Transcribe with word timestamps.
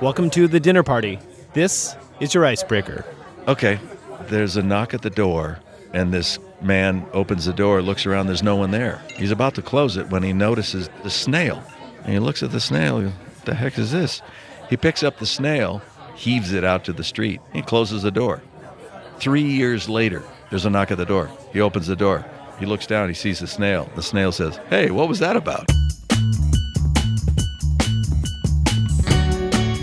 Welcome 0.00 0.28
to 0.30 0.48
the 0.48 0.58
dinner 0.58 0.82
party. 0.82 1.20
This 1.52 1.94
is 2.18 2.34
your 2.34 2.44
icebreaker. 2.44 3.04
Okay, 3.46 3.78
there's 4.22 4.56
a 4.56 4.62
knock 4.62 4.92
at 4.92 5.02
the 5.02 5.10
door, 5.10 5.60
and 5.92 6.12
this 6.12 6.40
man 6.60 7.06
opens 7.12 7.44
the 7.44 7.52
door, 7.52 7.80
looks 7.80 8.04
around, 8.04 8.26
there's 8.26 8.42
no 8.42 8.56
one 8.56 8.72
there. 8.72 9.00
He's 9.16 9.30
about 9.30 9.54
to 9.54 9.62
close 9.62 9.96
it 9.96 10.10
when 10.10 10.24
he 10.24 10.32
notices 10.32 10.90
the 11.04 11.10
snail. 11.10 11.62
And 12.02 12.12
he 12.12 12.18
looks 12.18 12.42
at 12.42 12.50
the 12.50 12.58
snail, 12.58 13.02
what 13.02 13.44
the 13.44 13.54
heck 13.54 13.78
is 13.78 13.92
this? 13.92 14.20
He 14.68 14.76
picks 14.76 15.04
up 15.04 15.18
the 15.18 15.26
snail, 15.26 15.80
heaves 16.16 16.52
it 16.52 16.64
out 16.64 16.84
to 16.86 16.92
the 16.92 17.04
street, 17.04 17.40
he 17.52 17.62
closes 17.62 18.02
the 18.02 18.10
door. 18.10 18.42
Three 19.20 19.42
years 19.42 19.88
later, 19.88 20.24
there's 20.50 20.66
a 20.66 20.70
knock 20.70 20.90
at 20.90 20.98
the 20.98 21.06
door. 21.06 21.30
He 21.52 21.60
opens 21.60 21.86
the 21.86 21.96
door. 21.96 22.26
He 22.58 22.66
looks 22.66 22.86
down, 22.86 23.08
he 23.08 23.14
sees 23.14 23.38
the 23.38 23.46
snail. 23.46 23.88
The 23.94 24.02
snail 24.02 24.32
says, 24.32 24.58
Hey, 24.70 24.90
what 24.90 25.08
was 25.08 25.20
that 25.20 25.36
about? 25.36 25.70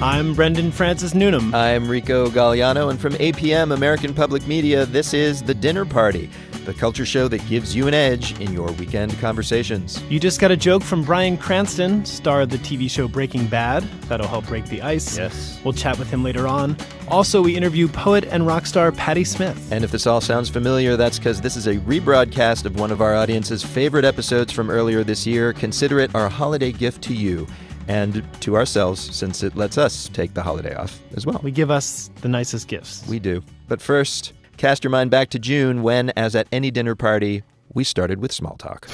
I'm 0.02 0.34
Brendan 0.34 0.72
Francis 0.72 1.14
Newnham. 1.14 1.54
I'm 1.54 1.88
Rico 1.88 2.28
Gagliano, 2.28 2.90
and 2.90 3.00
from 3.00 3.14
APM 3.14 3.72
American 3.72 4.16
Public 4.16 4.48
Media, 4.48 4.84
this 4.88 5.14
is 5.14 5.44
The 5.44 5.54
Dinner 5.54 5.86
Party, 5.86 6.28
the 6.66 6.74
culture 6.74 7.06
show 7.06 7.28
that 7.28 7.48
gives 7.48 7.76
you 7.76 7.88
an 7.88 7.94
edge 7.94 8.40
in 8.40 8.52
your 8.52 8.72
weekend 8.72 9.16
conversations. 9.20 10.02
You 10.10 10.20
just 10.20 10.40
got 10.40 10.50
a 10.50 10.58
joke 10.58 10.82
from 10.82 11.04
Bryan 11.04 11.38
Cranston, 11.38 12.04
star 12.04 12.42
of 12.42 12.50
the 12.50 12.58
TV 12.58 12.90
show 12.90 13.08
Breaking 13.08 13.46
Bad. 13.46 13.84
That'll 14.10 14.28
help 14.28 14.48
break 14.48 14.66
the 14.66 14.82
ice. 14.82 15.20
Yes. 15.20 15.62
We'll 15.64 15.76
chat 15.76 16.00
with 16.00 16.10
him 16.10 16.24
later 16.24 16.48
on. 16.48 16.78
Also, 17.08 17.40
we 17.40 17.56
interview 17.56 17.88
poet 17.88 18.24
and 18.24 18.48
rock 18.48 18.66
star 18.66 18.92
Patti 18.92 19.24
Smith. 19.24 19.72
And 19.72 19.84
if 19.84 19.92
this 19.92 20.08
all 20.08 20.20
sounds 20.20 20.50
familiar, 20.50 20.98
that's 20.98 21.20
because 21.20 21.42
this 21.42 21.56
is 21.56 21.68
a 21.68 21.76
rebroadcast 21.76 22.66
of 22.66 22.80
one 22.80 22.90
of 22.90 23.02
our 23.02 23.14
audience's 23.14 23.64
favorite 23.64 24.06
episodes 24.06 24.52
from 24.52 24.72
earlier 24.72 25.04
this 25.04 25.28
year. 25.28 25.54
Consider 25.54 26.00
it 26.00 26.16
our 26.16 26.28
holiday 26.28 26.72
gift 26.72 27.04
to 27.04 27.14
you 27.14 27.46
and 27.88 28.24
to 28.42 28.56
ourselves 28.56 29.16
since 29.16 29.44
it 29.44 29.56
lets 29.56 29.78
us 29.78 30.10
take 30.10 30.34
the 30.34 30.44
holiday 30.44 30.76
off 30.76 31.00
as 31.16 31.26
well. 31.26 31.40
We 31.44 31.52
give 31.52 31.72
us 31.72 32.10
the 32.22 32.30
nicest 32.30 32.68
gifts. 32.68 33.06
We 33.08 33.20
do. 33.20 33.44
But 33.68 33.82
first, 33.82 34.34
cast 34.58 34.84
your 34.84 34.92
mind 34.92 35.12
back 35.12 35.30
to 35.30 35.40
June 35.40 35.84
when, 35.84 36.10
as 36.12 36.36
at 36.36 36.48
any 36.52 36.72
dinner 36.72 36.96
party, 36.96 37.44
we 37.74 37.84
started 37.84 38.20
with 38.20 38.32
small 38.32 38.58
talk. 38.58 38.88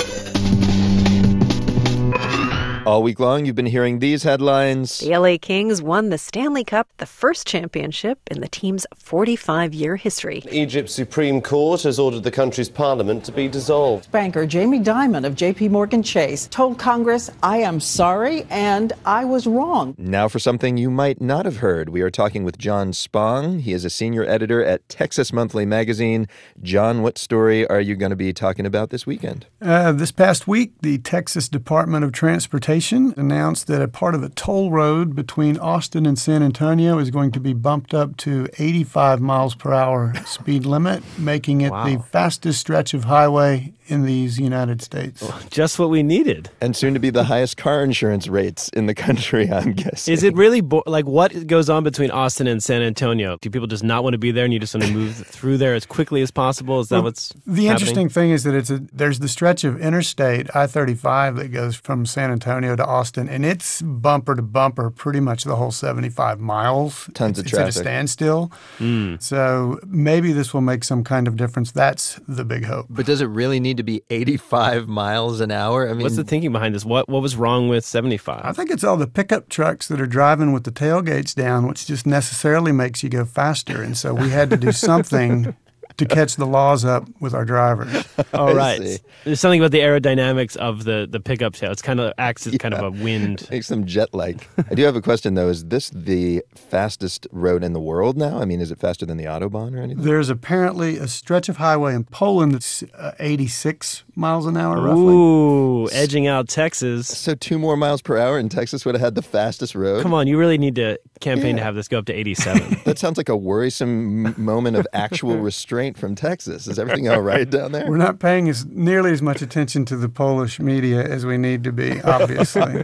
All 2.87 3.03
week 3.03 3.19
long, 3.19 3.45
you've 3.45 3.53
been 3.53 3.65
hearing 3.65 3.99
these 3.99 4.23
headlines. 4.23 4.99
The 4.99 5.17
LA 5.17 5.35
Kings 5.41 5.81
won 5.81 6.07
the 6.07 6.17
Stanley 6.17 6.63
Cup, 6.63 6.87
the 6.99 7.05
first 7.05 7.45
championship 7.45 8.17
in 8.31 8.39
the 8.39 8.47
team's 8.47 8.85
45 8.95 9.73
year 9.73 9.97
history. 9.97 10.41
Egypt's 10.49 10.93
Supreme 10.93 11.41
Court 11.41 11.83
has 11.83 11.99
ordered 11.99 12.23
the 12.23 12.31
country's 12.31 12.69
parliament 12.69 13.25
to 13.25 13.33
be 13.33 13.49
dissolved. 13.49 14.09
Banker 14.13 14.45
Jamie 14.45 14.79
Dimon 14.79 15.25
of 15.25 15.35
JP 15.35 15.71
Morgan 15.71 16.01
Chase 16.01 16.47
told 16.47 16.79
Congress, 16.79 17.29
I 17.43 17.57
am 17.57 17.81
sorry 17.81 18.45
and 18.49 18.93
I 19.05 19.25
was 19.25 19.47
wrong. 19.47 19.93
Now, 19.97 20.29
for 20.29 20.39
something 20.39 20.77
you 20.77 20.89
might 20.89 21.19
not 21.19 21.43
have 21.43 21.57
heard, 21.57 21.89
we 21.89 21.99
are 21.99 22.09
talking 22.09 22.45
with 22.45 22.57
John 22.57 22.93
Spong. 22.93 23.59
He 23.59 23.73
is 23.73 23.83
a 23.83 23.89
senior 23.89 24.23
editor 24.23 24.63
at 24.63 24.87
Texas 24.87 25.33
Monthly 25.33 25.65
Magazine. 25.65 26.25
John, 26.63 27.01
what 27.01 27.17
story 27.17 27.67
are 27.67 27.81
you 27.81 27.97
going 27.97 28.11
to 28.11 28.15
be 28.15 28.31
talking 28.31 28.65
about 28.65 28.91
this 28.91 29.05
weekend? 29.05 29.45
Uh, 29.61 29.91
this 29.91 30.13
past 30.13 30.47
week, 30.47 30.71
the 30.81 30.99
Texas 30.99 31.49
Department 31.49 32.05
of 32.05 32.13
Transportation 32.13 32.76
announced 32.81 33.67
that 33.67 33.81
a 33.81 33.87
part 33.87 34.13
of 34.15 34.23
a 34.23 34.29
toll 34.29 34.71
road 34.71 35.15
between 35.15 35.57
Austin 35.57 36.05
and 36.05 36.17
San 36.17 36.43
Antonio 36.43 36.99
is 36.99 37.09
going 37.09 37.31
to 37.31 37.39
be 37.39 37.53
bumped 37.53 37.93
up 37.93 38.17
to 38.17 38.47
85 38.59 39.19
miles 39.19 39.55
per 39.55 39.73
hour 39.73 40.13
speed 40.25 40.65
limit, 40.65 41.03
making 41.17 41.61
it 41.61 41.69
the 41.71 42.03
fastest 42.11 42.59
stretch 42.59 42.93
of 42.93 43.05
highway 43.05 43.73
in 43.89 44.03
these 44.03 44.37
United 44.37 44.81
States. 44.81 45.23
Just 45.49 45.79
what 45.79 45.89
we 45.89 46.03
needed. 46.03 46.49
And 46.59 46.75
soon 46.75 46.93
to 46.93 46.99
be 46.99 47.09
the 47.09 47.23
highest 47.23 47.55
car 47.55 47.81
insurance 47.83 48.27
rates 48.27 48.67
in 48.69 48.85
the 48.85 48.93
country, 48.93 49.49
I'm 49.51 49.71
guessing. 49.73 50.13
Is 50.13 50.23
it 50.23 50.35
really 50.35 50.59
bo- 50.59 50.83
like 50.85 51.05
what 51.05 51.47
goes 51.47 51.69
on 51.69 51.83
between 51.85 52.11
Austin 52.11 52.47
and 52.47 52.61
San 52.61 52.81
Antonio? 52.81 53.37
Do 53.41 53.49
people 53.49 53.67
just 53.67 53.85
not 53.85 54.03
want 54.03 54.13
to 54.13 54.17
be 54.17 54.31
there 54.31 54.43
and 54.43 54.53
you 54.53 54.59
just 54.59 54.73
want 54.75 54.85
to 54.87 54.91
move 54.93 55.15
through 55.27 55.57
there 55.57 55.73
as 55.73 55.85
quickly 55.85 56.21
as 56.21 56.31
possible? 56.31 56.81
Is 56.81 56.89
that 56.89 56.95
Well, 56.95 57.03
what's 57.05 57.29
the 57.29 57.37
happening? 57.67 57.71
interesting 57.71 58.09
thing 58.09 58.31
is 58.31 58.43
that 58.43 58.53
it's 58.55 58.69
a 58.69 58.79
there's 58.91 59.19
the 59.19 59.29
stretch 59.29 59.63
of 59.63 59.79
interstate 59.81 60.53
I-35 60.53 61.37
that 61.37 61.47
goes 61.53 61.77
from 61.77 62.05
San 62.05 62.29
Antonio 62.29 62.66
to 62.75 62.85
Austin, 62.85 63.29
and 63.29 63.45
it's 63.45 63.81
bumper 63.81 64.35
to 64.35 64.41
bumper 64.41 64.89
pretty 64.89 65.19
much 65.19 65.43
the 65.43 65.55
whole 65.55 65.71
75 65.71 66.39
miles. 66.39 67.09
Tons 67.13 67.39
it's, 67.39 67.39
of 67.39 67.45
it's 67.45 67.53
at 67.53 67.57
a 67.57 67.63
traffic. 67.65 67.81
standstill. 67.81 68.51
Hmm. 68.77 69.15
So 69.19 69.79
maybe 69.85 70.31
this 70.31 70.53
will 70.53 70.61
make 70.61 70.83
some 70.83 71.03
kind 71.03 71.27
of 71.27 71.37
difference. 71.37 71.71
That's 71.71 72.19
the 72.27 72.43
big 72.45 72.65
hope. 72.65 72.87
But 72.89 73.05
does 73.05 73.21
it 73.21 73.27
really 73.27 73.59
need 73.59 73.77
to 73.77 73.83
be 73.83 74.03
85 74.09 74.87
miles 74.87 75.39
an 75.39 75.51
hour? 75.51 75.89
I 75.89 75.93
mean, 75.93 76.03
What's 76.03 76.15
the 76.15 76.23
thinking 76.23 76.51
behind 76.51 76.75
this? 76.75 76.85
What 76.85 77.09
what 77.09 77.21
was 77.21 77.35
wrong 77.35 77.69
with 77.69 77.85
75? 77.85 78.41
I 78.43 78.51
think 78.51 78.71
it's 78.71 78.83
all 78.83 78.97
the 78.97 79.07
pickup 79.07 79.49
trucks 79.49 79.87
that 79.87 80.01
are 80.01 80.07
driving 80.07 80.53
with 80.53 80.63
the 80.63 80.71
tailgates 80.71 81.33
down, 81.33 81.67
which 81.67 81.85
just 81.85 82.05
necessarily 82.05 82.71
makes 82.71 83.03
you 83.03 83.09
go 83.09 83.25
faster. 83.25 83.81
And 83.81 83.97
so 83.97 84.13
we 84.13 84.29
had 84.29 84.49
to 84.49 84.57
do 84.57 84.71
something 84.87 85.55
to 85.97 86.05
catch 86.05 86.35
the 86.35 86.45
laws 86.45 86.85
up 86.85 87.07
with 87.19 87.33
our 87.33 87.45
drivers. 87.45 88.05
All 88.33 88.53
right. 88.53 88.81
See. 88.81 88.97
There's 89.23 89.39
something 89.39 89.59
about 89.59 89.71
the 89.71 89.79
aerodynamics 89.79 90.55
of 90.57 90.83
the 90.83 91.07
the 91.09 91.19
pickup 91.19 91.53
tail. 91.53 91.71
It's 91.71 91.81
kind 91.81 91.99
of 91.99 92.13
acts 92.17 92.47
as 92.47 92.57
kind 92.57 92.73
of 92.73 92.83
a 92.83 92.91
wind. 92.91 93.47
makes 93.51 93.67
them 93.67 93.85
jet-like. 93.85 94.47
I 94.69 94.75
do 94.75 94.83
have 94.83 94.95
a 94.95 95.01
question 95.01 95.33
though. 95.33 95.49
Is 95.49 95.65
this 95.65 95.89
the 95.89 96.43
fastest 96.55 97.27
road 97.31 97.63
in 97.63 97.73
the 97.73 97.79
world 97.79 98.17
now? 98.17 98.39
I 98.39 98.45
mean, 98.45 98.61
is 98.61 98.71
it 98.71 98.79
faster 98.79 99.05
than 99.05 99.17
the 99.17 99.25
autobahn 99.25 99.75
or 99.75 99.81
anything? 99.81 100.03
There's 100.03 100.29
apparently 100.29 100.97
a 100.97 101.07
stretch 101.07 101.49
of 101.49 101.57
highway 101.57 101.95
in 101.95 102.03
Poland 102.03 102.53
that's 102.53 102.83
uh, 102.83 103.13
86 103.19 104.03
miles 104.15 104.45
an 104.45 104.57
hour, 104.57 104.81
roughly. 104.81 105.13
Ooh, 105.13 105.89
edging 105.91 106.27
out 106.27 106.47
Texas. 106.47 107.07
So 107.07 107.35
two 107.35 107.59
more 107.59 107.77
miles 107.77 108.01
per 108.01 108.17
hour 108.17 108.37
in 108.39 108.49
Texas 108.49 108.85
would 108.85 108.95
have 108.95 109.01
had 109.01 109.15
the 109.15 109.21
fastest 109.21 109.75
road. 109.75 110.01
Come 110.01 110.13
on, 110.13 110.27
you 110.27 110.37
really 110.37 110.57
need 110.57 110.75
to 110.75 110.99
campaign 111.19 111.55
to 111.55 111.63
have 111.63 111.75
this 111.75 111.87
go 111.87 111.99
up 111.99 112.05
to 112.05 112.13
87. 112.13 112.77
That 112.87 112.97
sounds 112.97 113.17
like 113.17 113.27
a 113.27 113.35
worrisome 113.35 114.33
moment 114.41 114.77
of 114.77 114.87
actual 114.93 115.37
restraint 115.37 115.86
from 115.95 116.15
Texas. 116.15 116.67
Is 116.67 116.79
everything 116.79 117.07
all 117.07 117.21
right 117.21 117.47
down 117.49 117.71
there? 117.71 117.87
We're 117.87 117.97
not 117.97 118.19
paying 118.19 118.49
as 118.49 118.65
nearly 118.65 119.11
as 119.11 119.21
much 119.21 119.41
attention 119.41 119.85
to 119.85 119.95
the 119.95 120.09
Polish 120.09 120.59
media 120.59 121.03
as 121.03 121.25
we 121.25 121.37
need 121.37 121.63
to 121.65 121.71
be, 121.71 122.01
obviously. 122.01 122.83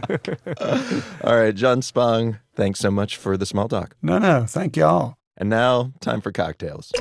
All 1.24 1.36
right, 1.36 1.54
John 1.54 1.82
Spong, 1.82 2.38
thanks 2.54 2.78
so 2.80 2.90
much 2.90 3.16
for 3.16 3.36
the 3.36 3.46
small 3.46 3.68
talk. 3.68 3.96
no, 4.00 4.18
no, 4.18 4.44
thank 4.46 4.76
y'all. 4.76 5.16
And 5.36 5.50
now, 5.50 5.92
time 6.00 6.20
for 6.20 6.30
cocktails. 6.30 6.92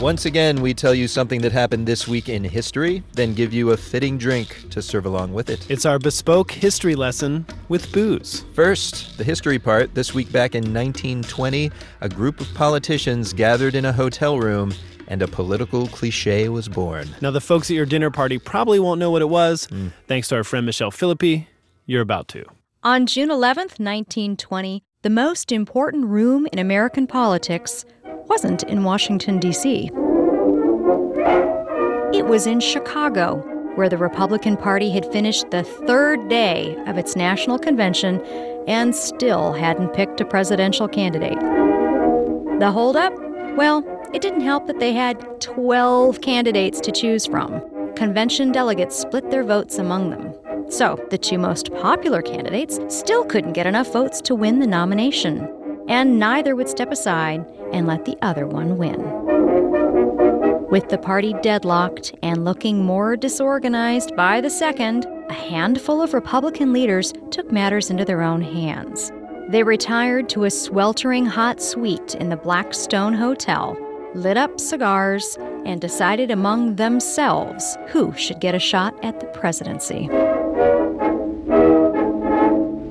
Once 0.00 0.26
again, 0.26 0.60
we 0.60 0.74
tell 0.74 0.94
you 0.94 1.08
something 1.08 1.40
that 1.40 1.52
happened 1.52 1.86
this 1.86 2.06
week 2.06 2.28
in 2.28 2.44
history, 2.44 3.02
then 3.14 3.32
give 3.32 3.54
you 3.54 3.70
a 3.70 3.76
fitting 3.76 4.18
drink 4.18 4.68
to 4.68 4.82
serve 4.82 5.06
along 5.06 5.32
with 5.32 5.48
it. 5.48 5.68
it's 5.70 5.86
our 5.86 5.98
bespoke 5.98 6.50
history 6.50 6.94
lesson 6.94 7.46
with 7.70 7.90
booze. 7.92 8.44
First, 8.52 9.16
the 9.16 9.24
history 9.24 9.58
part. 9.58 9.94
This 9.94 10.12
week 10.12 10.30
back 10.30 10.54
in 10.54 10.64
1920, 10.64 11.70
a 12.02 12.08
group 12.10 12.42
of 12.42 12.54
politicians 12.54 13.32
gathered 13.32 13.74
in 13.74 13.86
a 13.86 13.92
hotel 13.92 14.38
room 14.38 14.74
and 15.08 15.22
a 15.22 15.26
political 15.28 15.86
cliche 15.86 16.50
was 16.50 16.68
born. 16.68 17.08
Now, 17.22 17.30
the 17.30 17.40
folks 17.40 17.70
at 17.70 17.74
your 17.74 17.86
dinner 17.86 18.10
party 18.10 18.38
probably 18.38 18.78
won't 18.78 19.00
know 19.00 19.10
what 19.10 19.22
it 19.22 19.30
was. 19.30 19.64
Hmm. 19.64 19.88
Thanks 20.08 20.28
to 20.28 20.36
our 20.36 20.44
friend 20.44 20.66
Michelle 20.66 20.90
Philippi, 20.90 21.48
you're 21.86 22.02
about 22.02 22.28
to. 22.28 22.44
On 22.82 23.06
June 23.06 23.30
11th, 23.30 23.80
1920, 23.80 24.82
the 25.00 25.10
most 25.10 25.52
important 25.52 26.04
room 26.06 26.46
in 26.52 26.58
American 26.58 27.06
politics 27.06 27.86
wasn't 28.28 28.62
in 28.64 28.84
Washington, 28.84 29.38
D.C. 29.38 29.90
It 32.12 32.26
was 32.26 32.46
in 32.46 32.60
Chicago, 32.60 33.36
where 33.76 33.88
the 33.88 33.98
Republican 33.98 34.56
Party 34.56 34.90
had 34.90 35.10
finished 35.12 35.50
the 35.50 35.62
third 35.62 36.28
day 36.28 36.76
of 36.86 36.98
its 36.98 37.16
national 37.16 37.58
convention 37.58 38.20
and 38.66 38.94
still 38.94 39.52
hadn't 39.52 39.92
picked 39.94 40.20
a 40.20 40.24
presidential 40.24 40.88
candidate. 40.88 41.38
The 42.58 42.70
holdup? 42.72 43.12
Well, 43.56 43.84
it 44.12 44.22
didn't 44.22 44.40
help 44.40 44.66
that 44.66 44.80
they 44.80 44.92
had 44.92 45.40
12 45.40 46.20
candidates 46.20 46.80
to 46.80 46.92
choose 46.92 47.26
from. 47.26 47.62
Convention 47.96 48.52
delegates 48.52 48.96
split 48.96 49.30
their 49.30 49.44
votes 49.44 49.78
among 49.78 50.10
them. 50.10 50.34
So, 50.68 50.98
the 51.10 51.18
two 51.18 51.38
most 51.38 51.72
popular 51.74 52.22
candidates 52.22 52.80
still 52.88 53.24
couldn't 53.24 53.52
get 53.52 53.66
enough 53.66 53.92
votes 53.92 54.20
to 54.22 54.34
win 54.34 54.58
the 54.58 54.66
nomination. 54.66 55.48
And 55.88 56.18
neither 56.18 56.56
would 56.56 56.68
step 56.68 56.90
aside 56.90 57.44
and 57.72 57.86
let 57.86 58.04
the 58.04 58.16
other 58.22 58.46
one 58.46 58.76
win. 58.76 59.00
With 60.68 60.88
the 60.88 60.98
party 60.98 61.32
deadlocked 61.42 62.14
and 62.22 62.44
looking 62.44 62.84
more 62.84 63.16
disorganized 63.16 64.16
by 64.16 64.40
the 64.40 64.50
second, 64.50 65.06
a 65.28 65.32
handful 65.32 66.02
of 66.02 66.12
Republican 66.12 66.72
leaders 66.72 67.12
took 67.30 67.52
matters 67.52 67.88
into 67.88 68.04
their 68.04 68.22
own 68.22 68.42
hands. 68.42 69.12
They 69.48 69.62
retired 69.62 70.28
to 70.30 70.44
a 70.44 70.50
sweltering 70.50 71.24
hot 71.24 71.62
suite 71.62 72.16
in 72.16 72.30
the 72.30 72.36
Blackstone 72.36 73.14
Hotel, 73.14 73.76
lit 74.14 74.36
up 74.36 74.58
cigars, 74.58 75.38
and 75.64 75.80
decided 75.80 76.32
among 76.32 76.76
themselves 76.76 77.78
who 77.88 78.12
should 78.16 78.40
get 78.40 78.56
a 78.56 78.58
shot 78.58 78.92
at 79.04 79.20
the 79.20 79.26
presidency. 79.26 80.08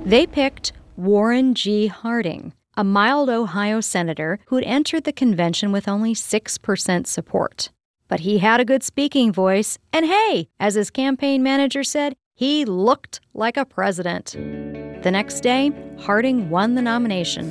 They 0.05 0.25
picked 0.25 0.71
Warren 0.95 1.55
G. 1.55 1.87
Harding, 1.87 2.53
a 2.77 2.83
mild 2.83 3.29
Ohio 3.29 3.79
senator 3.79 4.39
who'd 4.47 4.63
entered 4.65 5.05
the 5.05 5.13
convention 5.13 5.71
with 5.71 5.87
only 5.87 6.13
6% 6.13 7.07
support. 7.07 7.71
But 8.07 8.21
he 8.21 8.39
had 8.39 8.59
a 8.59 8.65
good 8.65 8.83
speaking 8.83 9.31
voice, 9.31 9.77
and 9.93 10.05
hey, 10.05 10.49
as 10.59 10.75
his 10.75 10.89
campaign 10.89 11.41
manager 11.41 11.83
said, 11.83 12.15
he 12.33 12.65
looked 12.65 13.21
like 13.33 13.55
a 13.55 13.65
president. 13.65 14.33
The 15.03 15.11
next 15.11 15.39
day, 15.41 15.71
Harding 15.99 16.49
won 16.49 16.75
the 16.75 16.81
nomination. 16.81 17.49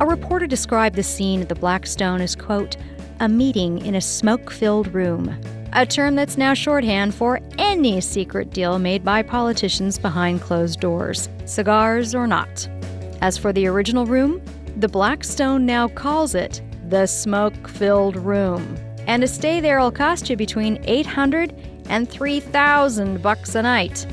A 0.00 0.06
reporter 0.06 0.48
described 0.48 0.96
the 0.96 1.02
scene 1.04 1.40
at 1.40 1.48
the 1.48 1.54
Blackstone 1.54 2.20
as, 2.20 2.34
quote, 2.34 2.76
a 3.20 3.28
meeting 3.28 3.78
in 3.86 3.94
a 3.94 4.00
smoke 4.00 4.50
filled 4.50 4.92
room, 4.92 5.38
a 5.74 5.84
term 5.84 6.14
that's 6.14 6.36
now 6.36 6.54
shorthand 6.54 7.14
for 7.14 7.40
any 7.58 8.00
secret 8.00 8.50
deal 8.50 8.78
made 8.78 9.04
by 9.04 9.22
politicians 9.22 9.98
behind 9.98 10.40
closed 10.40 10.80
doors, 10.80 11.28
cigars 11.46 12.14
or 12.14 12.26
not. 12.26 12.68
As 13.20 13.36
for 13.36 13.52
the 13.52 13.66
original 13.66 14.06
room, 14.06 14.40
the 14.76 14.88
Blackstone 14.88 15.66
now 15.66 15.88
calls 15.88 16.34
it 16.34 16.62
the 16.88 17.06
smoke 17.06 17.68
filled 17.68 18.16
room. 18.16 18.76
And 19.06 19.24
a 19.24 19.26
stay 19.26 19.60
there 19.60 19.80
will 19.80 19.90
cost 19.90 20.30
you 20.30 20.36
between 20.36 20.82
800 20.84 21.52
and 21.88 22.08
3,000 22.08 23.20
bucks 23.20 23.54
a 23.54 23.62
night. 23.62 24.06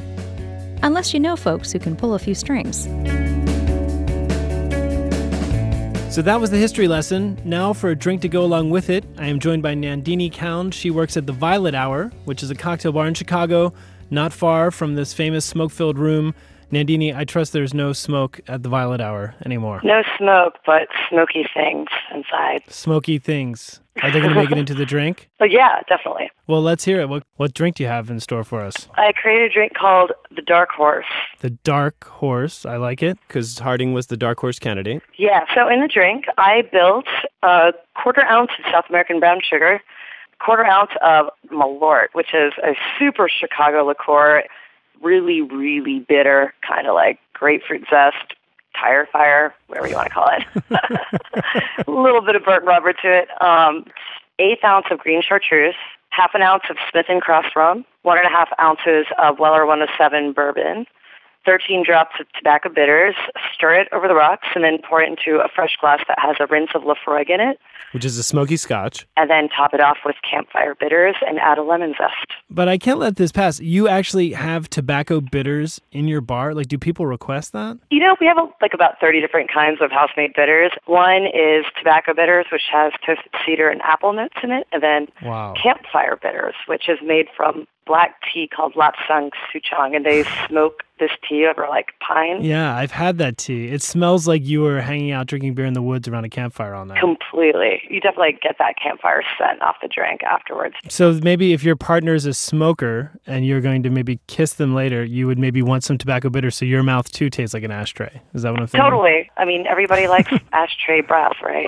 Unless 0.84 1.14
you 1.14 1.20
know 1.20 1.36
folks 1.36 1.72
who 1.72 1.80
can 1.80 1.96
pull 1.96 2.16
a 2.16 2.20
few 2.20 2.34
strings. 2.34 2.88
So 6.12 6.22
that 6.24 6.42
was 6.42 6.50
the 6.50 6.58
history 6.58 6.90
lesson. 6.90 7.42
Now, 7.46 7.72
for 7.72 7.90
a 7.90 7.96
drink 7.96 8.22
to 8.24 8.28
go 8.28 8.44
along 8.44 8.70
with 8.70 8.90
it, 8.90 9.06
I 9.18 9.28
am 9.28 9.40
joined 9.40 9.64
by 9.64 9.76
Nandini 9.76 10.30
Kaun. 10.30 10.72
She 10.72 10.92
works 10.92 11.16
at 11.16 11.26
the 11.26 11.32
Violet 11.32 11.74
Hour, 11.74 12.12
which 12.26 12.44
is 12.44 12.52
a 12.52 12.56
cocktail 12.56 12.92
bar 12.92 13.08
in 13.08 13.14
Chicago, 13.14 13.72
not 14.10 14.34
far 14.34 14.72
from 14.72 14.96
this 14.96 15.14
famous 15.14 15.46
smoke 15.46 15.72
filled 15.72 15.98
room. 15.98 16.36
Nandini, 16.72 17.16
I 17.16 17.24
trust 17.24 17.54
there's 17.54 17.74
no 17.74 17.94
smoke 17.94 18.40
at 18.48 18.62
the 18.62 18.70
Violet 18.70 19.00
Hour 19.00 19.36
anymore. 19.46 19.80
No 19.84 20.04
smoke, 20.18 20.56
but 20.66 20.88
smoky 21.10 21.48
things 21.54 21.88
inside. 22.14 22.64
Smoky 22.68 23.18
things. 23.18 23.81
Are 24.02 24.10
they 24.12 24.20
going 24.20 24.34
to 24.34 24.36
make 24.36 24.52
it 24.52 24.58
into 24.58 24.74
the 24.74 24.86
drink? 24.86 25.30
Oh, 25.42 25.46
yeah, 25.46 25.82
definitely. 25.90 26.30
Well, 26.46 26.62
let's 26.62 26.84
hear 26.84 27.02
it. 27.02 27.10
What, 27.10 27.24
what 27.38 27.56
drink 27.56 27.78
do 27.78 27.84
you 27.84 27.90
have 27.90 28.12
in 28.12 28.20
store 28.20 28.44
for 28.44 28.62
us? 28.62 28.88
I 28.94 29.12
created 29.12 29.50
a 29.50 29.54
drink 29.54 29.74
called 29.74 30.12
the 30.36 30.44
Dark 30.44 30.70
Horse. 30.70 31.08
The 31.40 31.50
Dark 31.50 32.04
Horse. 32.04 32.64
I 32.64 32.78
like 32.78 33.02
it 33.02 33.18
because 33.28 33.58
Harding 33.58 33.92
was 33.94 34.06
the 34.06 34.18
Dark 34.18 34.40
Horse 34.40 34.60
candidate. 34.60 35.02
Yeah, 35.18 35.46
so 35.56 35.68
in 35.68 35.82
the 35.82 35.88
drink, 35.88 36.26
I 36.38 36.62
built 36.72 37.08
a 37.42 37.74
quarter 37.96 38.24
ounce 38.26 38.52
of 38.60 38.66
South 38.72 38.86
American 38.88 39.20
brown 39.20 39.40
sugar, 39.44 39.82
quarter 40.40 40.64
ounce 40.64 40.92
of 41.02 41.30
Malort, 41.52 42.10
which 42.14 42.36
is 42.36 42.54
a 42.64 42.76
super 43.00 43.28
Chicago 43.28 43.84
liqueur, 43.86 44.44
really, 45.02 45.42
really 45.42 46.00
bitter, 46.08 46.54
kind 46.68 46.86
of 46.86 46.94
like 46.94 47.18
grapefruit 47.34 47.86
zest, 47.90 48.36
tire 48.80 49.08
fire, 49.12 49.54
whatever 49.68 49.88
you 49.88 49.96
want 49.96 50.08
to 50.08 50.14
call 50.14 50.30
it. 50.30 50.44
a 51.88 51.92
little 51.92 52.22
bit 52.22 52.36
of 52.36 52.44
burnt 52.44 52.66
rubber 52.66 52.94
to 52.94 53.20
it. 53.20 53.30
Um, 53.42 53.86
eighth 54.40 54.64
ounce 54.64 54.88
of 54.92 55.00
green 55.00 55.22
chartreuse, 55.22 55.76
half 56.10 56.32
an 56.34 56.42
ounce 56.42 56.64
of 56.70 56.78
Smith 56.90 57.06
and 57.10 57.22
Cross 57.22 57.46
rum, 57.56 57.86
one 58.04 58.18
and 58.18 58.28
a 58.28 58.30
half 58.30 58.50
ounces 58.60 59.06
of 59.18 59.40
Weller 59.40 59.66
107 59.66 60.34
bourbon, 60.34 60.86
13 61.46 61.84
drops 61.86 62.16
of 62.20 62.28
tobacco 62.34 62.70
bitters, 62.70 63.16
stir 63.54 63.74
it 63.74 63.88
over 63.92 64.08
the 64.08 64.14
rocks, 64.14 64.48
and 64.56 64.64
then 64.64 64.78
pour 64.88 65.02
it 65.02 65.10
into 65.10 65.40
a 65.40 65.50
fresh 65.54 65.78
glass 65.80 66.02
that 66.08 66.18
has 66.20 66.36
a 66.40 66.48
rinse 66.48 66.72
of 66.76 66.84
Laphroaig 66.84 67.30
in 67.30 67.40
it. 67.40 67.60
Which 67.94 68.06
is 68.06 68.18
a 68.18 68.24
smoky 68.24 68.56
scotch. 68.56 69.06
And 69.18 69.30
then 69.30 69.50
top 69.50 69.74
it 69.74 69.82
off 69.82 69.98
with 70.06 70.16
campfire 70.30 70.76
bitters 70.76 71.16
and 71.28 71.38
add 71.40 71.58
a 71.58 71.64
lemon 71.64 71.94
zest. 71.98 72.32
But 72.50 72.70
I 72.70 72.78
can't 72.78 73.00
let 73.00 73.18
this 73.18 73.32
pass. 73.34 73.60
You 73.60 73.90
actually 73.90 74.32
have 74.32 74.70
tobacco 74.70 75.20
bitters 75.20 75.82
in 75.92 76.08
your 76.08 76.22
bar? 76.22 76.54
Like, 76.54 76.68
do 76.68 76.78
people 76.78 77.06
request 77.06 77.52
that? 77.52 77.78
You 77.90 78.00
know, 78.00 78.16
we 78.22 78.28
have 78.28 78.38
like 78.62 78.74
about 78.74 79.00
30 79.02 79.20
different 79.20 79.52
kinds 79.52 79.82
of 79.82 79.92
house-made 79.92 80.34
bitters. 80.36 80.72
One 80.86 81.26
is 81.26 81.66
tobacco 81.78 82.14
bitters, 82.14 82.46
which 82.52 82.70
has 82.72 82.94
toasted 83.06 83.32
cedar 83.46 83.70
and 83.70 83.82
apple 83.82 84.14
notes 84.14 84.38
in 84.42 84.52
it. 84.52 84.68
And 84.72 84.82
then 84.82 85.08
wow. 85.22 85.54
campfire 85.62 86.18
bitters, 86.22 86.56
which 86.68 86.88
is 86.88 87.00
made 87.04 87.28
from 87.36 87.68
black 87.86 88.16
tea 88.32 88.48
called 88.48 88.74
Lapsang 88.76 89.32
Souchong, 89.54 89.96
and 89.96 90.06
they 90.06 90.24
smoke 90.48 90.84
this 91.02 91.12
tea 91.28 91.46
over 91.46 91.68
like 91.68 91.88
pine. 92.00 92.42
Yeah, 92.42 92.74
I've 92.76 92.92
had 92.92 93.18
that 93.18 93.38
tea. 93.38 93.68
It 93.68 93.82
smells 93.82 94.28
like 94.28 94.46
you 94.46 94.62
were 94.62 94.80
hanging 94.80 95.12
out 95.12 95.28
drinking 95.28 95.56
beer 95.56 95.66
in 95.66 95.74
the 95.74 95.82
woods 95.82 96.08
around 96.08 96.24
a 96.24 96.30
campfire 96.30 96.74
all 96.74 96.86
night. 96.86 97.02
Completely. 97.02 97.82
You 97.90 98.00
definitely 98.00 98.38
get 98.42 98.56
that 98.60 98.76
campfire 98.82 99.24
scent 99.38 99.62
off 99.62 99.76
the 99.82 99.90
drink 99.90 100.24
afterwards. 100.24 100.76
So 100.88 101.20
maybe 101.22 101.52
if 101.52 101.64
your 101.64 101.76
partner 101.76 102.14
is 102.14 102.26
a 102.26 102.34
smoker 102.34 103.12
and 103.28 103.46
you're 103.46 103.62
going 103.62 103.84
to 103.84 103.90
maybe 103.90 104.22
kiss 104.28 104.54
them 104.54 104.74
later, 104.74 105.04
you 105.04 105.28
would 105.28 105.40
maybe 105.40 105.62
want 105.62 105.84
some 105.84 105.98
tobacco 105.98 106.30
bitter 106.30 106.52
so 106.52 106.64
your 106.64 106.84
mouth 106.84 107.12
too 107.12 107.30
tastes 107.30 107.54
like 107.54 107.64
an 107.64 107.72
ashtray. 107.72 108.22
Is 108.34 108.44
that 108.44 108.52
what 108.52 108.62
I'm 108.62 108.68
thinking? 108.68 108.90
Totally. 108.90 109.30
I 109.36 109.44
mean, 109.46 109.66
everybody 109.68 110.08
likes 110.08 110.32
ashtray 110.54 111.02
breath, 111.02 111.36
right? 111.42 111.68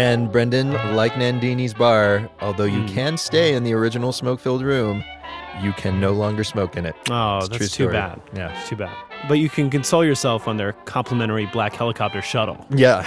And 0.00 0.32
Brendan, 0.32 0.72
like 0.96 1.12
Nandini's 1.12 1.74
bar, 1.74 2.26
although 2.40 2.64
you 2.64 2.80
Mm. 2.84 2.88
can 2.94 3.16
stay 3.18 3.52
in 3.54 3.64
the 3.64 3.74
original 3.74 4.12
smoke-filled 4.12 4.62
room, 4.62 5.04
you 5.62 5.72
can 5.74 6.00
no 6.00 6.12
longer 6.12 6.42
smoke 6.42 6.74
in 6.78 6.86
it. 6.86 6.94
Oh, 7.10 7.36
It's 7.38 7.48
that's 7.50 7.70
too 7.76 7.88
bad. 7.90 8.18
Yeah. 8.34 8.48
It's 8.58 8.66
too 8.66 8.76
bad. 8.76 8.96
But 9.28 9.34
you 9.40 9.50
can 9.50 9.68
console 9.68 10.02
yourself 10.02 10.48
on 10.48 10.56
their 10.56 10.72
complimentary 10.86 11.44
black 11.52 11.74
helicopter 11.74 12.22
shuttle. 12.22 12.64
Yeah. 12.70 13.06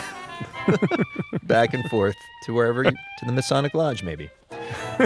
Back 1.43 1.73
and 1.73 1.83
forth 1.89 2.15
to 2.45 2.53
wherever 2.53 2.83
you, 2.83 2.91
to 2.91 3.25
the 3.25 3.31
Masonic 3.31 3.73
Lodge, 3.73 4.03
maybe. 4.03 4.29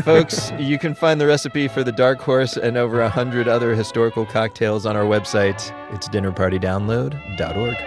Folks, 0.04 0.52
you 0.60 0.78
can 0.78 0.94
find 0.94 1.22
the 1.22 1.26
recipe 1.28 1.68
for 1.70 1.84
the 1.86 1.92
Dark 1.94 2.20
Horse 2.20 2.58
and 2.58 2.76
over 2.76 3.00
a 3.02 3.10
hundred 3.10 3.48
other 3.48 3.74
historical 3.76 4.26
cocktails 4.26 4.86
on 4.86 4.98
our 4.98 5.06
website. 5.06 5.72
It's 5.94 6.10
dinnerpartydownload.org. 6.10 7.78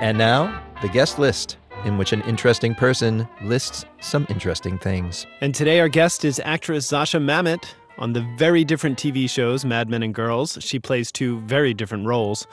And 0.00 0.16
now, 0.16 0.62
the 0.80 0.88
guest 0.88 1.18
list, 1.18 1.56
in 1.84 1.98
which 1.98 2.12
an 2.12 2.20
interesting 2.22 2.72
person 2.72 3.28
lists 3.42 3.84
some 4.00 4.28
interesting 4.30 4.78
things. 4.78 5.26
And 5.40 5.52
today 5.52 5.80
our 5.80 5.88
guest 5.88 6.24
is 6.24 6.40
actress 6.44 6.86
Zosia 6.86 7.20
Mamet. 7.20 7.64
On 7.98 8.12
the 8.12 8.24
very 8.36 8.62
different 8.62 8.96
TV 8.96 9.28
shows, 9.28 9.64
Mad 9.64 9.88
Men 9.88 10.04
and 10.04 10.14
Girls, 10.14 10.56
she 10.60 10.78
plays 10.78 11.10
two 11.10 11.40
very 11.40 11.74
different 11.74 12.06
roles. 12.06 12.46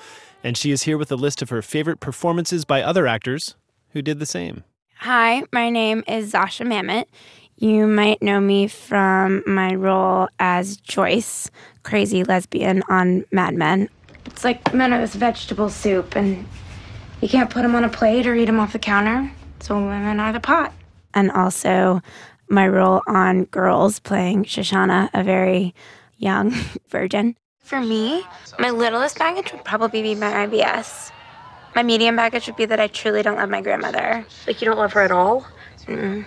And 0.44 0.58
she 0.58 0.72
is 0.72 0.82
here 0.82 0.98
with 0.98 1.12
a 1.12 1.16
list 1.16 1.44
of 1.44 1.50
her 1.50 1.62
favorite 1.62 2.00
performances 2.00 2.66
by 2.66 2.82
other 2.82 3.06
actors 3.06 3.56
who 3.90 4.02
did 4.02 4.18
the 4.18 4.26
same. 4.26 4.64
Hi, 4.98 5.44
my 5.52 5.70
name 5.70 6.04
is 6.08 6.34
Zosia 6.34 6.66
Mamet. 6.66 7.06
You 7.58 7.86
might 7.86 8.24
know 8.24 8.40
me 8.40 8.68
from 8.68 9.44
my 9.46 9.76
role 9.76 10.30
as 10.40 10.78
Joyce, 10.78 11.52
crazy 11.84 12.24
lesbian 12.24 12.82
on 12.90 13.24
Mad 13.32 13.54
Men. 13.54 13.88
It's 14.26 14.44
like 14.44 14.74
men 14.74 14.92
are 14.94 15.00
this 15.00 15.14
vegetable 15.14 15.70
soup, 15.70 16.16
and 16.16 16.48
you 17.26 17.30
can't 17.30 17.50
put 17.50 17.64
them 17.64 17.74
on 17.74 17.84
a 17.84 17.90
plate 17.90 18.28
or 18.28 18.36
eat 18.36 18.46
them 18.46 18.60
off 18.60 18.72
the 18.72 18.78
counter, 18.78 19.32
so 19.60 19.76
women 19.76 20.20
are 20.20 20.32
the 20.32 20.40
pot. 20.40 20.72
And 21.16 21.32
also 21.32 22.04
my 22.50 22.68
role 22.68 23.02
on 23.08 23.46
Girls, 23.46 23.98
playing 23.98 24.44
Shoshana, 24.44 25.10
a 25.12 25.24
very 25.24 25.74
young 26.18 26.52
virgin. 26.88 27.36
For 27.62 27.82
me, 27.82 28.22
my 28.60 28.70
littlest 28.70 29.18
baggage 29.18 29.52
would 29.52 29.66
probably 29.66 30.04
be 30.04 30.14
my 30.14 30.46
IBS. 30.46 31.12
My 31.76 31.82
medium 31.82 32.16
baggage 32.16 32.46
would 32.46 32.58
be 32.58 32.66
that 32.66 32.80
I 32.80 32.86
truly 32.86 33.24
don't 33.24 33.38
love 33.38 33.50
my 33.50 33.62
grandmother. 33.62 34.24
Like 34.46 34.62
you 34.62 34.68
don't 34.68 34.78
love 34.78 34.94
her 34.94 35.02
at 35.02 35.12
all? 35.12 35.48
Mm. 35.88 36.26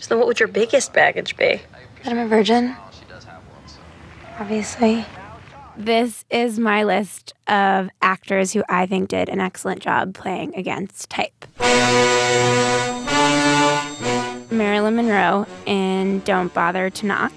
So 0.00 0.08
then 0.08 0.18
what 0.18 0.26
would 0.26 0.40
your 0.40 0.48
biggest 0.48 0.94
baggage 0.94 1.36
be? 1.36 1.60
That 2.02 2.12
I'm 2.12 2.18
a 2.18 2.26
virgin. 2.26 2.74
Obviously. 4.38 5.04
This 5.76 6.24
is 6.30 6.58
my 6.58 6.84
list 6.84 7.34
of 7.48 7.90
actors 8.00 8.52
who 8.52 8.62
I 8.68 8.86
think 8.86 9.08
did 9.08 9.28
an 9.28 9.40
excellent 9.40 9.80
job 9.82 10.14
playing 10.14 10.54
against 10.54 11.10
type. 11.10 11.46
Marilyn 14.52 14.94
Monroe 14.94 15.46
in 15.66 16.20
Don't 16.20 16.54
Bother 16.54 16.90
to 16.90 17.06
Knock. 17.06 17.32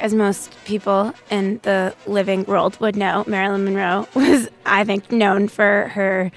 As 0.00 0.12
most 0.12 0.52
people 0.64 1.14
in 1.30 1.60
the 1.62 1.94
living 2.06 2.44
world 2.44 2.78
would 2.80 2.96
know, 2.96 3.24
Marilyn 3.26 3.64
Monroe 3.64 4.06
was, 4.14 4.48
I 4.66 4.84
think, 4.84 5.10
known 5.10 5.48
for 5.48 5.88
her 5.94 6.30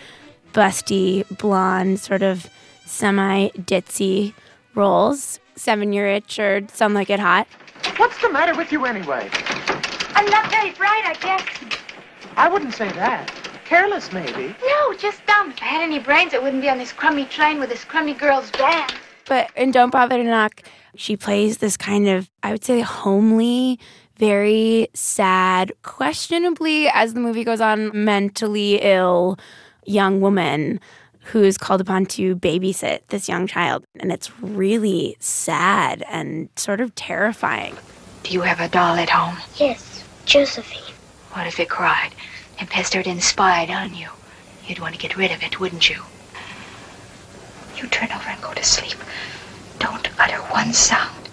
busty, 0.53 1.25
blonde, 1.37 1.99
sort 1.99 2.21
of 2.21 2.49
semi 2.85 3.49
ditzy 3.49 4.33
roles. 4.73 5.39
Seven 5.57 5.93
Year 5.93 6.07
Itch 6.07 6.37
or 6.39 6.61
Some 6.73 6.93
Like 6.93 7.09
It 7.09 7.19
Hot. 7.19 7.47
What's 7.97 8.21
the 8.21 8.29
matter 8.29 8.55
with 8.55 8.71
you 8.71 8.85
anyway? 8.85 9.29
I'm 10.15 10.25
not 10.29 10.50
very 10.50 10.72
bright, 10.72 11.03
I 11.05 11.13
guess. 11.22 11.45
I 12.38 12.50
wouldn't 12.50 12.74
say 12.74 12.89
that. 12.93 13.31
Careless, 13.65 14.12
maybe. 14.12 14.55
No, 14.65 14.93
just 14.93 15.25
dumb. 15.25 15.51
If 15.51 15.62
I 15.62 15.65
had 15.65 15.81
any 15.81 16.00
brains, 16.00 16.34
I 16.34 16.39
wouldn't 16.39 16.62
be 16.62 16.69
on 16.69 16.77
this 16.77 16.93
crummy 16.93 17.25
train 17.25 17.60
with 17.60 17.69
this 17.69 17.84
crummy 17.84 18.13
girl's 18.13 18.50
band. 18.51 18.93
But 19.27 19.51
in 19.55 19.72
Don't 19.72 19.89
Bother 19.89 20.17
to 20.17 20.24
Knock, 20.24 20.63
she 20.95 21.17
plays 21.17 21.57
this 21.57 21.77
kind 21.77 22.07
of, 22.07 22.29
I 22.43 22.51
would 22.51 22.63
say, 22.63 22.81
homely, 22.81 23.79
very 24.17 24.88
sad, 24.93 25.74
questionably, 25.84 26.88
as 26.89 27.13
the 27.13 27.19
movie 27.19 27.43
goes 27.43 27.60
on, 27.60 27.91
mentally 28.05 28.79
ill 28.81 29.38
young 29.86 30.22
woman 30.22 30.79
who's 31.22 31.57
called 31.57 31.81
upon 31.81 32.05
to 32.05 32.36
babysit 32.36 33.00
this 33.07 33.27
young 33.27 33.48
child. 33.48 33.84
And 34.00 34.12
it's 34.12 34.39
really 34.41 35.17
sad 35.19 36.03
and 36.07 36.50
sort 36.55 36.81
of 36.81 36.93
terrifying. 36.95 37.75
Do 38.24 38.34
you 38.34 38.41
have 38.41 38.60
a 38.60 38.69
doll 38.69 38.95
at 38.95 39.10
home? 39.10 39.38
Yes, 39.57 39.94
Josephine. 40.25 40.94
What 41.32 41.48
if 41.48 41.60
it 41.60 41.70
cried 41.70 42.12
and 42.60 42.70
pestered 42.70 43.08
and 43.08 43.22
spied 43.22 43.70
on 43.70 43.94
you? 43.94 44.10
You'd 44.67 44.79
want 44.79 44.96
to 44.96 45.00
get 45.00 45.15
rid 45.15 45.32
of 45.32 45.44
it, 45.44 45.60
wouldn't 45.60 45.89
you? 45.89 46.01
You 47.77 47.88
turn 47.88 48.10
over 48.12 48.29
and 48.29 48.41
go 48.41 48.53
to 48.53 48.63
sleep. 48.63 48.98
Don't 49.79 50.10
utter 50.20 50.38
one 50.51 50.74
sound. 50.74 51.29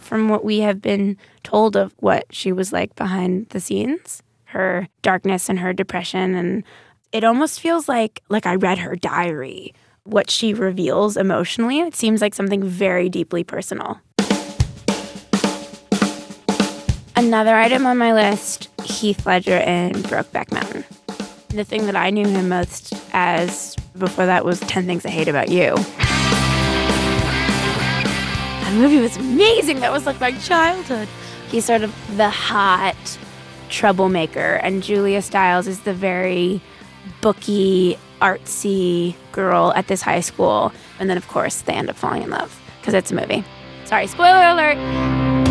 From 0.00 0.28
what 0.28 0.44
we 0.44 0.60
have 0.60 0.82
been 0.82 1.16
told 1.42 1.76
of 1.76 1.94
what 1.98 2.26
she 2.30 2.52
was 2.52 2.72
like 2.72 2.94
behind 2.96 3.48
the 3.50 3.60
scenes, 3.60 4.22
her 4.46 4.88
darkness 5.02 5.48
and 5.48 5.58
her 5.60 5.72
depression 5.72 6.34
and 6.34 6.64
it 7.12 7.22
almost 7.22 7.60
feels 7.60 7.88
like 7.88 8.22
like 8.28 8.46
I 8.46 8.56
read 8.56 8.78
her 8.78 8.96
diary. 8.96 9.72
What 10.02 10.30
she 10.30 10.52
reveals 10.52 11.16
emotionally, 11.16 11.80
it 11.80 11.94
seems 11.94 12.20
like 12.20 12.34
something 12.34 12.62
very 12.62 13.08
deeply 13.08 13.44
personal. 13.44 14.00
Another 17.16 17.54
item 17.54 17.86
on 17.86 17.96
my 17.96 18.12
list 18.12 18.68
Heath 18.82 19.24
Ledger 19.24 19.58
in 19.58 19.92
Brokeback 19.92 20.50
Mountain. 20.50 20.84
The 21.50 21.62
thing 21.62 21.86
that 21.86 21.94
I 21.94 22.10
knew 22.10 22.26
him 22.26 22.48
most 22.48 22.92
as 23.12 23.76
before 23.96 24.26
that 24.26 24.44
was 24.44 24.58
10 24.60 24.86
Things 24.86 25.06
I 25.06 25.10
Hate 25.10 25.28
About 25.28 25.48
You. 25.48 25.76
That 28.64 28.74
movie 28.74 28.98
was 28.98 29.16
amazing. 29.16 29.78
That 29.78 29.92
was 29.92 30.06
like 30.06 30.20
my 30.20 30.32
childhood. 30.38 31.06
He's 31.48 31.64
sort 31.64 31.82
of 31.82 31.94
the 32.16 32.30
hot 32.30 32.96
troublemaker, 33.68 34.54
and 34.54 34.82
Julia 34.82 35.22
Stiles 35.22 35.68
is 35.68 35.80
the 35.80 35.94
very 35.94 36.60
booky, 37.20 37.96
artsy 38.20 39.14
girl 39.30 39.72
at 39.76 39.86
this 39.86 40.02
high 40.02 40.20
school. 40.20 40.72
And 40.98 41.08
then, 41.08 41.16
of 41.16 41.28
course, 41.28 41.60
they 41.60 41.74
end 41.74 41.90
up 41.90 41.96
falling 41.96 42.22
in 42.22 42.30
love 42.30 42.60
because 42.80 42.94
it's 42.94 43.12
a 43.12 43.14
movie. 43.14 43.44
Sorry, 43.84 44.08
spoiler 44.08 44.48
alert. 44.48 45.43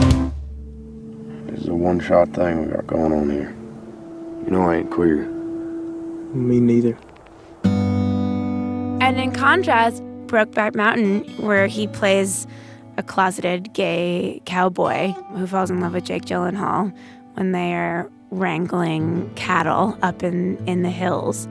This 1.54 1.62
is 1.62 1.68
a 1.68 1.76
one 1.76 2.00
shot 2.00 2.30
thing 2.30 2.66
we 2.66 2.74
got 2.74 2.88
going 2.88 3.12
on 3.12 3.30
here. 3.30 3.56
You 4.44 4.50
know 4.50 4.72
I 4.72 4.78
ain't 4.78 4.90
queer. 4.90 5.28
Me 6.34 6.60
neither. 6.60 6.98
And 7.64 9.20
in 9.20 9.32
contrast, 9.34 10.02
Brokeback 10.26 10.74
Mountain, 10.74 11.26
where 11.38 11.68
he 11.68 11.86
plays 11.86 12.48
a 12.98 13.04
closeted 13.04 13.72
gay 13.74 14.42
cowboy 14.46 15.10
who 15.36 15.46
falls 15.46 15.70
in 15.70 15.80
love 15.80 15.94
with 15.94 16.06
Jake 16.06 16.24
Gyllenhaal 16.26 16.92
when 17.36 17.52
they 17.52 17.76
are 17.76 18.10
wrangling 18.32 19.32
cattle 19.36 19.96
up 20.02 20.24
in, 20.24 20.58
in 20.66 20.82
the 20.82 20.90
hills 20.90 21.48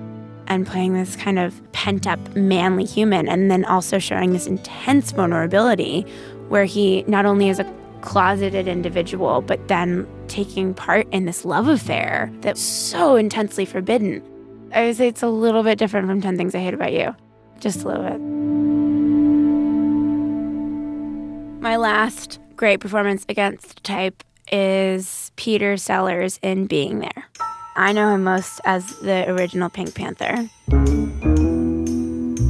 and 0.49 0.66
playing 0.66 0.94
this 0.94 1.14
kind 1.14 1.38
of 1.38 1.62
pent 1.71 2.09
up 2.09 2.18
manly 2.35 2.85
human, 2.85 3.28
and 3.28 3.52
then 3.52 3.64
also 3.66 4.00
showing 4.00 4.32
this 4.32 4.49
intense 4.49 5.12
vulnerability 5.12 6.02
where 6.49 6.64
he 6.64 7.04
not 7.06 7.25
only 7.25 7.49
is 7.49 7.61
a 7.61 7.82
closeted 8.02 8.68
individual, 8.68 9.40
but 9.40 9.66
then 9.68 10.06
taking 10.28 10.75
part 10.75 11.09
in 11.12 11.25
this 11.25 11.44
love 11.44 11.68
affair 11.68 12.30
that's 12.40 12.61
so 12.61 13.16
intensely 13.16 13.64
forbidden. 13.64 14.23
I 14.75 14.87
would 14.87 14.97
say 14.97 15.09
it's 15.09 15.23
a 15.23 15.28
little 15.28 15.62
bit 15.62 15.78
different 15.78 16.06
from 16.06 16.21
10 16.21 16.37
Things 16.37 16.54
I 16.54 16.59
Hate 16.59 16.75
About 16.75 16.92
You. 16.92 17.14
Just 17.61 17.85
a 17.85 17.88
little 17.88 18.04
bit. 18.04 18.18
My 21.62 21.76
last 21.76 22.40
great 22.56 22.80
performance 22.80 23.25
against 23.28 23.82
type 23.85 24.23
is 24.50 25.30
Peter 25.37 25.76
Sellers 25.76 26.38
in 26.42 26.66
Being 26.66 26.99
There. 26.99 27.25
I 27.76 27.92
know 27.92 28.14
him 28.14 28.25
most 28.25 28.61
as 28.64 28.99
the 29.00 29.30
original 29.30 29.71
Pink 29.71 29.94
Panther. 29.94 30.49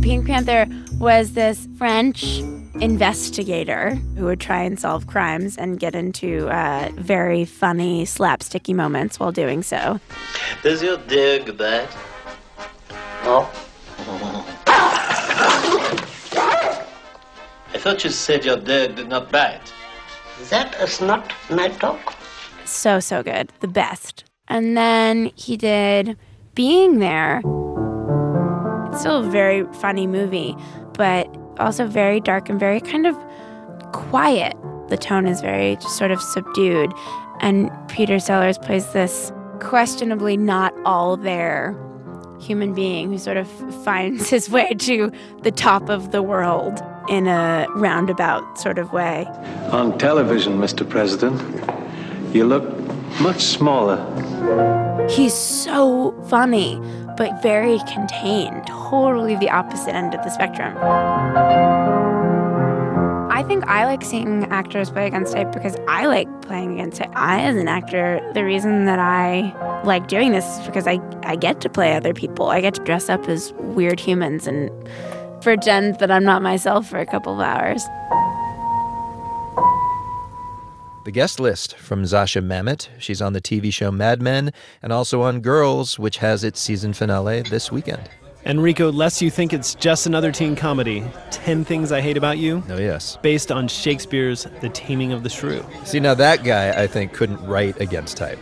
Pink 0.02 0.26
Panther 0.26 0.66
was 0.98 1.32
this 1.34 1.68
French 1.76 2.42
investigator 2.80 3.90
who 4.16 4.24
would 4.24 4.40
try 4.40 4.62
and 4.62 4.78
solve 4.78 5.06
crimes 5.06 5.56
and 5.56 5.78
get 5.78 5.94
into 5.94 6.48
uh, 6.48 6.90
very 6.96 7.44
funny, 7.44 8.04
slapsticky 8.04 8.74
moments 8.74 9.20
while 9.20 9.32
doing 9.32 9.62
so. 9.62 10.00
Does 10.62 10.82
your 10.82 10.96
dog 10.96 11.56
bite? 11.56 11.88
No. 13.24 13.48
I 17.74 17.78
thought 17.78 18.04
you 18.04 18.10
said 18.10 18.44
your 18.44 18.56
dog 18.56 18.96
did 18.96 19.08
not 19.08 19.30
bite. 19.30 19.72
That 20.50 20.74
is 20.80 21.00
not 21.00 21.32
my 21.50 21.68
dog. 21.68 21.98
So, 22.64 23.00
so 23.00 23.22
good. 23.22 23.52
The 23.60 23.68
best. 23.68 24.24
And 24.48 24.76
then 24.76 25.30
he 25.34 25.56
did 25.56 26.16
Being 26.54 26.98
There. 26.98 27.42
It's 28.88 29.00
still 29.00 29.24
a 29.24 29.30
very 29.30 29.64
funny 29.74 30.06
movie, 30.06 30.54
but 30.94 31.26
also 31.58 31.86
very 31.86 32.20
dark 32.20 32.48
and 32.48 32.58
very 32.58 32.80
kind 32.80 33.06
of 33.06 33.16
quiet. 33.92 34.56
The 34.88 34.96
tone 34.96 35.26
is 35.26 35.40
very 35.40 35.76
just 35.76 35.96
sort 35.96 36.10
of 36.10 36.20
subdued. 36.20 36.92
And 37.40 37.70
Peter 37.88 38.18
Sellers 38.18 38.58
plays 38.58 38.92
this 38.92 39.32
questionably 39.60 40.36
not 40.36 40.74
all 40.84 41.16
there 41.16 41.76
human 42.40 42.74
being 42.74 43.10
who 43.10 43.18
sort 43.18 43.36
of 43.36 43.48
finds 43.84 44.28
his 44.28 44.50
way 44.50 44.74
to 44.74 45.12
the 45.42 45.50
top 45.50 45.88
of 45.88 46.12
the 46.12 46.22
world 46.22 46.82
in 47.08 47.26
a 47.26 47.66
roundabout 47.74 48.58
sort 48.58 48.78
of 48.78 48.92
way. 48.92 49.26
On 49.70 49.96
television, 49.98 50.58
Mr. 50.58 50.88
President, 50.88 51.40
you 52.34 52.44
look 52.44 52.64
much 53.20 53.42
smaller. 53.42 53.98
He's 55.08 55.34
so 55.34 56.12
funny, 56.28 56.80
but 57.16 57.42
very 57.42 57.78
contained, 57.88 58.66
totally 58.66 59.36
the 59.36 59.50
opposite 59.50 59.94
end 59.94 60.14
of 60.14 60.22
the 60.24 60.30
spectrum. 60.30 60.76
I 63.42 63.44
think 63.44 63.64
I 63.66 63.86
like 63.86 64.04
seeing 64.04 64.44
actors 64.52 64.90
play 64.90 65.06
against 65.06 65.32
type 65.32 65.52
because 65.52 65.76
I 65.88 66.06
like 66.06 66.28
playing 66.42 66.74
against 66.74 67.00
it. 67.00 67.08
I, 67.14 67.40
as 67.40 67.56
an 67.56 67.66
actor, 67.66 68.20
the 68.34 68.44
reason 68.44 68.84
that 68.84 69.00
I 69.00 69.52
like 69.84 70.06
doing 70.06 70.30
this 70.30 70.44
is 70.58 70.66
because 70.66 70.86
I, 70.86 71.00
I 71.24 71.34
get 71.34 71.60
to 71.62 71.68
play 71.68 71.94
other 71.94 72.14
people. 72.14 72.48
I 72.50 72.60
get 72.60 72.74
to 72.74 72.84
dress 72.84 73.08
up 73.08 73.28
as 73.28 73.52
weird 73.54 73.98
humans 73.98 74.46
and 74.46 74.70
pretend 75.42 75.98
that 75.98 76.10
I'm 76.10 76.22
not 76.22 76.40
myself 76.40 76.86
for 76.86 76.98
a 76.98 77.06
couple 77.06 77.34
of 77.34 77.40
hours. 77.40 77.82
The 81.04 81.10
guest 81.10 81.40
list 81.40 81.74
from 81.76 82.04
Zosia 82.04 82.40
Mamet. 82.46 82.88
She's 82.98 83.20
on 83.20 83.32
the 83.32 83.40
TV 83.40 83.74
show 83.74 83.90
Mad 83.90 84.22
Men 84.22 84.52
and 84.82 84.92
also 84.92 85.22
on 85.22 85.40
Girls, 85.40 85.98
which 85.98 86.18
has 86.18 86.44
its 86.44 86.60
season 86.60 86.92
finale 86.92 87.42
this 87.42 87.72
weekend. 87.72 88.08
Enrico, 88.46 88.90
lest 88.92 89.20
you 89.20 89.28
think 89.28 89.52
it's 89.52 89.74
just 89.74 90.06
another 90.06 90.30
teen 90.30 90.54
comedy, 90.54 91.04
10 91.32 91.64
Things 91.64 91.90
I 91.90 92.00
Hate 92.00 92.16
About 92.16 92.38
You. 92.38 92.62
Oh, 92.68 92.78
yes. 92.78 93.16
Based 93.20 93.50
on 93.50 93.66
Shakespeare's 93.66 94.46
The 94.60 94.68
Taming 94.68 95.12
of 95.12 95.24
the 95.24 95.28
Shrew. 95.28 95.64
See, 95.84 95.98
now 95.98 96.14
that 96.14 96.44
guy, 96.44 96.70
I 96.80 96.86
think, 96.86 97.12
couldn't 97.12 97.44
write 97.44 97.80
against 97.80 98.16
type. 98.16 98.38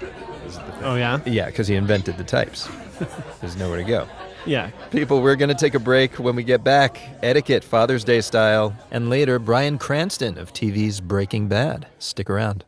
Oh, 0.82 0.96
yeah? 0.96 1.20
Yeah, 1.24 1.46
because 1.46 1.66
he 1.66 1.76
invented 1.76 2.18
the 2.18 2.24
types. 2.24 2.68
There's 3.40 3.56
nowhere 3.56 3.78
to 3.78 3.84
go. 3.84 4.06
Yeah. 4.46 4.70
People, 4.90 5.22
we're 5.22 5.36
going 5.36 5.48
to 5.50 5.54
take 5.54 5.74
a 5.74 5.78
break. 5.78 6.18
When 6.18 6.34
we 6.34 6.42
get 6.42 6.64
back, 6.64 6.98
etiquette, 7.22 7.62
Father's 7.62 8.04
Day 8.04 8.20
style, 8.20 8.74
and 8.90 9.10
later, 9.10 9.38
Bryan 9.38 9.78
Cranston 9.78 10.38
of 10.38 10.52
TV's 10.52 11.00
Breaking 11.00 11.48
Bad. 11.48 11.86
Stick 11.98 12.30
around. 12.30 12.64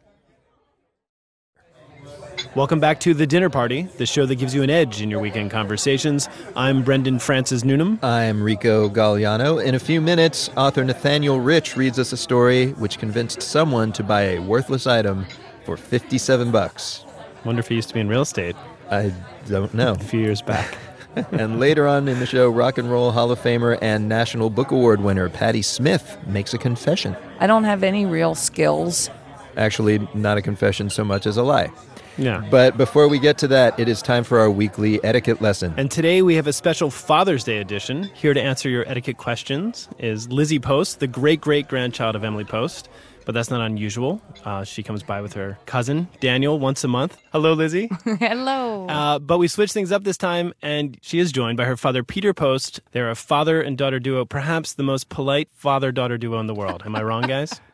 Welcome 2.54 2.80
back 2.80 3.00
to 3.00 3.14
The 3.14 3.26
Dinner 3.26 3.48
Party, 3.48 3.88
the 3.96 4.04
show 4.04 4.26
that 4.26 4.34
gives 4.34 4.54
you 4.54 4.62
an 4.62 4.68
edge 4.68 5.00
in 5.00 5.10
your 5.10 5.20
weekend 5.20 5.50
conversations. 5.50 6.28
I'm 6.54 6.82
Brendan 6.82 7.18
Francis 7.18 7.64
Newnham. 7.64 7.98
I'm 8.02 8.42
Rico 8.42 8.90
Gagliano. 8.90 9.64
In 9.64 9.74
a 9.74 9.78
few 9.78 10.02
minutes, 10.02 10.50
author 10.56 10.84
Nathaniel 10.84 11.40
Rich 11.40 11.76
reads 11.76 11.98
us 11.98 12.12
a 12.12 12.16
story 12.16 12.72
which 12.72 12.98
convinced 12.98 13.40
someone 13.40 13.90
to 13.92 14.02
buy 14.02 14.22
a 14.22 14.38
worthless 14.38 14.86
item 14.86 15.24
for 15.64 15.78
57 15.78 16.50
bucks. 16.50 17.06
Wonder 17.46 17.60
if 17.60 17.68
he 17.68 17.74
used 17.74 17.88
to 17.88 17.94
be 17.94 18.00
in 18.00 18.08
real 18.08 18.22
estate. 18.22 18.56
I 18.90 19.14
don't 19.46 19.72
know. 19.72 19.92
A 19.92 19.98
few 19.98 20.20
years 20.20 20.42
back. 20.42 20.76
and 21.32 21.60
later 21.60 21.86
on 21.86 22.08
in 22.08 22.18
the 22.18 22.26
show, 22.26 22.48
Rock 22.48 22.78
and 22.78 22.90
Roll 22.90 23.10
Hall 23.10 23.30
of 23.30 23.38
Famer 23.38 23.78
and 23.82 24.08
National 24.08 24.50
Book 24.50 24.70
Award 24.70 25.00
winner 25.00 25.28
Patti 25.28 25.62
Smith 25.62 26.18
makes 26.26 26.54
a 26.54 26.58
confession. 26.58 27.16
I 27.40 27.46
don't 27.46 27.64
have 27.64 27.82
any 27.82 28.06
real 28.06 28.34
skills. 28.34 29.10
Actually, 29.56 30.06
not 30.14 30.38
a 30.38 30.42
confession 30.42 30.88
so 30.90 31.04
much 31.04 31.26
as 31.26 31.36
a 31.36 31.42
lie. 31.42 31.70
Yeah. 32.18 32.46
But 32.50 32.76
before 32.76 33.08
we 33.08 33.18
get 33.18 33.38
to 33.38 33.48
that, 33.48 33.78
it 33.78 33.88
is 33.88 34.02
time 34.02 34.24
for 34.24 34.38
our 34.38 34.50
weekly 34.50 35.02
etiquette 35.04 35.40
lesson. 35.40 35.74
And 35.76 35.90
today 35.90 36.22
we 36.22 36.34
have 36.34 36.46
a 36.46 36.52
special 36.52 36.90
Father's 36.90 37.44
Day 37.44 37.58
edition. 37.58 38.04
Here 38.14 38.34
to 38.34 38.40
answer 38.40 38.68
your 38.68 38.88
etiquette 38.88 39.16
questions 39.16 39.88
is 39.98 40.28
Lizzie 40.30 40.58
Post, 40.58 41.00
the 41.00 41.06
great 41.06 41.40
great 41.40 41.68
grandchild 41.68 42.16
of 42.16 42.24
Emily 42.24 42.44
Post. 42.44 42.88
But 43.24 43.34
that's 43.34 43.50
not 43.50 43.60
unusual. 43.60 44.20
Uh, 44.44 44.64
she 44.64 44.82
comes 44.82 45.04
by 45.04 45.20
with 45.20 45.32
her 45.34 45.56
cousin, 45.66 46.08
Daniel, 46.18 46.58
once 46.58 46.82
a 46.82 46.88
month. 46.88 47.16
Hello, 47.30 47.52
Lizzie. 47.52 47.88
Hello. 48.04 48.88
Uh, 48.88 49.20
but 49.20 49.38
we 49.38 49.46
switched 49.46 49.72
things 49.72 49.92
up 49.92 50.02
this 50.02 50.16
time, 50.16 50.52
and 50.60 50.98
she 51.02 51.20
is 51.20 51.30
joined 51.30 51.56
by 51.56 51.64
her 51.64 51.76
father, 51.76 52.02
Peter 52.02 52.34
Post. 52.34 52.80
They're 52.90 53.10
a 53.10 53.14
father 53.14 53.60
and 53.62 53.78
daughter 53.78 54.00
duo, 54.00 54.24
perhaps 54.24 54.72
the 54.72 54.82
most 54.82 55.08
polite 55.08 55.48
father 55.52 55.92
daughter 55.92 56.18
duo 56.18 56.40
in 56.40 56.48
the 56.48 56.54
world. 56.54 56.82
Am 56.84 56.96
I 56.96 57.02
wrong, 57.04 57.22
guys? 57.22 57.60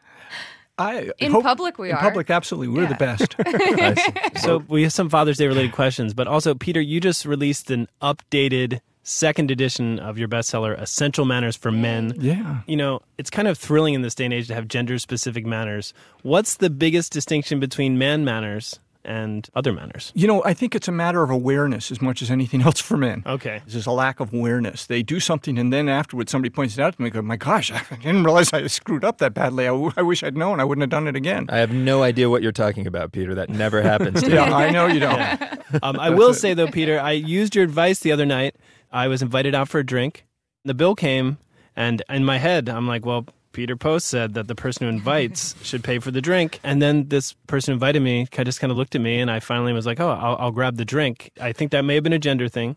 I 0.78 1.10
in 1.18 1.32
hope, 1.32 1.42
public 1.42 1.78
we 1.78 1.88
are. 1.88 1.90
in 1.90 1.96
are. 1.96 2.00
public, 2.02 2.30
absolutely, 2.30 2.68
we're 2.68 2.82
Yeah. 2.84 2.88
the 2.88 4.34
best. 4.36 4.40
so 4.44 4.62
we 4.68 4.82
have 4.84 4.92
some 4.92 5.08
Father's 5.08 5.38
Day 5.38 5.46
related 5.46 5.72
questions, 5.72 6.14
but 6.14 6.28
also, 6.28 6.54
Peter, 6.54 6.80
you 6.80 7.00
just 7.00 7.24
released 7.24 7.70
an 7.70 7.88
updated 8.00 8.80
second 9.02 9.50
edition 9.50 9.98
of 9.98 10.18
your 10.18 10.28
bestseller, 10.28 10.78
Essential 10.78 11.24
Manners 11.24 11.56
for 11.56 11.70
Men. 11.72 12.12
Yeah. 12.20 12.58
You 12.66 12.76
know, 12.76 13.00
it's 13.16 13.30
kind 13.30 13.48
of 13.48 13.56
thrilling 13.56 13.94
in 13.94 14.02
this 14.02 14.14
day 14.14 14.26
and 14.26 14.34
age 14.34 14.48
to 14.48 14.54
have 14.54 14.68
gender 14.68 14.98
specific 14.98 15.46
manners. 15.46 15.94
What's 16.22 16.56
the 16.56 16.68
biggest 16.68 17.10
distinction 17.12 17.58
between 17.58 17.96
man 17.96 18.24
manners 18.24 18.78
and 19.04 19.48
other 19.54 19.72
manners? 19.72 20.12
You 20.14 20.26
know, 20.26 20.42
I 20.44 20.54
think 20.54 20.74
it's 20.74 20.88
a 20.88 20.92
matter 20.92 21.22
of 21.22 21.30
awareness 21.30 21.90
as 21.90 22.00
much 22.02 22.22
as 22.22 22.30
anything 22.30 22.62
else 22.68 22.80
for 22.80 22.96
men. 22.96 23.22
Okay. 23.26 23.62
There's 23.66 23.86
a 23.86 23.90
lack 23.92 24.20
of 24.20 24.32
awareness. 24.32 24.86
They 24.86 25.02
do 25.02 25.20
something, 25.20 25.58
and 25.58 25.72
then 25.72 25.88
afterwards, 25.88 26.30
somebody 26.30 26.50
points 26.50 26.76
it 26.76 26.82
out 26.82 26.96
to 26.96 27.02
me. 27.02 27.10
Go, 27.10 27.22
my 27.22 27.36
gosh, 27.36 27.70
I 27.90 27.96
didn't 27.96 28.24
realize 28.24 28.52
I 28.52 28.66
screwed 28.66 29.04
up 29.04 29.18
that 29.18 29.34
badly. 29.34 29.64
I, 29.64 29.70
w- 29.70 29.92
I 29.96 30.02
wish 30.02 30.22
I'd 30.22 30.36
known. 30.36 30.60
I 30.60 30.64
wouldn't 30.64 30.82
have 30.82 30.90
done 30.90 31.08
it 31.08 31.16
again. 31.16 31.46
I 31.48 31.58
have 31.58 31.72
no 31.72 32.02
idea 32.02 32.28
what 32.28 32.42
you're 32.42 32.52
talking 32.52 32.86
about, 32.86 33.12
Peter. 33.12 33.34
That 33.34 33.50
never 33.50 33.82
happens 33.82 34.22
to 34.22 34.30
yeah, 34.32 34.46
you. 34.48 34.54
I 34.54 34.70
know 34.70 34.86
you 34.86 35.00
don't. 35.00 35.18
Yeah. 35.18 35.56
Um, 35.82 35.98
I 35.98 36.10
will 36.10 36.34
say 36.34 36.54
though, 36.54 36.68
Peter, 36.68 36.98
I 37.00 37.12
used 37.12 37.54
your 37.54 37.64
advice 37.64 38.00
the 38.00 38.12
other 38.12 38.26
night. 38.26 38.56
I 38.90 39.08
was 39.08 39.22
invited 39.22 39.54
out 39.54 39.68
for 39.68 39.78
a 39.80 39.84
drink. 39.86 40.24
The 40.64 40.74
bill 40.74 40.94
came, 40.94 41.38
and 41.76 42.02
in 42.08 42.24
my 42.24 42.38
head, 42.38 42.68
I'm 42.68 42.86
like, 42.86 43.04
well. 43.06 43.26
Peter 43.58 43.74
Post 43.74 44.06
said 44.06 44.34
that 44.34 44.46
the 44.46 44.54
person 44.54 44.86
who 44.86 44.88
invites 44.88 45.56
should 45.64 45.82
pay 45.82 45.98
for 45.98 46.12
the 46.12 46.20
drink. 46.20 46.60
And 46.62 46.80
then 46.80 47.08
this 47.08 47.32
person 47.48 47.74
invited 47.74 48.00
me 48.00 48.28
kind 48.30 48.46
just 48.46 48.60
kind 48.60 48.70
of 48.70 48.76
looked 48.76 48.94
at 48.94 49.00
me, 49.00 49.18
and 49.18 49.28
I 49.28 49.40
finally 49.40 49.72
was 49.72 49.84
like, 49.84 49.98
oh, 49.98 50.10
I'll, 50.10 50.36
I'll 50.36 50.52
grab 50.52 50.76
the 50.76 50.84
drink. 50.84 51.32
I 51.40 51.50
think 51.52 51.72
that 51.72 51.82
may 51.82 51.96
have 51.96 52.04
been 52.04 52.12
a 52.12 52.20
gender 52.20 52.48
thing. 52.48 52.76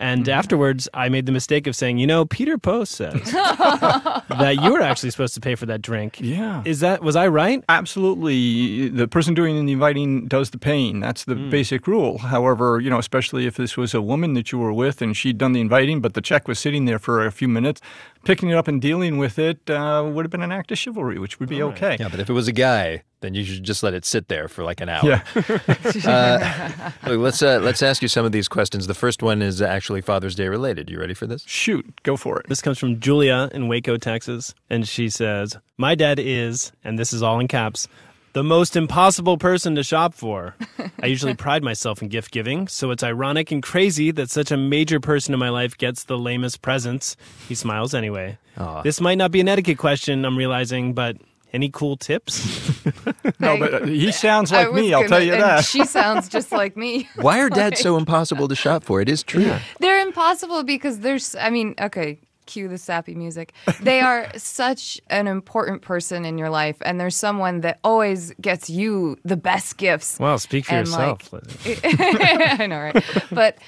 And 0.00 0.22
mm-hmm. 0.22 0.30
afterwards, 0.30 0.88
I 0.94 1.10
made 1.10 1.26
the 1.26 1.32
mistake 1.32 1.66
of 1.66 1.76
saying, 1.76 1.98
you 1.98 2.06
know, 2.06 2.24
Peter 2.24 2.56
Post 2.56 2.92
says 2.92 3.12
that 3.32 4.58
you 4.62 4.72
were 4.72 4.80
actually 4.80 5.10
supposed 5.10 5.34
to 5.34 5.40
pay 5.40 5.54
for 5.54 5.66
that 5.66 5.82
drink. 5.82 6.18
Yeah. 6.20 6.62
Is 6.64 6.80
that, 6.80 7.02
was 7.02 7.16
I 7.16 7.28
right? 7.28 7.62
Absolutely. 7.68 8.88
The 8.88 9.06
person 9.06 9.34
doing 9.34 9.66
the 9.66 9.72
inviting 9.72 10.26
does 10.26 10.50
the 10.50 10.58
paying. 10.58 11.00
That's 11.00 11.24
the 11.24 11.34
mm. 11.34 11.50
basic 11.50 11.86
rule. 11.86 12.16
However, 12.16 12.80
you 12.80 12.88
know, 12.88 12.98
especially 12.98 13.46
if 13.46 13.56
this 13.56 13.76
was 13.76 13.92
a 13.92 14.00
woman 14.00 14.32
that 14.34 14.52
you 14.52 14.58
were 14.58 14.72
with 14.72 15.02
and 15.02 15.14
she'd 15.14 15.36
done 15.36 15.52
the 15.52 15.60
inviting, 15.60 16.00
but 16.00 16.14
the 16.14 16.22
check 16.22 16.48
was 16.48 16.58
sitting 16.58 16.86
there 16.86 16.98
for 16.98 17.26
a 17.26 17.30
few 17.30 17.48
minutes, 17.48 17.82
picking 18.24 18.50
it 18.50 18.54
up 18.54 18.68
and 18.68 18.80
dealing 18.80 19.18
with 19.18 19.38
it 19.38 19.68
uh, 19.70 20.08
would 20.12 20.24
have 20.24 20.30
been 20.30 20.42
an 20.42 20.52
act 20.52 20.70
of 20.72 20.78
chivalry, 20.78 21.18
which 21.18 21.40
would 21.40 21.48
be 21.48 21.62
okay. 21.62 21.96
Yeah, 21.98 22.08
but 22.08 22.20
if 22.20 22.28
it 22.28 22.32
was 22.32 22.48
a 22.48 22.52
guy, 22.52 23.02
then 23.20 23.34
you 23.34 23.44
should 23.44 23.64
just 23.64 23.82
let 23.82 23.94
it 23.94 24.04
sit 24.04 24.28
there 24.28 24.48
for 24.48 24.64
like 24.64 24.80
an 24.80 24.88
hour. 24.88 25.04
Yeah. 25.04 25.22
uh, 26.06 26.90
look, 27.06 27.20
let's 27.20 27.42
uh, 27.42 27.60
let's 27.62 27.82
ask 27.82 28.02
you 28.02 28.08
some 28.08 28.24
of 28.24 28.32
these 28.32 28.48
questions. 28.48 28.86
The 28.86 28.94
first 28.94 29.22
one 29.22 29.42
is 29.42 29.60
actually 29.62 30.00
Father's 30.00 30.34
Day 30.34 30.48
related. 30.48 30.90
You 30.90 30.98
ready 30.98 31.14
for 31.14 31.26
this? 31.26 31.42
Shoot, 31.46 32.02
go 32.02 32.16
for 32.16 32.40
it. 32.40 32.48
This 32.48 32.62
comes 32.62 32.78
from 32.78 33.00
Julia 33.00 33.50
in 33.52 33.68
Waco, 33.68 33.96
Texas. 33.96 34.54
And 34.68 34.86
she 34.86 35.08
says, 35.08 35.56
My 35.76 35.94
dad 35.94 36.18
is, 36.18 36.72
and 36.84 36.98
this 36.98 37.12
is 37.12 37.22
all 37.22 37.40
in 37.40 37.48
caps, 37.48 37.88
the 38.32 38.44
most 38.44 38.76
impossible 38.76 39.36
person 39.38 39.74
to 39.74 39.82
shop 39.82 40.14
for. 40.14 40.54
I 41.02 41.06
usually 41.06 41.34
pride 41.46 41.62
myself 41.62 42.02
in 42.02 42.08
gift 42.08 42.30
giving, 42.30 42.68
so 42.68 42.90
it's 42.90 43.02
ironic 43.02 43.50
and 43.50 43.62
crazy 43.62 44.10
that 44.12 44.30
such 44.30 44.50
a 44.50 44.56
major 44.56 45.00
person 45.00 45.34
in 45.34 45.40
my 45.40 45.48
life 45.48 45.76
gets 45.76 46.04
the 46.04 46.18
lamest 46.18 46.62
presents. 46.62 47.16
He 47.48 47.54
smiles 47.54 47.94
anyway. 47.94 48.38
Aw. 48.58 48.82
This 48.82 49.00
might 49.00 49.18
not 49.18 49.30
be 49.30 49.40
an 49.40 49.48
etiquette 49.48 49.78
question, 49.78 50.24
I'm 50.24 50.36
realizing, 50.36 50.94
but 50.94 51.16
any 51.52 51.70
cool 51.70 51.96
tips? 51.96 52.68
No, 53.38 53.56
but 53.58 53.72
uh, 53.72 53.86
he 53.86 54.12
sounds 54.12 54.52
I 54.52 54.64
like 54.64 54.72
was 54.72 54.82
me, 54.82 54.92
I'll 54.92 55.08
tell 55.08 55.22
you 55.22 55.32
and 55.32 55.42
that. 55.42 55.64
She 55.64 55.86
sounds 55.86 56.28
just 56.28 56.52
like 56.52 56.76
me. 56.76 57.08
Why 57.16 57.40
are 57.40 57.48
dads 57.48 57.80
so 57.80 57.96
impossible 57.96 58.48
to 58.48 58.54
shop 58.54 58.84
for? 58.84 59.00
It 59.00 59.08
is 59.08 59.22
true. 59.22 59.56
They're 59.78 60.00
impossible 60.00 60.62
because 60.62 60.98
there's, 61.00 61.34
I 61.36 61.48
mean, 61.48 61.74
okay, 61.80 62.18
cue 62.50 62.68
the 62.68 62.78
sappy 62.78 63.14
music. 63.14 63.52
They 63.80 64.00
are 64.10 64.26
such 64.36 65.00
an 65.08 65.26
important 65.26 65.82
person 65.82 66.24
in 66.24 66.36
your 66.38 66.50
life, 66.50 66.76
and 66.82 67.00
there's 67.00 67.16
someone 67.16 67.60
that 67.60 67.78
always 67.84 68.32
gets 68.40 68.68
you 68.68 69.16
the 69.24 69.36
best 69.36 69.76
gifts. 69.76 70.18
Well, 70.18 70.38
speak 70.38 70.66
for 70.66 70.74
And, 70.74 70.86
yourself. 70.86 71.32
like, 71.32 71.80
I 72.60 72.66
know, 72.66 72.80
right? 72.80 73.04
But 73.30 73.58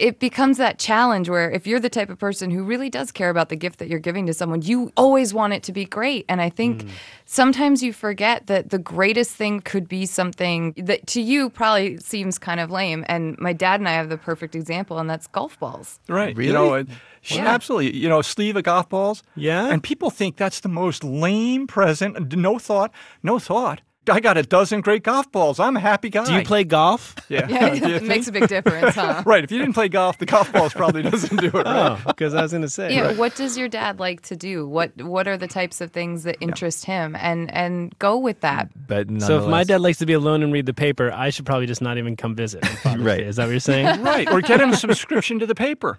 it 0.00 0.18
becomes 0.18 0.56
that 0.56 0.78
challenge 0.78 1.28
where 1.28 1.50
if 1.50 1.66
you're 1.66 1.78
the 1.78 1.90
type 1.90 2.08
of 2.08 2.18
person 2.18 2.50
who 2.50 2.64
really 2.64 2.88
does 2.88 3.12
care 3.12 3.28
about 3.28 3.50
the 3.50 3.56
gift 3.56 3.78
that 3.78 3.88
you're 3.88 3.98
giving 3.98 4.26
to 4.26 4.34
someone, 4.34 4.62
you 4.62 4.90
always 4.96 5.34
want 5.34 5.52
it 5.52 5.62
to 5.64 5.72
be 5.72 5.84
great. 5.84 6.24
And 6.28 6.40
I 6.40 6.48
think 6.48 6.84
mm. 6.84 6.90
sometimes 7.26 7.82
you 7.82 7.92
forget 7.92 8.46
that 8.46 8.70
the 8.70 8.78
greatest 8.78 9.32
thing 9.36 9.60
could 9.60 9.88
be 9.88 10.06
something 10.06 10.72
that 10.78 11.06
to 11.08 11.20
you 11.20 11.50
probably 11.50 11.98
seems 11.98 12.38
kind 12.38 12.60
of 12.60 12.70
lame. 12.70 13.04
And 13.08 13.38
my 13.38 13.52
dad 13.52 13.78
and 13.78 13.88
I 13.88 13.92
have 13.92 14.08
the 14.08 14.16
perfect 14.16 14.54
example, 14.54 14.98
and 14.98 15.08
that's 15.08 15.26
golf 15.26 15.60
balls. 15.60 16.00
Right. 16.08 16.34
Really? 16.34 16.48
You 16.48 16.54
know, 16.54 16.74
it- 16.74 16.88
Yeah. 17.24 17.46
absolutely. 17.46 17.94
You 17.94 18.08
know, 18.08 18.20
a 18.20 18.24
sleeve 18.24 18.56
of 18.56 18.62
golf 18.62 18.88
balls. 18.88 19.22
Yeah. 19.36 19.66
And 19.66 19.82
people 19.82 20.08
think 20.08 20.36
that's 20.36 20.60
the 20.60 20.70
most 20.70 21.04
lame 21.04 21.66
present. 21.66 22.34
No 22.34 22.58
thought. 22.58 22.90
No 23.22 23.38
thought. 23.38 23.82
I 24.08 24.20
got 24.20 24.38
a 24.38 24.42
dozen 24.42 24.80
great 24.80 25.02
golf 25.02 25.30
balls. 25.30 25.60
I'm 25.60 25.76
a 25.76 25.80
happy 25.80 26.08
guy. 26.08 26.24
Do 26.24 26.32
you 26.34 26.42
play 26.42 26.64
golf? 26.64 27.14
Yeah. 27.28 27.46
Yeah, 27.48 27.74
Do 27.78 27.94
it 27.96 28.02
makes 28.02 28.26
a 28.28 28.32
big 28.32 28.48
difference, 28.56 28.94
huh? 28.94 29.22
right. 29.26 29.44
If 29.44 29.52
you 29.52 29.58
didn't 29.58 29.74
play 29.74 29.88
golf, 29.88 30.16
the 30.18 30.26
golf 30.26 30.50
balls 30.52 30.72
probably 30.72 31.02
doesn't 31.02 31.36
do 31.36 31.48
it. 31.48 31.54
Right. 31.54 31.66
Oh, 31.66 32.00
because 32.06 32.34
I 32.34 32.42
was 32.42 32.52
going 32.52 32.62
to 32.62 32.68
say. 32.70 32.94
Yeah, 32.94 33.12
what 33.12 33.34
does 33.34 33.58
your 33.58 33.68
dad 33.68 34.00
like 34.00 34.22
to 34.22 34.36
do? 34.36 34.66
What 34.66 34.96
what 35.02 35.28
are 35.28 35.36
the 35.36 35.46
types 35.46 35.80
of 35.82 35.90
things 35.92 36.22
that 36.24 36.36
interest 36.40 36.86
him? 36.86 37.14
And 37.20 37.52
and 37.52 37.96
go 37.98 38.16
with 38.16 38.40
that. 38.40 38.70
But 38.88 39.08
So 39.20 39.42
if 39.42 39.48
my 39.48 39.64
dad 39.64 39.82
likes 39.82 39.98
to 39.98 40.06
be 40.06 40.14
alone 40.14 40.42
and 40.42 40.52
read 40.52 40.66
the 40.66 40.74
paper, 40.74 41.12
I 41.12 41.28
should 41.30 41.44
probably 41.44 41.66
just 41.66 41.82
not 41.82 41.98
even 41.98 42.16
come 42.16 42.34
visit. 42.34 42.64
Right. 43.00 43.18
Day. 43.18 43.24
Is 43.26 43.36
that 43.36 43.44
what 43.44 43.50
you're 43.50 43.60
saying? 43.60 44.02
Right. 44.02 44.30
Or 44.30 44.40
get 44.40 44.60
him 44.60 44.70
a 44.70 44.76
subscription 44.76 45.38
to 45.38 45.46
the 45.46 45.54
paper. 45.54 45.96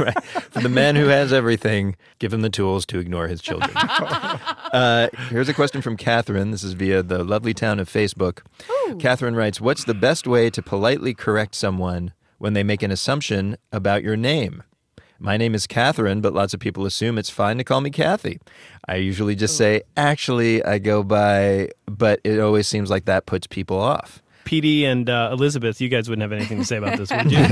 right. 0.00 0.22
For 0.24 0.60
the 0.60 0.68
man 0.68 0.96
who 0.96 1.06
has 1.06 1.32
everything, 1.32 1.96
give 2.18 2.32
him 2.32 2.40
the 2.42 2.50
tools 2.50 2.84
to 2.86 2.98
ignore 2.98 3.26
his 3.28 3.40
children. 3.40 3.70
uh, 3.76 5.08
here's 5.30 5.48
a 5.48 5.54
question 5.54 5.82
from 5.82 5.96
Catherine. 5.96 6.50
This 6.50 6.62
is 6.62 6.72
via 6.74 7.02
the 7.02 7.24
lovely 7.42 7.54
town 7.54 7.80
of 7.80 7.88
Facebook. 7.88 8.38
Catherine 9.00 9.34
writes 9.34 9.60
What's 9.60 9.82
the 9.82 9.94
best 9.94 10.28
way 10.28 10.48
to 10.50 10.62
politely 10.62 11.12
correct 11.12 11.56
someone 11.56 12.12
when 12.38 12.52
they 12.52 12.62
make 12.62 12.84
an 12.84 12.92
assumption 12.92 13.56
about 13.72 14.04
your 14.04 14.16
name? 14.16 14.62
My 15.18 15.36
name 15.36 15.52
is 15.52 15.66
Catherine, 15.66 16.20
but 16.20 16.32
lots 16.34 16.54
of 16.54 16.60
people 16.60 16.86
assume 16.86 17.18
it's 17.18 17.30
fine 17.30 17.58
to 17.58 17.64
call 17.64 17.80
me 17.80 17.90
Kathy. 17.90 18.38
I 18.86 18.94
usually 18.94 19.34
just 19.34 19.56
say, 19.56 19.82
actually, 19.96 20.64
I 20.64 20.78
go 20.78 21.02
by, 21.02 21.70
but 21.86 22.20
it 22.22 22.38
always 22.38 22.68
seems 22.68 22.90
like 22.90 23.06
that 23.06 23.26
puts 23.26 23.48
people 23.48 23.80
off. 23.80 24.22
PD 24.44 24.84
and 24.84 25.10
uh, 25.10 25.30
Elizabeth, 25.32 25.80
you 25.80 25.88
guys 25.88 26.08
wouldn't 26.08 26.22
have 26.22 26.32
anything 26.32 26.58
to 26.58 26.64
say 26.64 26.76
about 26.76 26.96
this, 26.96 27.10
would 27.10 27.32
you? 27.32 27.38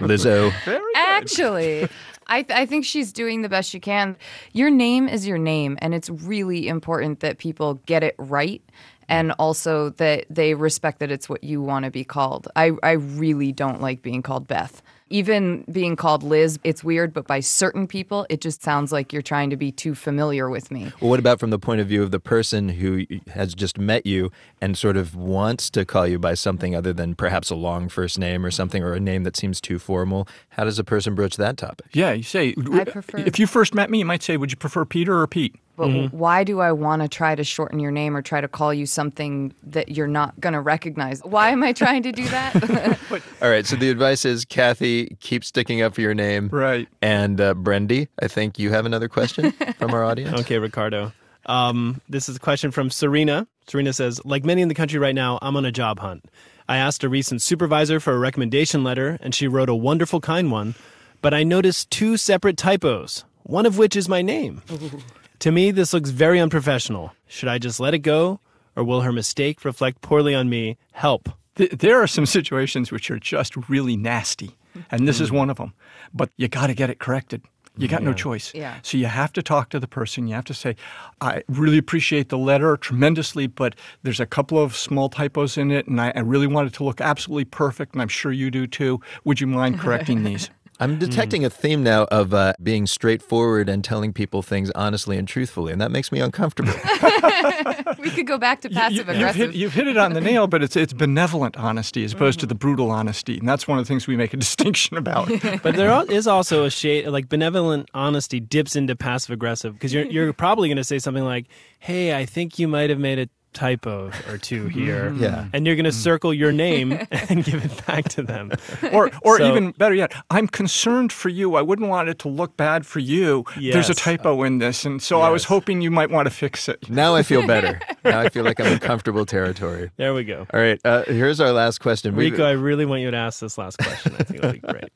Lizzo. 0.00 0.52
Actually, 0.94 1.88
I, 2.26 2.42
th- 2.42 2.58
I 2.58 2.66
think 2.66 2.84
she's 2.84 3.12
doing 3.12 3.42
the 3.42 3.48
best 3.48 3.70
she 3.70 3.80
can. 3.80 4.16
Your 4.52 4.70
name 4.70 5.08
is 5.08 5.26
your 5.26 5.38
name, 5.38 5.78
and 5.80 5.94
it's 5.94 6.10
really 6.10 6.68
important 6.68 7.20
that 7.20 7.38
people 7.38 7.74
get 7.86 8.02
it 8.02 8.14
right 8.18 8.62
and 9.08 9.32
also 9.32 9.90
that 9.90 10.24
they 10.30 10.54
respect 10.54 10.98
that 11.00 11.10
it's 11.10 11.28
what 11.28 11.44
you 11.44 11.60
want 11.60 11.84
to 11.84 11.90
be 11.90 12.04
called. 12.04 12.48
I, 12.56 12.72
I 12.82 12.92
really 12.92 13.52
don't 13.52 13.80
like 13.80 14.02
being 14.02 14.22
called 14.22 14.48
Beth. 14.48 14.82
Even 15.10 15.64
being 15.70 15.96
called 15.96 16.22
Liz, 16.22 16.58
it's 16.64 16.82
weird, 16.82 17.12
but 17.12 17.26
by 17.26 17.40
certain 17.40 17.86
people, 17.86 18.26
it 18.30 18.40
just 18.40 18.62
sounds 18.62 18.90
like 18.90 19.12
you're 19.12 19.22
trying 19.22 19.50
to 19.50 19.56
be 19.56 19.70
too 19.70 19.94
familiar 19.94 20.48
with 20.48 20.70
me. 20.70 20.90
Well, 21.00 21.10
what 21.10 21.20
about 21.20 21.38
from 21.38 21.50
the 21.50 21.58
point 21.58 21.80
of 21.80 21.86
view 21.86 22.02
of 22.02 22.10
the 22.10 22.20
person 22.20 22.70
who 22.70 23.04
has 23.28 23.54
just 23.54 23.78
met 23.78 24.06
you 24.06 24.32
and 24.60 24.78
sort 24.78 24.96
of 24.96 25.14
wants 25.14 25.68
to 25.70 25.84
call 25.84 26.06
you 26.06 26.18
by 26.18 26.34
something 26.34 26.74
other 26.74 26.92
than 26.92 27.14
perhaps 27.14 27.50
a 27.50 27.54
long 27.54 27.88
first 27.88 28.18
name 28.18 28.46
or 28.46 28.50
something 28.50 28.82
or 28.82 28.94
a 28.94 29.00
name 29.00 29.24
that 29.24 29.36
seems 29.36 29.60
too 29.60 29.78
formal? 29.78 30.26
How 30.50 30.64
does 30.64 30.78
a 30.78 30.84
person 30.84 31.14
broach 31.14 31.36
that 31.36 31.58
topic? 31.58 31.86
Yeah, 31.92 32.12
you 32.12 32.22
say, 32.22 32.54
I 32.72 32.84
prefer- 32.84 33.18
if 33.18 33.38
you 33.38 33.46
first 33.46 33.74
met 33.74 33.90
me, 33.90 33.98
you 33.98 34.04
might 34.06 34.22
say, 34.22 34.36
would 34.38 34.50
you 34.50 34.56
prefer 34.56 34.84
Peter 34.84 35.20
or 35.20 35.26
Pete? 35.26 35.54
But 35.76 36.12
why 36.12 36.44
do 36.44 36.60
I 36.60 36.70
want 36.72 37.02
to 37.02 37.08
try 37.08 37.34
to 37.34 37.42
shorten 37.42 37.80
your 37.80 37.90
name 37.90 38.16
or 38.16 38.22
try 38.22 38.40
to 38.40 38.46
call 38.46 38.72
you 38.72 38.86
something 38.86 39.52
that 39.64 39.88
you're 39.90 40.06
not 40.06 40.38
going 40.40 40.52
to 40.52 40.60
recognize? 40.60 41.20
Why 41.24 41.50
am 41.50 41.64
I 41.64 41.72
trying 41.72 42.04
to 42.04 42.12
do 42.12 42.28
that? 42.28 42.98
All 43.42 43.50
right, 43.50 43.66
so 43.66 43.74
the 43.74 43.90
advice 43.90 44.24
is 44.24 44.44
Kathy, 44.44 45.16
keep 45.20 45.44
sticking 45.44 45.82
up 45.82 45.94
for 45.94 46.00
your 46.00 46.14
name. 46.14 46.48
Right. 46.48 46.88
And 47.02 47.40
uh, 47.40 47.54
Brendy, 47.54 48.08
I 48.22 48.28
think 48.28 48.58
you 48.58 48.70
have 48.70 48.86
another 48.86 49.08
question 49.08 49.50
from 49.78 49.92
our 49.92 50.04
audience. 50.04 50.40
Okay, 50.40 50.58
Ricardo. 50.58 51.12
Um, 51.46 52.00
this 52.08 52.28
is 52.28 52.36
a 52.36 52.40
question 52.40 52.70
from 52.70 52.90
Serena. 52.90 53.46
Serena 53.66 53.92
says, 53.92 54.20
like 54.24 54.44
many 54.44 54.62
in 54.62 54.68
the 54.68 54.74
country 54.74 54.98
right 54.98 55.14
now, 55.14 55.38
I'm 55.42 55.56
on 55.56 55.64
a 55.64 55.72
job 55.72 55.98
hunt. 55.98 56.24
I 56.68 56.76
asked 56.76 57.04
a 57.04 57.08
recent 57.08 57.42
supervisor 57.42 58.00
for 58.00 58.14
a 58.14 58.18
recommendation 58.18 58.84
letter, 58.84 59.18
and 59.20 59.34
she 59.34 59.48
wrote 59.48 59.68
a 59.68 59.74
wonderful, 59.74 60.20
kind 60.20 60.50
one, 60.50 60.74
but 61.20 61.34
I 61.34 61.42
noticed 61.42 61.90
two 61.90 62.16
separate 62.16 62.56
typos, 62.56 63.24
one 63.42 63.66
of 63.66 63.76
which 63.76 63.96
is 63.96 64.08
my 64.08 64.22
name. 64.22 64.62
to 65.40 65.50
me, 65.52 65.70
this 65.70 65.92
looks 65.92 66.10
very 66.10 66.40
unprofessional. 66.40 67.12
Should 67.26 67.48
I 67.48 67.58
just 67.58 67.80
let 67.80 67.94
it 67.94 68.00
go, 68.00 68.40
or 68.76 68.84
will 68.84 69.02
her 69.02 69.12
mistake 69.12 69.64
reflect 69.64 70.00
poorly 70.00 70.34
on 70.34 70.48
me? 70.48 70.76
Help. 70.92 71.28
There 71.56 72.00
are 72.02 72.06
some 72.06 72.26
situations 72.26 72.90
which 72.90 73.10
are 73.10 73.18
just 73.18 73.56
really 73.68 73.96
nasty, 73.96 74.56
and 74.90 75.06
this 75.06 75.20
is 75.20 75.28
Hmm. 75.28 75.36
one 75.36 75.50
of 75.50 75.56
them. 75.58 75.72
But 76.12 76.30
you 76.36 76.48
got 76.48 76.66
to 76.68 76.74
get 76.74 76.90
it 76.90 76.98
corrected. 76.98 77.42
You 77.76 77.88
got 77.88 78.04
no 78.04 78.12
choice. 78.12 78.52
Yeah. 78.54 78.76
So 78.82 78.96
you 78.98 79.06
have 79.06 79.32
to 79.32 79.42
talk 79.42 79.68
to 79.70 79.80
the 79.80 79.88
person. 79.88 80.28
You 80.28 80.34
have 80.36 80.44
to 80.44 80.54
say, 80.54 80.76
I 81.20 81.42
really 81.48 81.76
appreciate 81.78 82.28
the 82.28 82.38
letter 82.38 82.76
tremendously, 82.76 83.48
but 83.48 83.74
there's 84.04 84.20
a 84.20 84.26
couple 84.26 84.62
of 84.62 84.76
small 84.76 85.08
typos 85.08 85.58
in 85.58 85.72
it, 85.72 85.88
and 85.88 86.00
I, 86.00 86.12
I 86.14 86.20
really 86.20 86.46
want 86.46 86.68
it 86.68 86.72
to 86.74 86.84
look 86.84 87.00
absolutely 87.00 87.46
perfect, 87.46 87.92
and 87.94 88.00
I'm 88.02 88.06
sure 88.08 88.30
you 88.30 88.48
do 88.48 88.68
too. 88.68 89.00
Would 89.24 89.40
you 89.40 89.48
mind 89.48 89.80
correcting 89.80 90.22
these? 90.24 90.50
I'm 90.80 90.98
detecting 90.98 91.44
a 91.44 91.50
theme 91.50 91.82
now 91.84 92.04
of 92.04 92.34
uh, 92.34 92.54
being 92.62 92.86
straightforward 92.86 93.68
and 93.68 93.84
telling 93.84 94.12
people 94.12 94.42
things 94.42 94.70
honestly 94.72 95.16
and 95.16 95.26
truthfully, 95.28 95.72
and 95.72 95.80
that 95.80 95.90
makes 95.92 96.10
me 96.10 96.20
uncomfortable. 96.20 96.72
we 97.98 98.10
could 98.10 98.26
go 98.26 98.38
back 98.38 98.60
to 98.62 98.70
passive 98.70 98.92
You- 98.92 98.98
you've, 98.98 99.08
aggressive. 99.08 99.36
hit, 99.50 99.54
you've 99.54 99.72
hit 99.72 99.86
it 99.88 99.96
on 99.96 100.12
the 100.14 100.20
nail, 100.30 100.46
but 100.46 100.62
it's 100.62 100.76
it's 100.76 100.92
benevolent 100.92 101.56
honesty 101.56 102.04
as 102.04 102.12
opposed 102.12 102.40
to 102.40 102.46
the 102.46 102.54
brutal 102.54 102.90
honesty, 102.90 103.38
and 103.38 103.48
that's 103.48 103.68
one 103.68 103.78
of 103.78 103.84
the 103.84 103.88
things 103.88 104.06
we 104.06 104.16
make 104.16 104.34
a 104.34 104.36
distinction 104.36 104.96
about. 104.96 105.28
But 105.62 105.76
there 105.76 106.04
is 106.10 106.26
also 106.26 106.64
a 106.64 106.70
shade 106.70 107.06
like 107.08 107.28
benevolent 107.28 107.88
honesty 107.94 108.40
dips 108.40 108.76
into 108.76 108.96
passive 108.96 109.30
aggressive 109.30 109.74
because 109.74 109.92
you're 109.94 110.06
you're 110.06 110.32
probably 110.32 110.68
going 110.68 110.76
to 110.76 110.84
say 110.84 110.98
something 110.98 111.24
like, 111.24 111.46
"Hey, 111.78 112.16
I 112.16 112.26
think 112.26 112.58
you 112.58 112.68
might 112.68 112.90
have 112.90 112.98
made 112.98 113.18
a 113.18 113.28
typo 113.54 114.10
or 114.28 114.36
two 114.38 114.66
here. 114.78 115.10
Mm-hmm. 115.10 115.22
Yeah. 115.22 115.46
And 115.52 115.66
you're 115.66 115.76
going 115.76 115.84
to 115.84 115.92
circle 115.92 116.34
your 116.34 116.52
name 116.52 116.92
and 117.10 117.44
give 117.44 117.64
it 117.64 117.86
back 117.86 118.08
to 118.10 118.22
them. 118.22 118.50
or 118.92 119.10
or 119.22 119.38
So- 119.38 119.48
even 119.50 119.70
better 119.72 119.94
yet, 119.94 120.12
I'm 120.30 120.48
concerned 120.48 121.12
for 121.12 121.28
you. 121.28 121.54
I 121.54 121.62
wouldn't 121.62 121.88
want 121.88 122.08
it 122.08 122.18
to 122.20 122.28
look 122.28 122.56
bad 122.56 122.84
for 122.86 122.98
you. 122.98 123.44
There's 123.56 123.88
a 123.90 123.94
typo 123.94 124.42
in 124.42 124.58
this, 124.58 124.84
and 124.84 125.00
so 125.02 125.20
I 125.20 125.30
was 125.30 125.44
hoping 125.44 125.80
you 125.80 125.90
might 125.90 126.10
want 126.10 126.26
to 126.26 126.34
fix 126.34 126.68
it. 126.68 126.90
Now 126.90 127.14
I 127.14 127.22
feel 127.22 127.46
better. 127.46 127.80
now 128.04 128.20
I 128.20 128.28
feel 128.28 128.44
like 128.44 128.60
I'm 128.60 128.66
in 128.72 128.78
comfortable 128.78 129.24
territory. 129.24 129.90
There 129.96 130.12
we 130.14 130.24
go. 130.24 130.46
All 130.52 130.60
right, 130.60 130.80
uh, 130.84 131.02
here's 131.04 131.40
our 131.40 131.52
last 131.52 131.78
question. 131.80 132.14
We've- 132.16 132.30
Rico, 132.32 132.44
I 132.44 132.52
really 132.52 132.84
want 132.84 133.02
you 133.02 133.10
to 133.10 133.16
ask 133.16 133.40
this 133.40 133.56
last 133.58 133.78
question. 133.78 134.14
I 134.18 134.24
think 134.24 134.38
it'll 134.40 134.52
be 134.52 134.58
great. 134.58 134.90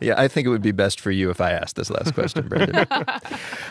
Yeah, 0.00 0.14
I 0.20 0.28
think 0.28 0.46
it 0.46 0.50
would 0.50 0.62
be 0.62 0.72
best 0.72 1.00
for 1.00 1.10
you 1.10 1.30
if 1.30 1.40
I 1.40 1.52
asked 1.52 1.76
this 1.76 1.90
last 1.90 2.14
question, 2.14 2.48
Brendan. 2.48 2.86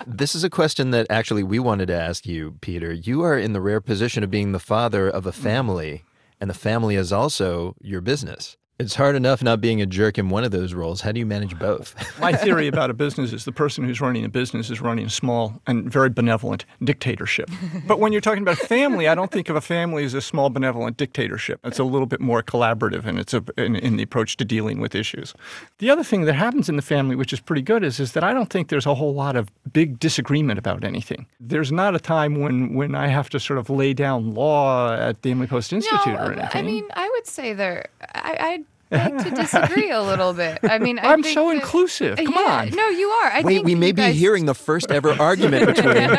this 0.08 0.36
is 0.36 0.44
a 0.44 0.50
question 0.50 0.92
that 0.92 1.08
actually 1.10 1.44
we 1.44 1.60
wanted 1.60 1.88
to 1.88 1.96
ask 2.00 2.26
you, 2.26 2.56
Peter. 2.62 2.94
You 2.94 3.22
are 3.24 3.38
in 3.38 3.54
the 3.54 3.62
rare 3.62 3.82
position 3.82 4.21
of 4.24 4.32
being 4.32 4.52
the 4.52 4.60
father 4.60 5.10
of 5.10 5.26
a 5.26 5.32
mm. 5.32 5.36
family, 5.36 6.04
and 6.40 6.50
the 6.50 6.56
family 6.56 6.96
is 6.96 7.12
also 7.12 7.76
your 7.82 8.02
business. 8.02 8.58
It's 8.82 8.96
hard 8.96 9.16
enough 9.16 9.44
not 9.44 9.62
being 9.62 9.80
a 9.80 9.86
jerk 9.86 10.18
in 10.18 10.30
one 10.30 10.44
of 10.44 10.50
those 10.50 10.74
roles. 10.74 11.02
How 11.02 11.12
do 11.12 11.20
you 11.20 11.26
manage 11.26 11.58
both? 11.60 11.94
My 12.20 12.34
theory 12.34 12.68
about 12.68 12.90
a 12.90 12.96
business 12.96 13.32
is 13.32 13.46
the 13.46 13.52
person 13.52 13.84
who's 13.84 14.02
running 14.02 14.26
a 14.26 14.30
business 14.30 14.72
is 14.72 14.82
running 14.82 15.06
a 15.06 15.10
small 15.10 15.62
and 15.68 15.92
very 15.92 16.10
benevolent 16.10 16.66
dictatorship. 16.84 17.50
But 17.88 18.00
when 18.00 18.12
you're 18.12 18.22
talking 18.22 18.44
about 18.44 18.58
family, 18.58 19.08
I 19.08 19.16
don't 19.16 19.32
think 19.32 19.50
of 19.50 19.56
a 19.56 19.62
family 19.62 20.04
as 20.06 20.14
a 20.14 20.22
small 20.22 20.50
benevolent 20.50 20.98
dictatorship. 20.98 21.60
It's 21.64 21.80
a 21.80 21.84
little 21.84 22.06
bit 22.06 22.22
more 22.22 22.42
collaborative 22.42 23.06
and 23.06 23.20
it's 23.20 23.34
a, 23.34 23.44
in, 23.58 23.76
in 23.76 23.98
the 23.98 24.04
approach 24.04 24.38
to 24.38 24.46
dealing 24.46 24.80
with 24.80 24.96
issues. 24.96 25.34
The 25.80 25.90
other 25.90 26.04
thing 26.04 26.22
that 26.26 26.34
happens 26.34 26.70
in 26.70 26.76
the 26.76 26.82
family, 26.82 27.16
which 27.16 27.34
is 27.34 27.40
pretty 27.40 27.64
good, 27.64 27.84
is, 27.84 28.00
is 28.00 28.14
that 28.14 28.24
I 28.24 28.34
don't 28.34 28.50
think 28.50 28.70
there's 28.70 28.86
a 28.86 28.96
whole 28.96 29.14
lot 29.14 29.36
of 29.36 29.50
big 29.74 30.00
disagreement 30.00 30.60
about 30.60 30.84
anything. 30.84 31.26
There's 31.40 31.72
not 31.72 31.96
a 31.96 32.00
time 32.00 32.40
when, 32.40 32.74
when 32.74 32.96
I 32.96 33.08
have 33.08 33.30
to 33.32 33.40
sort 33.40 33.60
of 33.60 33.70
lay 33.70 33.94
down 33.94 34.34
law 34.34 34.94
at 34.94 35.22
the 35.22 35.32
Emily 35.32 35.48
Post 35.48 35.74
Institute 35.74 36.16
or 36.16 36.34
anything. 36.34 36.50
I 36.54 36.62
mean, 36.62 36.86
I 36.94 37.10
would 37.10 37.28
say 37.28 37.54
there. 37.54 37.88
I, 38.14 38.38
I'd 38.40 38.66
beg 38.92 39.18
to 39.24 39.32
disagree 39.32 39.90
a 39.90 40.02
little 40.02 40.34
bit. 40.34 40.60
I 40.64 40.78
mean, 40.78 41.00
I 41.00 41.14
I'm 41.14 41.24
think 41.24 41.34
so 41.34 41.48
that- 41.48 41.56
inclusive. 41.56 42.18
Come 42.18 42.34
Yeah, 42.36 42.60
on. 42.62 42.70
No, 42.70 42.88
you 42.90 43.08
are. 43.10 43.32
I 43.32 43.42
Wait, 43.42 43.56
think 43.56 43.66
we 43.66 43.74
may 43.76 43.92
be 43.92 44.04
guys- 44.04 44.16
hearing 44.16 44.46
the 44.46 44.54
first 44.54 44.92
ever 44.92 45.12
argument 45.20 45.66
between. 45.76 45.94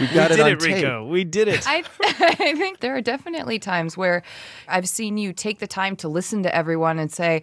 we 0.00 0.06
got 0.08 0.30
we 0.30 0.34
it 0.34 0.36
did 0.36 0.40
on 0.40 0.48
it, 0.52 0.60
tape. 0.60 0.74
Rico. 0.76 1.06
We 1.06 1.24
did 1.24 1.48
it. 1.48 1.66
I, 1.68 1.84
I 2.02 2.54
think 2.56 2.80
there 2.80 2.96
are 2.96 3.00
definitely 3.00 3.58
times 3.58 3.96
where 3.96 4.22
I've 4.68 4.88
seen 4.88 5.16
you 5.18 5.32
take 5.32 5.58
the 5.58 5.66
time 5.66 5.96
to 5.96 6.08
listen 6.08 6.42
to 6.42 6.54
everyone 6.54 6.98
and 6.98 7.12
say, 7.12 7.42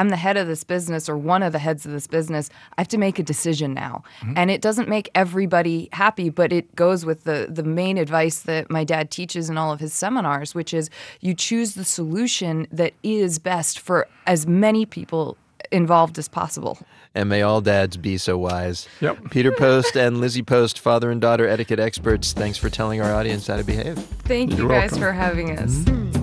I'm 0.00 0.08
the 0.08 0.16
head 0.16 0.38
of 0.38 0.46
this 0.46 0.64
business 0.64 1.10
or 1.10 1.18
one 1.18 1.42
of 1.42 1.52
the 1.52 1.58
heads 1.58 1.84
of 1.84 1.92
this 1.92 2.06
business. 2.06 2.48
I 2.78 2.80
have 2.80 2.88
to 2.88 2.96
make 2.96 3.18
a 3.18 3.22
decision 3.22 3.74
now. 3.74 4.02
Mm-hmm. 4.20 4.32
And 4.34 4.50
it 4.50 4.62
doesn't 4.62 4.88
make 4.88 5.10
everybody 5.14 5.90
happy, 5.92 6.30
but 6.30 6.54
it 6.54 6.74
goes 6.74 7.04
with 7.04 7.24
the, 7.24 7.48
the 7.50 7.62
main 7.62 7.98
advice 7.98 8.38
that 8.40 8.70
my 8.70 8.82
dad 8.82 9.10
teaches 9.10 9.50
in 9.50 9.58
all 9.58 9.72
of 9.72 9.78
his 9.78 9.92
seminars, 9.92 10.54
which 10.54 10.72
is 10.72 10.88
you 11.20 11.34
choose 11.34 11.74
the 11.74 11.84
solution 11.84 12.66
that 12.72 12.94
is 13.02 13.38
best 13.38 13.78
for 13.78 14.08
as 14.26 14.46
many 14.46 14.86
people 14.86 15.36
involved 15.70 16.18
as 16.18 16.28
possible. 16.28 16.78
And 17.14 17.28
may 17.28 17.42
all 17.42 17.60
dads 17.60 17.98
be 17.98 18.16
so 18.16 18.38
wise. 18.38 18.88
Yep. 19.02 19.30
Peter 19.30 19.52
Post 19.58 19.98
and 19.98 20.18
Lizzie 20.18 20.42
Post, 20.42 20.78
father 20.78 21.10
and 21.10 21.20
daughter 21.20 21.46
etiquette 21.46 21.78
experts, 21.78 22.32
thanks 22.32 22.56
for 22.56 22.70
telling 22.70 23.02
our 23.02 23.12
audience 23.12 23.48
how 23.48 23.58
to 23.58 23.64
behave. 23.64 23.98
Thank 23.98 24.52
you 24.52 24.60
You're 24.60 24.68
guys 24.68 24.92
welcome. 24.92 25.00
for 25.00 25.12
having 25.12 25.58
us. 25.58 25.74
Mm-hmm. 25.74 26.19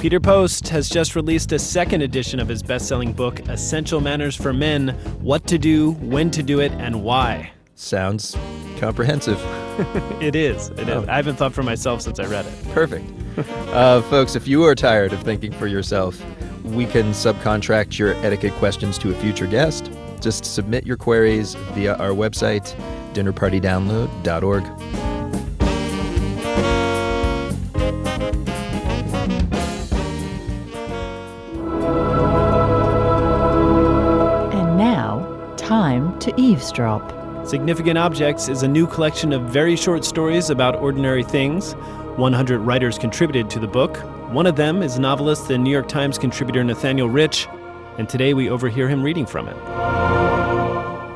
Peter 0.00 0.18
Post 0.18 0.66
has 0.68 0.88
just 0.88 1.14
released 1.14 1.52
a 1.52 1.58
second 1.58 2.00
edition 2.00 2.40
of 2.40 2.48
his 2.48 2.62
best 2.62 2.88
selling 2.88 3.12
book, 3.12 3.46
Essential 3.50 4.00
Manners 4.00 4.34
for 4.34 4.50
Men 4.50 4.88
What 5.20 5.46
to 5.48 5.58
Do, 5.58 5.90
When 5.92 6.30
to 6.30 6.42
Do 6.42 6.60
It, 6.60 6.72
and 6.72 7.02
Why. 7.02 7.52
Sounds 7.74 8.34
comprehensive. 8.78 9.38
It 10.20 10.36
is. 10.36 10.68
It 10.70 10.80
is. 10.80 10.88
Oh. 10.88 11.06
I 11.08 11.16
haven't 11.16 11.36
thought 11.36 11.54
for 11.54 11.62
myself 11.62 12.02
since 12.02 12.18
I 12.18 12.26
read 12.26 12.44
it. 12.44 12.52
Perfect. 12.72 13.10
Uh, 13.72 14.02
folks, 14.02 14.36
if 14.36 14.46
you 14.46 14.64
are 14.64 14.74
tired 14.74 15.14
of 15.14 15.22
thinking 15.22 15.52
for 15.52 15.66
yourself, 15.66 16.22
we 16.64 16.84
can 16.84 17.12
subcontract 17.12 17.98
your 17.98 18.12
etiquette 18.24 18.52
questions 18.54 18.98
to 18.98 19.10
a 19.10 19.14
future 19.14 19.46
guest. 19.46 19.90
Just 20.20 20.44
submit 20.44 20.86
your 20.86 20.98
queries 20.98 21.54
via 21.72 21.94
our 21.96 22.10
website, 22.10 22.74
dinnerpartydownload.org. 23.14 25.09
to 36.20 36.40
eavesdrop. 36.40 37.46
Significant 37.46 37.96
Objects 37.96 38.48
is 38.48 38.62
a 38.62 38.68
new 38.68 38.86
collection 38.86 39.32
of 39.32 39.42
very 39.42 39.74
short 39.74 40.04
stories 40.04 40.50
about 40.50 40.76
ordinary 40.76 41.24
things. 41.24 41.72
100 42.16 42.58
writers 42.58 42.98
contributed 42.98 43.48
to 43.50 43.58
the 43.58 43.66
book. 43.66 43.96
One 44.30 44.46
of 44.46 44.56
them 44.56 44.82
is 44.82 44.98
novelist 44.98 45.50
and 45.50 45.64
New 45.64 45.70
York 45.70 45.88
Times 45.88 46.18
contributor 46.18 46.62
Nathaniel 46.62 47.08
Rich, 47.08 47.48
and 47.98 48.08
today 48.08 48.34
we 48.34 48.50
overhear 48.50 48.88
him 48.88 49.02
reading 49.02 49.26
from 49.26 49.48
it. 49.48 49.56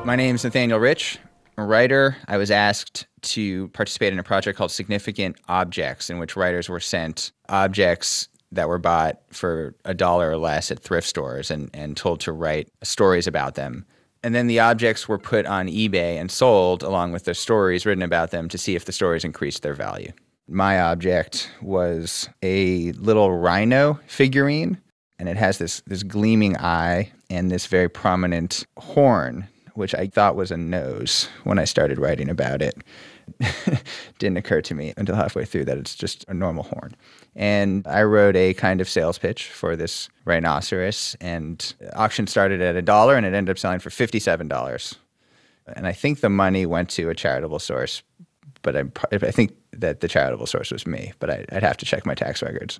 My 0.05 0.15
name 0.15 0.35
is 0.35 0.43
Nathaniel 0.43 0.79
Rich, 0.79 1.19
a 1.57 1.63
writer. 1.63 2.17
I 2.27 2.37
was 2.37 2.49
asked 2.49 3.05
to 3.21 3.67
participate 3.69 4.11
in 4.11 4.19
a 4.19 4.23
project 4.23 4.57
called 4.57 4.71
Significant 4.71 5.37
Objects, 5.47 6.09
in 6.09 6.17
which 6.17 6.35
writers 6.35 6.67
were 6.67 6.79
sent 6.79 7.31
objects 7.49 8.27
that 8.51 8.67
were 8.67 8.79
bought 8.79 9.21
for 9.31 9.75
a 9.85 9.93
dollar 9.93 10.31
or 10.31 10.37
less 10.37 10.71
at 10.71 10.79
thrift 10.79 11.07
stores 11.07 11.51
and, 11.51 11.69
and 11.73 11.95
told 11.95 12.19
to 12.21 12.31
write 12.31 12.69
stories 12.83 13.27
about 13.27 13.55
them. 13.55 13.85
And 14.25 14.33
then 14.33 14.47
the 14.47 14.59
objects 14.59 15.07
were 15.07 15.19
put 15.19 15.45
on 15.45 15.67
eBay 15.67 16.19
and 16.19 16.31
sold 16.31 16.81
along 16.81 17.11
with 17.11 17.25
the 17.25 17.35
stories 17.35 17.85
written 17.85 18.01
about 18.01 18.31
them 18.31 18.49
to 18.49 18.57
see 18.57 18.75
if 18.75 18.85
the 18.85 18.91
stories 18.91 19.23
increased 19.23 19.61
their 19.61 19.75
value. 19.75 20.11
My 20.47 20.81
object 20.81 21.51
was 21.61 22.27
a 22.41 22.91
little 22.93 23.37
rhino 23.37 23.99
figurine, 24.07 24.81
and 25.19 25.29
it 25.29 25.37
has 25.37 25.59
this, 25.59 25.83
this 25.85 26.01
gleaming 26.01 26.57
eye 26.57 27.11
and 27.29 27.51
this 27.51 27.67
very 27.67 27.87
prominent 27.87 28.65
horn, 28.79 29.47
which 29.75 29.93
I 29.93 30.07
thought 30.07 30.35
was 30.35 30.49
a 30.49 30.57
nose 30.57 31.29
when 31.43 31.59
I 31.59 31.65
started 31.65 31.99
writing 31.99 32.27
about 32.27 32.63
it. 32.63 32.73
Didn't 34.17 34.37
occur 34.37 34.61
to 34.61 34.73
me 34.73 34.95
until 34.97 35.13
halfway 35.13 35.45
through 35.45 35.65
that 35.65 35.77
it's 35.77 35.93
just 35.93 36.25
a 36.27 36.33
normal 36.33 36.63
horn. 36.63 36.95
And 37.35 37.85
I 37.85 38.03
wrote 38.03 38.35
a 38.35 38.53
kind 38.53 38.79
of 38.79 38.87
sales 38.87 39.17
pitch 39.17 39.49
for 39.49 39.75
this 39.75 40.09
rhinoceros, 40.23 41.17
and 41.19 41.73
auction 41.93 42.27
started 42.27 42.61
at 42.61 42.75
a 42.75 42.81
dollar 42.81 43.15
and 43.15 43.25
it 43.25 43.33
ended 43.33 43.51
up 43.51 43.59
selling 43.59 43.79
for 43.79 43.89
$57. 43.89 44.95
And 45.75 45.87
I 45.87 45.91
think 45.91 46.21
the 46.21 46.29
money 46.29 46.65
went 46.65 46.89
to 46.91 47.09
a 47.09 47.15
charitable 47.15 47.59
source, 47.59 48.03
but 48.61 48.75
I, 48.77 48.83
I 49.11 49.31
think 49.31 49.53
that 49.73 49.99
the 49.99 50.07
charitable 50.07 50.45
source 50.45 50.71
was 50.71 50.87
me, 50.87 51.11
but 51.19 51.29
I, 51.29 51.45
I'd 51.51 51.63
have 51.63 51.77
to 51.77 51.85
check 51.85 52.05
my 52.05 52.15
tax 52.15 52.41
records. 52.41 52.79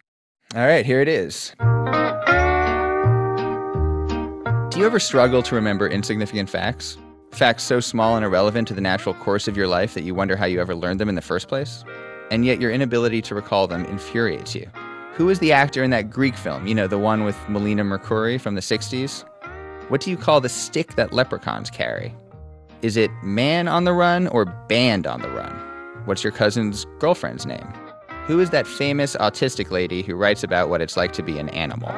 All 0.55 0.65
right, 0.65 0.85
here 0.85 1.01
it 1.01 1.07
is. 1.07 1.53
Do 4.69 4.79
you 4.79 4.85
ever 4.85 4.99
struggle 4.99 5.41
to 5.43 5.55
remember 5.55 5.87
insignificant 5.87 6.49
facts? 6.49 6.97
Facts 7.31 7.63
so 7.63 7.79
small 7.79 8.15
and 8.15 8.23
irrelevant 8.23 8.67
to 8.69 8.73
the 8.73 8.81
natural 8.81 9.15
course 9.15 9.47
of 9.47 9.57
your 9.57 9.67
life 9.67 9.93
that 9.95 10.03
you 10.03 10.13
wonder 10.13 10.35
how 10.35 10.45
you 10.45 10.61
ever 10.61 10.75
learned 10.75 10.99
them 10.99 11.09
in 11.09 11.15
the 11.15 11.21
first 11.21 11.47
place? 11.47 11.83
And 12.31 12.45
yet 12.45 12.59
your 12.59 12.71
inability 12.71 13.21
to 13.23 13.35
recall 13.35 13.67
them 13.67 13.85
infuriates 13.85 14.55
you. 14.55 14.69
Who 15.13 15.27
was 15.27 15.39
the 15.39 15.53
actor 15.53 15.83
in 15.83 15.91
that 15.91 16.09
Greek 16.09 16.35
film? 16.35 16.67
You 16.67 16.75
know, 16.75 16.87
the 16.87 16.99
one 16.99 17.23
with 17.23 17.37
Melina 17.47 17.83
Mercouri 17.83 18.39
from 18.39 18.55
the 18.55 18.61
60s? 18.61 19.23
What 19.89 20.01
do 20.01 20.09
you 20.09 20.17
call 20.17 20.41
the 20.41 20.49
stick 20.49 20.95
that 20.95 21.13
leprechauns 21.13 21.69
carry? 21.69 22.13
Is 22.81 22.97
it 22.97 23.11
man 23.23 23.67
on 23.67 23.83
the 23.83 23.93
run 23.93 24.27
or 24.27 24.45
band 24.45 25.07
on 25.07 25.21
the 25.21 25.29
run? 25.29 25.53
What's 26.05 26.23
your 26.23 26.33
cousin's 26.33 26.85
girlfriend's 26.99 27.45
name? 27.45 27.67
Who 28.25 28.39
is 28.39 28.49
that 28.49 28.67
famous 28.67 29.15
autistic 29.15 29.71
lady 29.71 30.01
who 30.01 30.15
writes 30.15 30.43
about 30.43 30.69
what 30.69 30.81
it's 30.81 30.97
like 30.97 31.13
to 31.13 31.23
be 31.23 31.37
an 31.37 31.49
animal? 31.49 31.89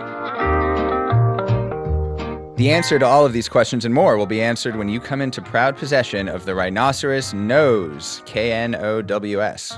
The 2.58 2.72
answer 2.72 3.00
to 3.00 3.06
all 3.06 3.26
of 3.26 3.34
these 3.34 3.48
questions 3.48 3.86
and 3.86 3.94
more 3.94 4.18
will 4.18 4.26
be 4.26 4.42
answered 4.42 4.76
when 4.76 4.90
you 4.90 5.00
come 5.00 5.22
into 5.22 5.42
proud 5.42 5.78
possession 5.78 6.28
of 6.28 6.46
the 6.46 6.56
rhinoceros 6.56 7.34
nose, 7.34 8.22
K 8.26 8.52
N 8.52 8.76
O 8.76 9.02
W 9.02 9.42
S. 9.42 9.78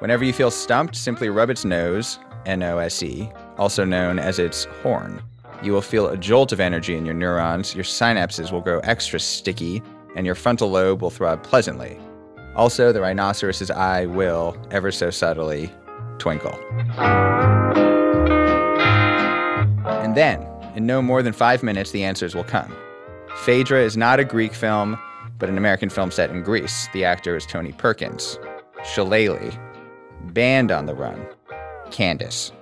Whenever 0.00 0.24
you 0.24 0.32
feel 0.32 0.50
stumped, 0.50 0.94
simply 0.94 1.28
rub 1.28 1.50
its 1.50 1.64
nose, 1.64 2.20
N 2.46 2.62
O 2.62 2.78
S 2.78 3.02
E, 3.02 3.28
also 3.56 3.84
known 3.84 4.20
as 4.20 4.38
its 4.38 4.64
horn. 4.82 5.20
You 5.60 5.72
will 5.72 5.82
feel 5.82 6.06
a 6.06 6.16
jolt 6.16 6.52
of 6.52 6.60
energy 6.60 6.96
in 6.96 7.04
your 7.04 7.16
neurons, 7.16 7.74
your 7.74 7.82
synapses 7.82 8.52
will 8.52 8.60
grow 8.60 8.78
extra 8.80 9.18
sticky, 9.18 9.82
and 10.14 10.24
your 10.24 10.36
frontal 10.36 10.70
lobe 10.70 11.02
will 11.02 11.10
throb 11.10 11.42
pleasantly. 11.42 11.98
Also, 12.54 12.92
the 12.92 13.00
rhinoceros's 13.00 13.72
eye 13.72 14.06
will, 14.06 14.56
ever 14.70 14.92
so 14.92 15.10
subtly, 15.10 15.68
twinkle. 16.18 16.56
And 19.88 20.16
then, 20.16 20.46
in 20.76 20.86
no 20.86 21.02
more 21.02 21.24
than 21.24 21.32
five 21.32 21.64
minutes, 21.64 21.90
the 21.90 22.04
answers 22.04 22.36
will 22.36 22.44
come. 22.44 22.72
Phaedra 23.38 23.82
is 23.82 23.96
not 23.96 24.20
a 24.20 24.24
Greek 24.24 24.54
film, 24.54 24.96
but 25.40 25.48
an 25.48 25.58
American 25.58 25.88
film 25.88 26.12
set 26.12 26.30
in 26.30 26.44
Greece. 26.44 26.88
The 26.92 27.04
actor 27.04 27.36
is 27.36 27.44
Tony 27.46 27.72
Perkins. 27.72 28.38
Shillelagh. 28.84 29.58
Band 30.24 30.70
on 30.70 30.86
the 30.86 30.94
Run. 30.94 31.26
Candace. 31.90 32.52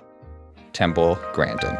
Temple 0.73 1.19
Grandin. 1.33 1.75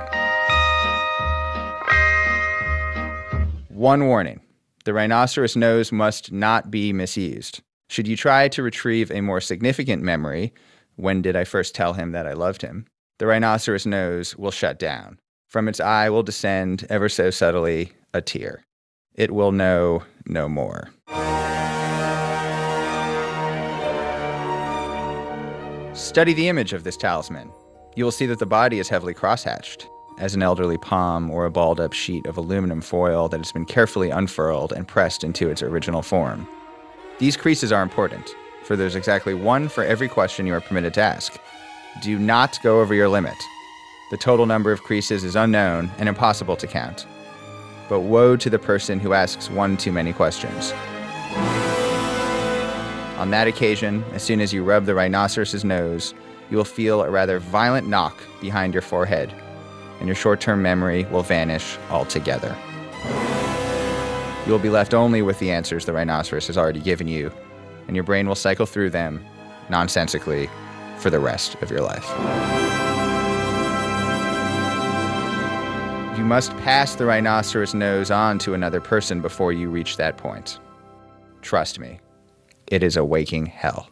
One 3.70 4.08
warning 4.08 4.42
the 4.86 4.94
rhinoceros 4.94 5.56
nose 5.56 5.92
must 5.92 6.32
not 6.32 6.72
be 6.72 6.94
misused. 6.94 7.62
Should 7.90 8.08
you 8.08 8.18
try 8.18 8.48
to 8.50 8.64
retrieve 8.64 9.12
a 9.12 9.22
more 9.22 9.42
significant 9.42 10.02
memory, 10.02 10.54
when 10.96 11.22
did 11.22 11.36
I 11.36 11.44
first 11.44 11.76
tell 11.76 11.94
him 11.94 12.12
that 12.14 12.26
I 12.26 12.34
loved 12.34 12.62
him? 12.62 12.86
The 13.20 13.28
rhinoceros 13.28 13.86
nose 13.86 14.36
will 14.36 14.52
shut 14.52 14.80
down. 14.80 15.20
From 15.48 15.68
its 15.68 15.80
eye 15.80 16.10
will 16.10 16.24
descend, 16.24 16.86
ever 16.90 17.10
so 17.10 17.30
subtly, 17.30 17.92
a 18.14 18.22
tear. 18.22 18.64
It 19.14 19.32
will 19.32 19.52
know 19.52 20.04
no 20.26 20.50
more. 20.50 20.90
Study 25.98 26.34
the 26.34 26.48
image 26.48 26.74
of 26.74 26.84
this 26.84 26.96
talisman. 26.96 27.52
You 27.96 28.04
will 28.04 28.12
see 28.12 28.28
that 28.28 28.38
the 28.38 28.46
body 28.46 28.78
is 28.78 28.88
heavily 28.88 29.16
crosshatched, 29.16 29.88
as 30.20 30.36
an 30.36 30.44
elderly 30.44 30.78
palm 30.78 31.32
or 31.32 31.46
a 31.46 31.50
balled 31.50 31.80
up 31.80 31.92
sheet 31.92 32.28
of 32.28 32.38
aluminum 32.38 32.82
foil 32.82 33.28
that 33.30 33.40
has 33.40 33.52
been 33.52 33.66
carefully 33.66 34.12
unfurled 34.12 34.74
and 34.74 34.88
pressed 34.88 35.24
into 35.24 35.50
its 35.50 35.64
original 35.64 36.04
form. 36.04 36.48
These 37.18 37.36
creases 37.36 37.72
are 37.72 37.82
important, 37.82 38.36
for 38.62 38.76
there's 38.76 38.96
exactly 38.96 39.34
one 39.34 39.68
for 39.68 39.84
every 39.84 40.08
question 40.08 40.46
you 40.46 40.54
are 40.54 40.62
permitted 40.62 40.94
to 40.94 41.02
ask. 41.02 41.36
Do 42.04 42.20
not 42.20 42.60
go 42.62 42.80
over 42.80 42.94
your 42.94 43.10
limit. 43.10 43.34
The 44.12 44.18
total 44.18 44.46
number 44.46 44.72
of 44.72 44.84
creases 44.84 45.24
is 45.24 45.36
unknown 45.36 45.90
and 45.98 46.08
impossible 46.08 46.58
to 46.58 46.68
count. 46.68 47.08
But 47.90 48.02
woe 48.02 48.36
to 48.38 48.52
the 48.52 48.60
person 48.60 49.00
who 49.00 49.14
asks 49.14 49.50
one 49.50 49.78
too 49.78 49.92
many 49.92 50.14
questions. 50.14 50.76
On 53.18 53.32
that 53.32 53.48
occasion, 53.48 54.04
as 54.14 54.22
soon 54.22 54.40
as 54.40 54.54
you 54.54 54.64
rub 54.64 54.86
the 54.86 54.94
rhinoceros's 54.94 55.66
nose, 55.66 56.14
you 56.52 56.58
will 56.58 56.64
feel 56.64 57.02
a 57.02 57.10
rather 57.10 57.40
violent 57.40 57.88
knock 57.88 58.16
behind 58.40 58.74
your 58.74 58.84
forehead, 58.84 59.34
and 60.00 60.08
your 60.08 60.16
short 60.16 60.40
term 60.40 60.62
memory 60.62 61.06
will 61.06 61.24
vanish 61.24 61.80
altogether. 61.90 62.56
You 64.46 64.52
will 64.52 64.60
be 64.60 64.70
left 64.70 64.94
only 64.94 65.24
with 65.24 65.40
the 65.40 65.50
answers 65.50 65.86
the 65.86 65.94
rhinoceros 65.94 66.46
has 66.46 66.60
already 66.60 66.80
given 66.80 67.08
you, 67.08 67.32
and 67.88 67.96
your 67.96 68.04
brain 68.04 68.28
will 68.28 68.36
cycle 68.36 68.68
through 68.68 68.92
them, 68.92 69.26
nonsensically, 69.70 70.48
for 71.00 71.10
the 71.10 71.20
rest 71.20 71.56
of 71.64 71.72
your 71.72 71.82
life. 71.82 72.08
You 76.18 76.24
must 76.24 76.56
pass 76.58 76.96
the 76.96 77.06
rhinoceros 77.06 77.74
nose 77.74 78.12
on 78.12 78.38
to 78.40 78.54
another 78.54 78.80
person 78.80 79.22
before 79.22 79.54
you 79.54 79.70
reach 79.70 79.98
that 79.98 80.18
point. 80.18 80.60
Trust 81.42 81.80
me, 81.80 82.00
it 82.68 82.84
is 82.84 82.98
a 82.98 83.04
waking 83.04 83.48
hell. 83.48 83.90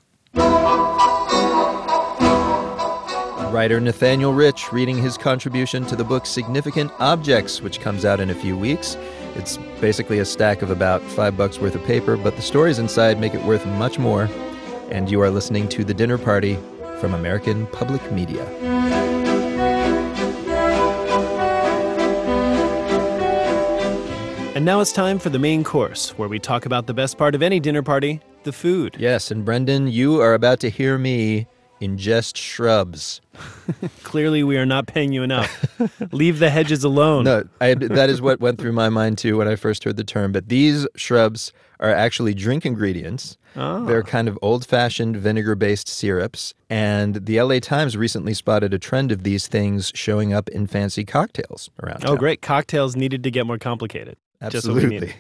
Writer 3.52 3.80
Nathaniel 3.80 4.34
Rich 4.34 4.74
reading 4.74 4.98
his 4.98 5.18
contribution 5.18 5.86
to 5.86 5.96
the 5.96 6.04
book 6.04 6.26
Significant 6.26 6.92
Objects, 7.00 7.62
which 7.62 7.80
comes 7.80 8.04
out 8.04 8.20
in 8.20 8.30
a 8.30 8.36
few 8.36 8.58
weeks. 8.58 8.98
It's 9.36 9.56
basically 9.80 10.20
a 10.20 10.26
stack 10.26 10.62
of 10.62 10.72
about 10.72 11.02
five 11.02 11.38
bucks 11.38 11.58
worth 11.58 11.74
of 11.74 11.84
paper, 11.86 12.18
but 12.18 12.36
the 12.36 12.42
stories 12.42 12.80
inside 12.80 13.18
make 13.18 13.34
it 13.34 13.42
worth 13.46 13.66
much 13.66 13.98
more. 13.98 14.30
And 14.92 15.10
you 15.10 15.22
are 15.22 15.30
listening 15.30 15.70
to 15.70 15.86
The 15.86 15.94
Dinner 15.94 16.18
Party 16.18 16.58
from 17.00 17.14
American 17.14 17.66
Public 17.68 18.12
Media. 18.12 18.46
And 24.54 24.66
now 24.66 24.82
it's 24.82 24.92
time 24.92 25.18
for 25.18 25.30
the 25.30 25.40
main 25.40 25.64
course, 25.64 26.10
where 26.18 26.28
we 26.28 26.40
talk 26.40 26.66
about 26.66 26.88
the 26.88 26.94
best 26.94 27.18
part 27.18 27.36
of 27.36 27.42
any 27.42 27.62
dinner 27.62 27.82
party 27.82 28.20
the 28.46 28.54
food. 28.54 28.96
Yes, 28.98 29.30
and 29.30 29.44
Brendan, 29.44 29.88
you 29.88 30.22
are 30.22 30.34
about 30.34 30.60
to 30.62 30.70
hear 30.70 30.98
me 30.98 31.48
ingest 31.82 32.38
shrubs. 32.38 33.20
Clearly, 34.04 34.44
we 34.44 34.58
are 34.58 34.66
not 34.66 34.88
paying 34.88 35.12
you 35.12 35.24
enough. 35.24 35.66
Leave 36.14 36.40
the 36.40 36.50
hedges 36.50 36.84
alone. 36.86 37.26
No, 37.26 37.44
I, 37.60 37.74
that 37.74 38.10
is 38.10 38.22
what 38.22 38.40
went 38.40 38.60
through 38.60 38.72
my 38.72 38.88
mind 38.90 39.18
too 39.18 39.38
when 39.38 39.48
I 39.50 39.56
first 39.58 39.84
heard 39.84 39.98
the 39.98 40.04
term. 40.06 40.32
But 40.32 40.48
these 40.48 40.88
shrubs 40.96 41.52
are 41.82 41.92
actually 41.92 42.34
drink 42.34 42.66
ingredients. 42.66 43.38
Oh. 43.58 43.86
They're 43.86 44.04
kind 44.04 44.28
of 44.30 44.40
old 44.42 44.66
fashioned 44.66 45.18
vinegar 45.18 45.56
based 45.56 45.88
syrups. 45.90 46.54
And 46.70 47.26
the 47.26 47.42
LA 47.42 47.60
Times 47.60 47.98
recently 47.98 48.34
spotted 48.34 48.74
a 48.74 48.80
trend 48.80 49.12
of 49.12 49.24
these 49.24 49.48
things 49.48 49.92
showing 49.94 50.34
up 50.34 50.48
in 50.50 50.68
fancy 50.68 51.04
cocktails 51.04 51.70
around 51.84 52.04
Oh, 52.06 52.10
town. 52.10 52.18
great. 52.18 52.42
Cocktails 52.42 52.96
needed 52.96 53.22
to 53.24 53.32
get 53.32 53.46
more 53.46 53.58
complicated. 53.58 54.16
Just 54.52 54.68
what 54.68 54.76
we 54.76 54.84
Absolutely. 54.84 55.08
needed. 55.08 55.16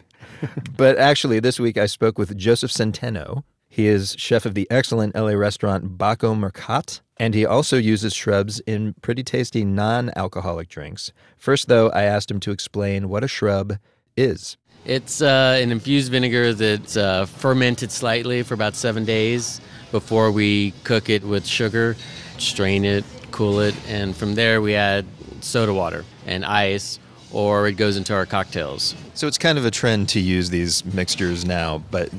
but 0.77 0.97
actually, 0.97 1.39
this 1.39 1.59
week 1.59 1.77
I 1.77 1.85
spoke 1.85 2.17
with 2.17 2.37
Josef 2.37 2.71
Centeno. 2.71 3.43
He 3.67 3.87
is 3.87 4.15
chef 4.17 4.45
of 4.45 4.53
the 4.53 4.67
excellent 4.71 5.15
LA 5.15 5.33
restaurant 5.33 5.97
Baco 5.97 6.33
Mercat, 6.37 7.01
and 7.17 7.33
he 7.33 7.45
also 7.45 7.77
uses 7.77 8.13
shrubs 8.13 8.59
in 8.61 8.93
pretty 9.01 9.23
tasty 9.23 9.65
non 9.65 10.11
alcoholic 10.15 10.69
drinks. 10.69 11.11
First, 11.37 11.67
though, 11.67 11.89
I 11.89 12.03
asked 12.03 12.31
him 12.31 12.39
to 12.41 12.51
explain 12.51 13.09
what 13.09 13.23
a 13.23 13.27
shrub 13.27 13.77
is. 14.15 14.57
It's 14.85 15.21
uh, 15.21 15.59
an 15.61 15.71
infused 15.71 16.11
vinegar 16.11 16.53
that's 16.53 16.95
uh, 16.95 17.25
fermented 17.25 17.91
slightly 17.91 18.43
for 18.43 18.53
about 18.53 18.75
seven 18.75 19.03
days 19.03 19.59
before 19.91 20.31
we 20.31 20.71
cook 20.83 21.09
it 21.09 21.23
with 21.23 21.45
sugar, 21.45 21.95
strain 22.37 22.85
it, 22.85 23.03
cool 23.31 23.59
it, 23.59 23.75
and 23.87 24.15
from 24.15 24.35
there 24.35 24.61
we 24.61 24.75
add 24.75 25.05
soda 25.41 25.73
water 25.73 26.05
and 26.25 26.45
ice, 26.45 26.99
or 27.35 27.67
it 27.67 27.73
goes 27.73 27.97
into 27.97 28.13
our 28.13 28.25
cocktails. 28.25 28.95
So 29.13 29.27
it's 29.27 29.37
kind 29.37 29.57
of 29.57 29.65
a 29.65 29.71
trend 29.71 30.07
to 30.09 30.19
use 30.21 30.49
these 30.49 30.85
mixtures 30.85 31.45
now, 31.45 31.83
but 31.91 32.09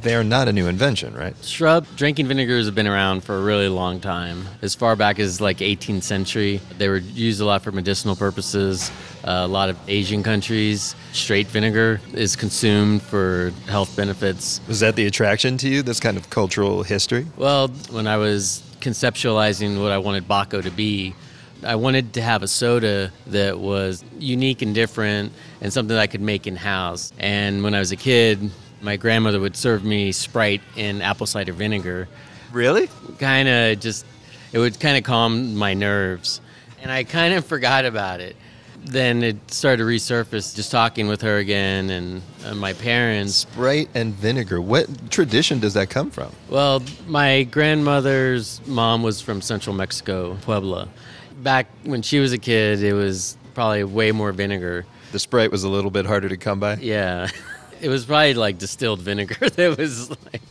they're 0.00 0.24
not 0.24 0.48
a 0.48 0.52
new 0.52 0.66
invention, 0.66 1.14
right? 1.14 1.36
Shrub 1.44 1.86
drinking 1.94 2.26
vinegars 2.26 2.66
have 2.66 2.74
been 2.74 2.88
around 2.88 3.22
for 3.22 3.36
a 3.36 3.42
really 3.42 3.68
long 3.68 4.00
time. 4.00 4.46
As 4.62 4.74
far 4.74 4.96
back 4.96 5.20
as 5.20 5.40
like 5.40 5.58
18th 5.58 6.02
century, 6.02 6.60
they 6.78 6.88
were 6.88 6.96
used 6.96 7.40
a 7.40 7.44
lot 7.44 7.62
for 7.62 7.70
medicinal 7.70 8.16
purposes. 8.16 8.90
Uh, 9.22 9.42
a 9.44 9.46
lot 9.46 9.68
of 9.68 9.78
Asian 9.88 10.22
countries, 10.22 10.96
straight 11.12 11.46
vinegar 11.46 12.00
is 12.14 12.34
consumed 12.34 13.02
for 13.02 13.52
health 13.68 13.94
benefits. 13.94 14.60
Was 14.66 14.80
that 14.80 14.96
the 14.96 15.06
attraction 15.06 15.58
to 15.58 15.68
you, 15.68 15.82
this 15.82 16.00
kind 16.00 16.16
of 16.16 16.30
cultural 16.30 16.82
history? 16.82 17.26
Well, 17.36 17.68
when 17.90 18.06
I 18.06 18.16
was 18.16 18.62
conceptualizing 18.80 19.80
what 19.80 19.92
I 19.92 19.98
wanted 19.98 20.26
Baco 20.26 20.62
to 20.62 20.70
be, 20.70 21.14
I 21.64 21.76
wanted 21.76 22.14
to 22.14 22.22
have 22.22 22.42
a 22.42 22.48
soda 22.48 23.12
that 23.28 23.58
was 23.58 24.04
unique 24.18 24.62
and 24.62 24.74
different 24.74 25.32
and 25.60 25.72
something 25.72 25.94
that 25.94 26.00
I 26.00 26.06
could 26.06 26.20
make 26.20 26.46
in 26.46 26.56
house. 26.56 27.12
And 27.18 27.62
when 27.62 27.74
I 27.74 27.78
was 27.78 27.92
a 27.92 27.96
kid, 27.96 28.50
my 28.80 28.96
grandmother 28.96 29.38
would 29.40 29.56
serve 29.56 29.84
me 29.84 30.12
Sprite 30.12 30.60
in 30.76 31.02
apple 31.02 31.26
cider 31.26 31.52
vinegar. 31.52 32.08
Really? 32.52 32.88
Kind 33.18 33.48
of 33.48 33.80
just, 33.80 34.04
it 34.52 34.58
would 34.58 34.78
kind 34.80 34.96
of 34.96 35.04
calm 35.04 35.54
my 35.54 35.74
nerves. 35.74 36.40
And 36.82 36.90
I 36.90 37.04
kind 37.04 37.34
of 37.34 37.46
forgot 37.46 37.84
about 37.84 38.20
it. 38.20 38.36
Then 38.84 39.22
it 39.22 39.52
started 39.52 39.84
to 39.84 39.84
resurface 39.84 40.56
just 40.56 40.72
talking 40.72 41.06
with 41.06 41.20
her 41.22 41.36
again 41.38 41.90
and 41.90 42.22
uh, 42.44 42.54
my 42.54 42.72
parents. 42.72 43.36
Sprite 43.36 43.88
and 43.94 44.12
vinegar. 44.12 44.60
What 44.60 44.88
tradition 45.12 45.60
does 45.60 45.74
that 45.74 45.88
come 45.88 46.10
from? 46.10 46.32
Well, 46.48 46.82
my 47.06 47.44
grandmother's 47.44 48.60
mom 48.66 49.04
was 49.04 49.20
from 49.20 49.40
central 49.40 49.76
Mexico, 49.76 50.36
Puebla. 50.42 50.88
Back 51.42 51.66
when 51.84 52.02
she 52.02 52.18
was 52.20 52.32
a 52.32 52.38
kid, 52.38 52.82
it 52.82 52.92
was 52.92 53.36
probably 53.54 53.84
way 53.84 54.12
more 54.12 54.32
vinegar. 54.32 54.86
The 55.12 55.18
Sprite 55.18 55.50
was 55.50 55.64
a 55.64 55.68
little 55.68 55.90
bit 55.90 56.06
harder 56.06 56.28
to 56.28 56.36
come 56.36 56.60
by? 56.60 56.76
Yeah. 56.76 57.28
It 57.82 57.88
was 57.88 58.04
probably 58.04 58.34
like 58.34 58.58
distilled 58.58 59.00
vinegar 59.00 59.50
that 59.50 59.76
was 59.76 60.08
like 60.32 60.42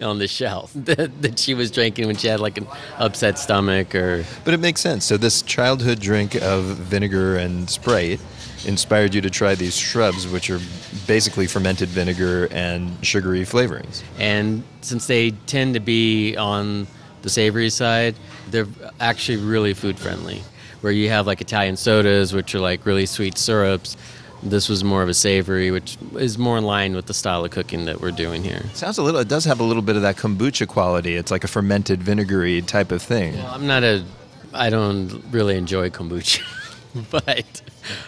on 0.00 0.18
the 0.18 0.26
shelf 0.26 0.72
that, 0.74 1.20
that 1.20 1.38
she 1.38 1.52
was 1.52 1.70
drinking 1.70 2.06
when 2.06 2.16
she 2.16 2.28
had 2.28 2.40
like 2.40 2.56
an 2.56 2.66
upset 2.96 3.38
stomach 3.38 3.94
or. 3.94 4.24
But 4.42 4.54
it 4.54 4.56
makes 4.56 4.80
sense. 4.80 5.04
So 5.04 5.18
this 5.18 5.42
childhood 5.42 6.00
drink 6.00 6.34
of 6.36 6.64
vinegar 6.64 7.36
and 7.36 7.68
Sprite 7.68 8.20
inspired 8.64 9.14
you 9.14 9.20
to 9.20 9.28
try 9.28 9.54
these 9.54 9.76
shrubs, 9.76 10.26
which 10.26 10.48
are 10.48 10.60
basically 11.06 11.46
fermented 11.46 11.90
vinegar 11.90 12.48
and 12.50 12.96
sugary 13.04 13.42
flavorings. 13.42 14.02
And 14.18 14.64
since 14.80 15.06
they 15.06 15.32
tend 15.46 15.74
to 15.74 15.80
be 15.80 16.36
on 16.38 16.86
the 17.20 17.28
savory 17.28 17.68
side, 17.68 18.14
they're 18.50 18.66
actually 19.00 19.38
really 19.38 19.74
food 19.74 19.98
friendly. 19.98 20.42
Where 20.80 20.92
you 20.92 21.08
have 21.08 21.26
like 21.26 21.40
Italian 21.40 21.76
sodas, 21.76 22.32
which 22.32 22.54
are 22.54 22.60
like 22.60 22.86
really 22.86 23.06
sweet 23.06 23.36
syrups. 23.36 23.96
This 24.42 24.68
was 24.68 24.84
more 24.84 25.02
of 25.02 25.08
a 25.08 25.14
savory, 25.14 25.72
which 25.72 25.98
is 26.14 26.38
more 26.38 26.56
in 26.56 26.64
line 26.64 26.94
with 26.94 27.06
the 27.06 27.14
style 27.14 27.44
of 27.44 27.50
cooking 27.50 27.86
that 27.86 28.00
we're 28.00 28.12
doing 28.12 28.44
here. 28.44 28.62
Sounds 28.74 28.96
a 28.96 29.02
little. 29.02 29.20
It 29.20 29.26
does 29.26 29.44
have 29.46 29.58
a 29.58 29.64
little 29.64 29.82
bit 29.82 29.96
of 29.96 30.02
that 30.02 30.16
kombucha 30.16 30.68
quality. 30.68 31.16
It's 31.16 31.32
like 31.32 31.42
a 31.42 31.48
fermented 31.48 32.00
vinegary 32.00 32.62
type 32.62 32.92
of 32.92 33.02
thing. 33.02 33.34
Well, 33.34 33.48
I'm 33.48 33.66
not 33.66 33.82
a. 33.82 34.04
I 34.54 34.70
don't 34.70 35.24
really 35.32 35.56
enjoy 35.56 35.90
kombucha, 35.90 36.42
but 37.10 37.62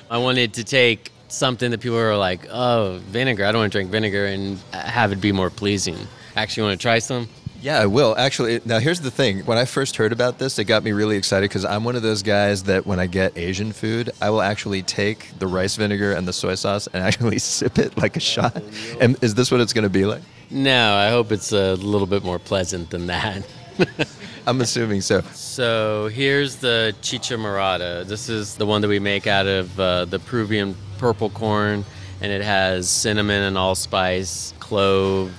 I 0.09 0.18
wanted 0.18 0.55
to 0.55 0.64
take 0.64 1.11
something 1.26 1.72
that 1.72 1.81
people 1.81 1.98
are 1.98 2.16
like, 2.16 2.46
oh, 2.50 3.00
vinegar. 3.07 3.44
I 3.44 3.50
don't 3.50 3.62
want 3.62 3.72
to 3.72 3.76
drink 3.79 3.90
vinegar, 3.90 4.26
and 4.26 4.59
have 4.72 5.11
it 5.11 5.20
be 5.20 5.33
more 5.33 5.50
pleasing. 5.50 5.96
Actually, 6.37 6.68
want 6.68 6.81
to 6.81 6.83
try 6.83 7.00
some? 7.00 7.29
Yeah, 7.62 7.79
I 7.79 7.87
will. 7.87 8.16
Actually, 8.16 8.61
now 8.64 8.79
here's 8.79 9.01
the 9.01 9.11
thing. 9.11 9.40
When 9.40 9.59
I 9.59 9.66
first 9.66 9.96
heard 9.96 10.12
about 10.12 10.38
this, 10.38 10.59
it 10.59 10.64
got 10.64 10.83
me 10.83 10.92
really 10.92 11.16
excited 11.18 11.51
because 11.51 11.66
I'm 11.66 11.85
one 11.85 11.94
of 11.94 12.01
those 12.01 12.23
guys 12.23 12.62
that 12.64 12.87
when 12.87 12.99
I 12.99 13.07
get 13.07 13.37
Asian 13.37 13.73
food, 13.73 14.11
I 14.20 14.31
will 14.31 14.40
actually 14.40 14.83
take 14.83 15.38
the 15.38 15.46
rice 15.46 15.77
vinegar 15.77 16.12
and 16.12 16.27
the 16.27 16.33
soy 16.33 16.55
sauce 16.55 16.87
and 16.87 17.03
actually 17.05 17.38
sip 17.38 17.79
it 17.79 17.99
like 17.99 18.16
a 18.16 18.20
shot. 18.20 18.62
And 18.99 19.23
is 19.23 19.35
this 19.35 19.51
what 19.51 19.61
it's 19.61 19.75
going 19.75 19.83
to 19.83 19.90
be 19.90 20.07
like? 20.07 20.23
No, 20.51 20.94
I 20.94 21.11
hope 21.11 21.33
it's 21.33 21.53
a 21.53 21.75
little 21.75 22.07
bit 22.07 22.25
more 22.25 22.38
pleasant 22.38 22.90
than 22.90 23.09
that. 23.09 23.46
I'm 24.46 24.61
assuming 24.62 25.03
so. 25.03 25.20
So 25.33 26.09
here's 26.09 26.57
the 26.57 26.94
chicha 27.03 27.35
morada. 27.35 28.07
This 28.07 28.31
is 28.31 28.57
the 28.57 28.64
one 28.64 28.81
that 28.81 28.88
we 28.88 28.99
make 28.99 29.27
out 29.27 29.46
of 29.46 29.79
uh, 29.79 30.07
the 30.07 30.18
Peruvian 30.18 30.75
purple 30.96 31.29
corn, 31.29 31.85
and 32.23 32.33
it 32.33 32.42
has 32.42 32.88
cinnamon 32.88 33.42
and 33.42 33.59
allspice, 33.59 34.55
clove, 34.61 35.31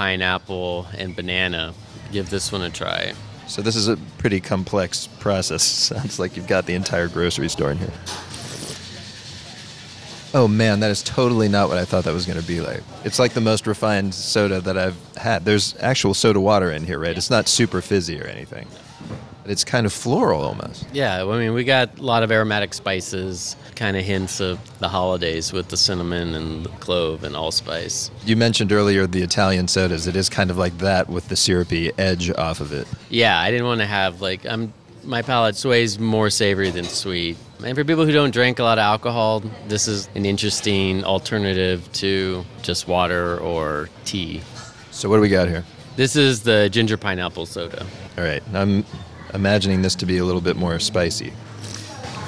pineapple, 0.00 0.86
and 0.96 1.14
banana. 1.14 1.74
Give 2.10 2.30
this 2.30 2.50
one 2.50 2.62
a 2.62 2.70
try. 2.70 3.12
So 3.46 3.60
this 3.60 3.76
is 3.76 3.86
a 3.86 3.98
pretty 4.16 4.40
complex 4.40 5.06
process. 5.18 5.62
Sounds 5.92 6.18
like 6.18 6.38
you've 6.38 6.46
got 6.46 6.64
the 6.64 6.72
entire 6.72 7.06
grocery 7.06 7.50
store 7.50 7.70
in 7.72 7.76
here. 7.76 7.92
Oh 10.32 10.48
man, 10.48 10.80
that 10.80 10.90
is 10.90 11.02
totally 11.02 11.48
not 11.48 11.68
what 11.68 11.76
I 11.76 11.84
thought 11.84 12.04
that 12.04 12.14
was 12.14 12.24
going 12.24 12.40
to 12.40 12.46
be 12.46 12.62
like. 12.62 12.82
It's 13.04 13.18
like 13.18 13.34
the 13.34 13.42
most 13.42 13.66
refined 13.66 14.14
soda 14.14 14.62
that 14.62 14.78
I've 14.78 14.96
had. 15.18 15.44
There's 15.44 15.76
actual 15.80 16.14
soda 16.14 16.40
water 16.40 16.70
in 16.70 16.86
here, 16.86 16.98
right? 16.98 17.14
It's 17.14 17.28
not 17.28 17.46
super 17.46 17.82
fizzy 17.82 18.22
or 18.22 18.24
anything. 18.24 18.68
It's 19.44 19.64
kind 19.64 19.86
of 19.86 19.92
floral 19.92 20.42
almost. 20.42 20.86
Yeah, 20.92 21.24
I 21.24 21.38
mean, 21.38 21.54
we 21.54 21.64
got 21.64 21.98
a 21.98 22.02
lot 22.02 22.22
of 22.22 22.30
aromatic 22.30 22.74
spices, 22.74 23.56
kind 23.74 23.96
of 23.96 24.04
hints 24.04 24.40
of 24.40 24.58
the 24.78 24.88
holidays 24.88 25.52
with 25.52 25.68
the 25.68 25.76
cinnamon 25.76 26.34
and 26.34 26.64
the 26.64 26.68
clove 26.80 27.24
and 27.24 27.34
allspice. 27.34 28.10
You 28.24 28.36
mentioned 28.36 28.72
earlier 28.72 29.06
the 29.06 29.22
Italian 29.22 29.68
sodas. 29.68 30.06
It 30.06 30.16
is 30.16 30.28
kind 30.28 30.50
of 30.50 30.58
like 30.58 30.76
that 30.78 31.08
with 31.08 31.28
the 31.28 31.36
syrupy 31.36 31.90
edge 31.98 32.30
off 32.30 32.60
of 32.60 32.72
it. 32.72 32.86
Yeah, 33.08 33.38
I 33.38 33.50
didn't 33.50 33.66
want 33.66 33.80
to 33.80 33.86
have 33.86 34.20
like 34.20 34.44
I'm 34.46 34.72
my 35.04 35.22
palate 35.22 35.56
sways 35.56 35.98
more 35.98 36.30
savory 36.30 36.70
than 36.70 36.84
sweet. 36.84 37.36
And 37.64 37.76
for 37.76 37.84
people 37.84 38.04
who 38.04 38.12
don't 38.12 38.30
drink 38.30 38.58
a 38.58 38.62
lot 38.62 38.78
of 38.78 38.82
alcohol, 38.82 39.40
this 39.68 39.88
is 39.88 40.08
an 40.14 40.26
interesting 40.26 41.04
alternative 41.04 41.90
to 41.94 42.44
just 42.62 42.88
water 42.88 43.38
or 43.38 43.88
tea. 44.04 44.42
So 44.90 45.08
what 45.08 45.16
do 45.16 45.22
we 45.22 45.28
got 45.28 45.48
here? 45.48 45.64
This 45.96 46.16
is 46.16 46.42
the 46.42 46.68
ginger 46.70 46.96
pineapple 46.96 47.46
soda. 47.46 47.86
All 48.16 48.24
right, 48.24 48.42
I'm 48.54 48.84
imagining 49.34 49.82
this 49.82 49.94
to 49.96 50.06
be 50.06 50.18
a 50.18 50.24
little 50.24 50.40
bit 50.40 50.56
more 50.56 50.78
spicy. 50.78 51.32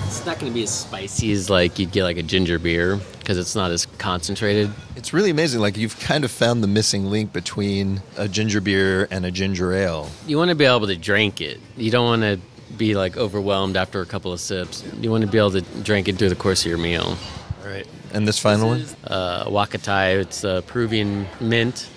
It's 0.06 0.26
not 0.26 0.38
going 0.38 0.52
to 0.52 0.54
be 0.54 0.62
as 0.62 0.70
spicy 0.70 1.32
as 1.32 1.48
like 1.48 1.78
you'd 1.78 1.90
get 1.90 2.04
like 2.04 2.18
a 2.18 2.22
ginger 2.22 2.58
beer 2.58 3.00
because 3.18 3.38
it's 3.38 3.54
not 3.54 3.70
as 3.70 3.86
concentrated. 3.98 4.70
It's 4.94 5.12
really 5.12 5.30
amazing. 5.30 5.60
Like 5.60 5.76
you've 5.76 5.98
kind 6.00 6.24
of 6.24 6.30
found 6.30 6.62
the 6.62 6.66
missing 6.68 7.06
link 7.06 7.32
between 7.32 8.02
a 8.16 8.28
ginger 8.28 8.60
beer 8.60 9.08
and 9.10 9.24
a 9.24 9.30
ginger 9.30 9.72
ale. 9.72 10.10
You 10.26 10.36
want 10.36 10.50
to 10.50 10.54
be 10.54 10.64
able 10.64 10.86
to 10.86 10.96
drink 10.96 11.40
it. 11.40 11.60
You 11.76 11.90
don't 11.90 12.04
want 12.04 12.22
to 12.22 12.38
be 12.76 12.94
like 12.94 13.16
overwhelmed 13.16 13.76
after 13.76 14.00
a 14.00 14.06
couple 14.06 14.32
of 14.32 14.40
sips. 14.40 14.84
You 15.00 15.10
want 15.10 15.22
to 15.22 15.30
be 15.30 15.38
able 15.38 15.52
to 15.52 15.62
drink 15.82 16.08
it 16.08 16.16
through 16.16 16.28
the 16.28 16.36
course 16.36 16.64
of 16.64 16.68
your 16.68 16.78
meal. 16.78 17.16
All 17.62 17.68
right. 17.70 17.86
And 18.12 18.28
this 18.28 18.38
final 18.38 18.74
this 18.74 18.94
one? 19.04 19.12
Uh, 19.12 19.44
Huacatay. 19.46 20.20
It's 20.20 20.44
a 20.44 20.62
Peruvian 20.66 21.26
mint. 21.40 21.88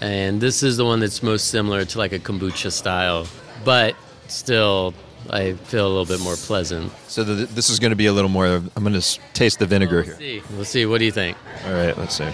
And 0.00 0.40
this 0.40 0.62
is 0.62 0.76
the 0.76 0.84
one 0.84 1.00
that's 1.00 1.22
most 1.22 1.48
similar 1.48 1.84
to 1.84 1.98
like 1.98 2.12
a 2.12 2.18
kombucha 2.18 2.72
style. 2.72 3.26
But 3.64 3.94
still 4.32 4.94
I 5.30 5.52
feel 5.52 5.86
a 5.86 5.88
little 5.88 6.06
bit 6.06 6.20
more 6.20 6.36
pleasant. 6.36 6.92
So 7.06 7.22
the, 7.24 7.46
this 7.46 7.70
is 7.70 7.78
going 7.78 7.90
to 7.90 7.96
be 7.96 8.06
a 8.06 8.12
little 8.12 8.30
more. 8.30 8.46
I'm 8.46 8.70
going 8.80 8.98
to 8.98 9.20
taste 9.34 9.58
the 9.58 9.66
vinegar 9.66 9.96
well, 9.96 10.04
here. 10.04 10.16
See. 10.16 10.42
We'll 10.54 10.64
see. 10.64 10.86
What 10.86 10.98
do 10.98 11.04
you 11.04 11.12
think? 11.12 11.36
All 11.66 11.72
right, 11.72 11.96
let's 11.96 12.16
see. 12.16 12.28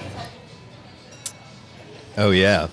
Oh 2.16 2.30
yeah, 2.30 2.68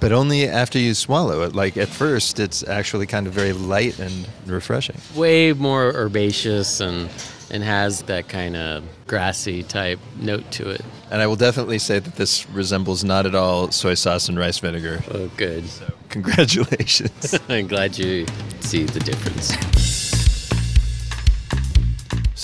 but 0.00 0.12
only 0.12 0.46
after 0.48 0.78
you 0.78 0.94
swallow 0.94 1.42
it. 1.42 1.54
Like 1.54 1.76
at 1.76 1.88
first, 1.88 2.40
it's 2.40 2.66
actually 2.66 3.06
kind 3.06 3.26
of 3.26 3.32
very 3.32 3.52
light 3.52 3.98
and 3.98 4.28
refreshing. 4.46 4.96
Way 5.14 5.52
more 5.52 5.92
herbaceous 5.94 6.80
and 6.80 7.10
and 7.50 7.62
has 7.62 8.02
that 8.02 8.28
kind 8.28 8.56
of 8.56 8.84
grassy 9.06 9.62
type 9.62 10.00
note 10.16 10.50
to 10.50 10.68
it. 10.70 10.80
And 11.10 11.22
I 11.22 11.26
will 11.26 11.36
definitely 11.36 11.78
say 11.78 11.98
that 11.98 12.16
this 12.16 12.48
resembles 12.50 13.04
not 13.04 13.26
at 13.26 13.34
all 13.34 13.70
soy 13.70 13.94
sauce 13.94 14.28
and 14.28 14.38
rice 14.38 14.58
vinegar. 14.58 15.04
Oh, 15.12 15.30
good. 15.36 15.68
So, 15.68 15.92
congratulations. 16.08 17.38
I'm 17.48 17.68
glad 17.68 17.96
you 17.98 18.26
see 18.60 18.84
the 18.84 19.00
difference. 19.00 20.03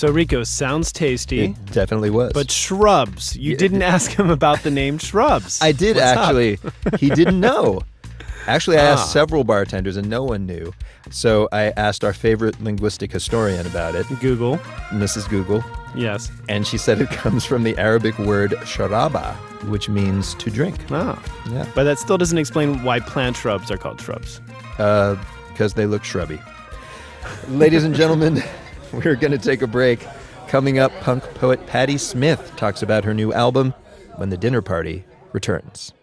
So 0.01 0.09
Rico 0.09 0.43
sounds 0.43 0.91
tasty. 0.91 1.41
It 1.41 1.65
definitely 1.67 2.09
was. 2.09 2.33
But 2.33 2.49
shrubs. 2.49 3.37
You 3.37 3.51
yeah. 3.51 3.57
didn't 3.57 3.81
ask 3.83 4.09
him 4.09 4.31
about 4.31 4.63
the 4.63 4.71
name 4.71 4.97
shrubs. 4.97 5.61
I 5.61 5.73
did 5.73 5.95
What's 5.95 6.07
actually. 6.07 6.57
he 6.97 7.11
didn't 7.11 7.39
know. 7.39 7.81
Actually, 8.47 8.77
I 8.79 8.85
asked 8.85 9.03
ah. 9.03 9.09
several 9.09 9.43
bartenders 9.43 9.97
and 9.97 10.09
no 10.09 10.23
one 10.23 10.47
knew. 10.47 10.73
So 11.11 11.47
I 11.51 11.65
asked 11.77 12.03
our 12.03 12.13
favorite 12.13 12.59
linguistic 12.63 13.11
historian 13.11 13.67
about 13.67 13.93
it, 13.93 14.07
Google. 14.19 14.57
Mrs. 14.89 15.29
Google. 15.29 15.63
Yes. 15.95 16.31
And 16.49 16.65
she 16.65 16.79
said 16.79 16.99
it 16.99 17.09
comes 17.11 17.45
from 17.45 17.61
the 17.61 17.77
Arabic 17.77 18.17
word 18.17 18.53
sharaba, 18.61 19.35
which 19.69 19.87
means 19.87 20.33
to 20.33 20.49
drink. 20.49 20.77
Ah. 20.89 21.23
Yeah. 21.51 21.67
But 21.75 21.83
that 21.83 21.99
still 21.99 22.17
doesn't 22.17 22.39
explain 22.39 22.83
why 22.83 23.01
plant 23.01 23.37
shrubs 23.37 23.69
are 23.69 23.77
called 23.77 24.01
shrubs. 24.01 24.41
Uh, 24.79 25.15
because 25.49 25.75
they 25.75 25.85
look 25.85 26.03
shrubby. 26.03 26.41
Ladies 27.49 27.83
and 27.83 27.93
gentlemen, 27.93 28.41
we're 29.05 29.15
going 29.15 29.31
to 29.31 29.37
take 29.37 29.61
a 29.61 29.67
break. 29.67 30.05
Coming 30.47 30.79
up, 30.79 30.91
punk 30.99 31.23
poet 31.35 31.65
Patti 31.65 31.97
Smith 31.97 32.51
talks 32.57 32.81
about 32.81 33.05
her 33.05 33.13
new 33.13 33.31
album, 33.31 33.73
When 34.17 34.29
the 34.29 34.37
Dinner 34.37 34.61
Party 34.61 35.05
Returns. 35.31 35.93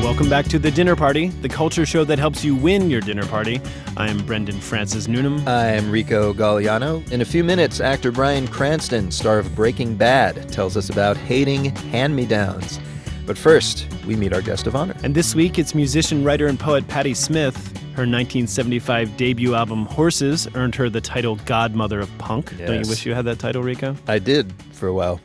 Welcome 0.00 0.28
back 0.28 0.44
to 0.48 0.58
The 0.58 0.70
Dinner 0.70 0.94
Party, 0.94 1.28
the 1.28 1.48
culture 1.48 1.86
show 1.86 2.04
that 2.04 2.18
helps 2.18 2.44
you 2.44 2.54
win 2.54 2.90
your 2.90 3.00
dinner 3.00 3.26
party. 3.26 3.60
I'm 3.96 4.24
Brendan 4.24 4.60
Francis 4.60 5.08
Newnam. 5.08 5.42
I'm 5.48 5.90
Rico 5.90 6.34
Gagliano. 6.34 7.10
In 7.10 7.22
a 7.22 7.24
few 7.24 7.42
minutes, 7.42 7.80
actor 7.80 8.12
Bryan 8.12 8.46
Cranston, 8.46 9.10
star 9.10 9.38
of 9.38 9.52
Breaking 9.54 9.96
Bad, 9.96 10.52
tells 10.52 10.76
us 10.76 10.90
about 10.90 11.16
hating 11.16 11.74
hand 11.76 12.14
me 12.14 12.26
downs. 12.26 12.78
But 13.26 13.38
first, 13.38 13.86
we 14.06 14.16
meet 14.16 14.32
our 14.32 14.42
guest 14.42 14.66
of 14.66 14.74
honor. 14.74 14.96
And 15.02 15.14
this 15.14 15.34
week, 15.34 15.58
it's 15.58 15.74
musician, 15.74 16.24
writer, 16.24 16.46
and 16.46 16.58
poet 16.58 16.86
Patti 16.88 17.14
Smith. 17.14 17.56
Her 17.92 18.06
1975 18.06 19.16
debut 19.16 19.54
album, 19.54 19.84
Horses, 19.84 20.48
earned 20.54 20.74
her 20.74 20.88
the 20.88 21.00
title 21.00 21.36
Godmother 21.44 22.00
of 22.00 22.10
Punk. 22.18 22.52
Yes. 22.58 22.68
Don't 22.68 22.84
you 22.84 22.88
wish 22.88 23.04
you 23.04 23.14
had 23.14 23.26
that 23.26 23.38
title, 23.38 23.62
Rico? 23.62 23.94
I 24.08 24.18
did 24.18 24.52
for 24.72 24.88
a 24.88 24.94
while. 24.94 25.20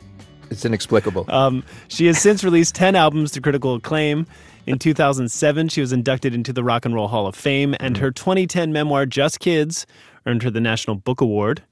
It's 0.50 0.64
inexplicable. 0.64 1.24
Um, 1.28 1.64
she 1.88 2.06
has 2.06 2.20
since 2.20 2.44
released 2.44 2.74
10 2.74 2.94
albums 2.94 3.32
to 3.32 3.40
critical 3.40 3.74
acclaim. 3.74 4.26
In 4.66 4.78
2007, 4.78 5.68
she 5.68 5.80
was 5.80 5.92
inducted 5.92 6.34
into 6.34 6.52
the 6.52 6.62
Rock 6.62 6.84
and 6.84 6.94
Roll 6.94 7.08
Hall 7.08 7.26
of 7.26 7.34
Fame, 7.34 7.74
and 7.80 7.96
mm. 7.96 8.00
her 8.00 8.10
2010 8.10 8.72
memoir, 8.72 9.06
Just 9.06 9.40
Kids, 9.40 9.86
earned 10.26 10.42
her 10.42 10.50
the 10.50 10.60
National 10.60 10.94
Book 10.94 11.20
Award. 11.20 11.62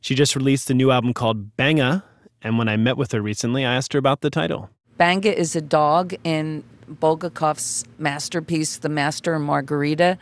She 0.00 0.14
just 0.14 0.36
released 0.36 0.70
a 0.70 0.74
new 0.74 0.90
album 0.90 1.14
called 1.14 1.56
Banga, 1.56 2.04
and 2.42 2.58
when 2.58 2.68
I 2.68 2.76
met 2.76 2.96
with 2.96 3.10
her 3.12 3.20
recently, 3.20 3.64
I 3.64 3.74
asked 3.74 3.92
her 3.92 3.98
about 3.98 4.20
the 4.20 4.30
title. 4.30 4.70
Banga 4.96 5.36
is 5.36 5.56
a 5.56 5.60
dog 5.60 6.14
in 6.22 6.62
Bulgakov's 6.88 7.84
masterpiece, 7.98 8.76
The 8.76 8.88
Master 8.88 9.34
and 9.34 9.44
Margarita, 9.44 10.18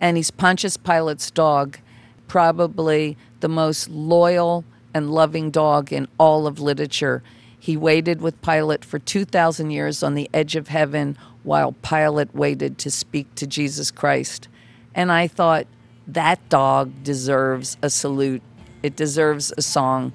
and 0.00 0.16
he's 0.16 0.30
Pontius 0.30 0.76
Pilate's 0.76 1.30
dog, 1.30 1.78
probably 2.26 3.16
the 3.40 3.48
most 3.48 3.88
loyal 3.88 4.64
and 4.92 5.10
loving 5.10 5.50
dog 5.50 5.92
in 5.92 6.08
all 6.18 6.46
of 6.46 6.58
literature. 6.58 7.22
He 7.58 7.76
waited 7.76 8.20
with 8.20 8.40
Pilate 8.42 8.84
for 8.84 8.98
2,000 8.98 9.70
years 9.70 10.02
on 10.02 10.14
the 10.14 10.28
edge 10.32 10.56
of 10.56 10.68
heaven 10.68 11.16
while 11.42 11.72
Pilate 11.72 12.34
waited 12.34 12.78
to 12.78 12.90
speak 12.90 13.32
to 13.36 13.46
Jesus 13.46 13.90
Christ. 13.90 14.48
And 14.94 15.12
I 15.12 15.28
thought, 15.28 15.66
that 16.06 16.48
dog 16.48 17.04
deserves 17.04 17.76
a 17.82 17.90
salute. 17.90 18.42
It 18.82 18.96
deserves 18.96 19.52
a 19.56 19.62
song. 19.62 20.12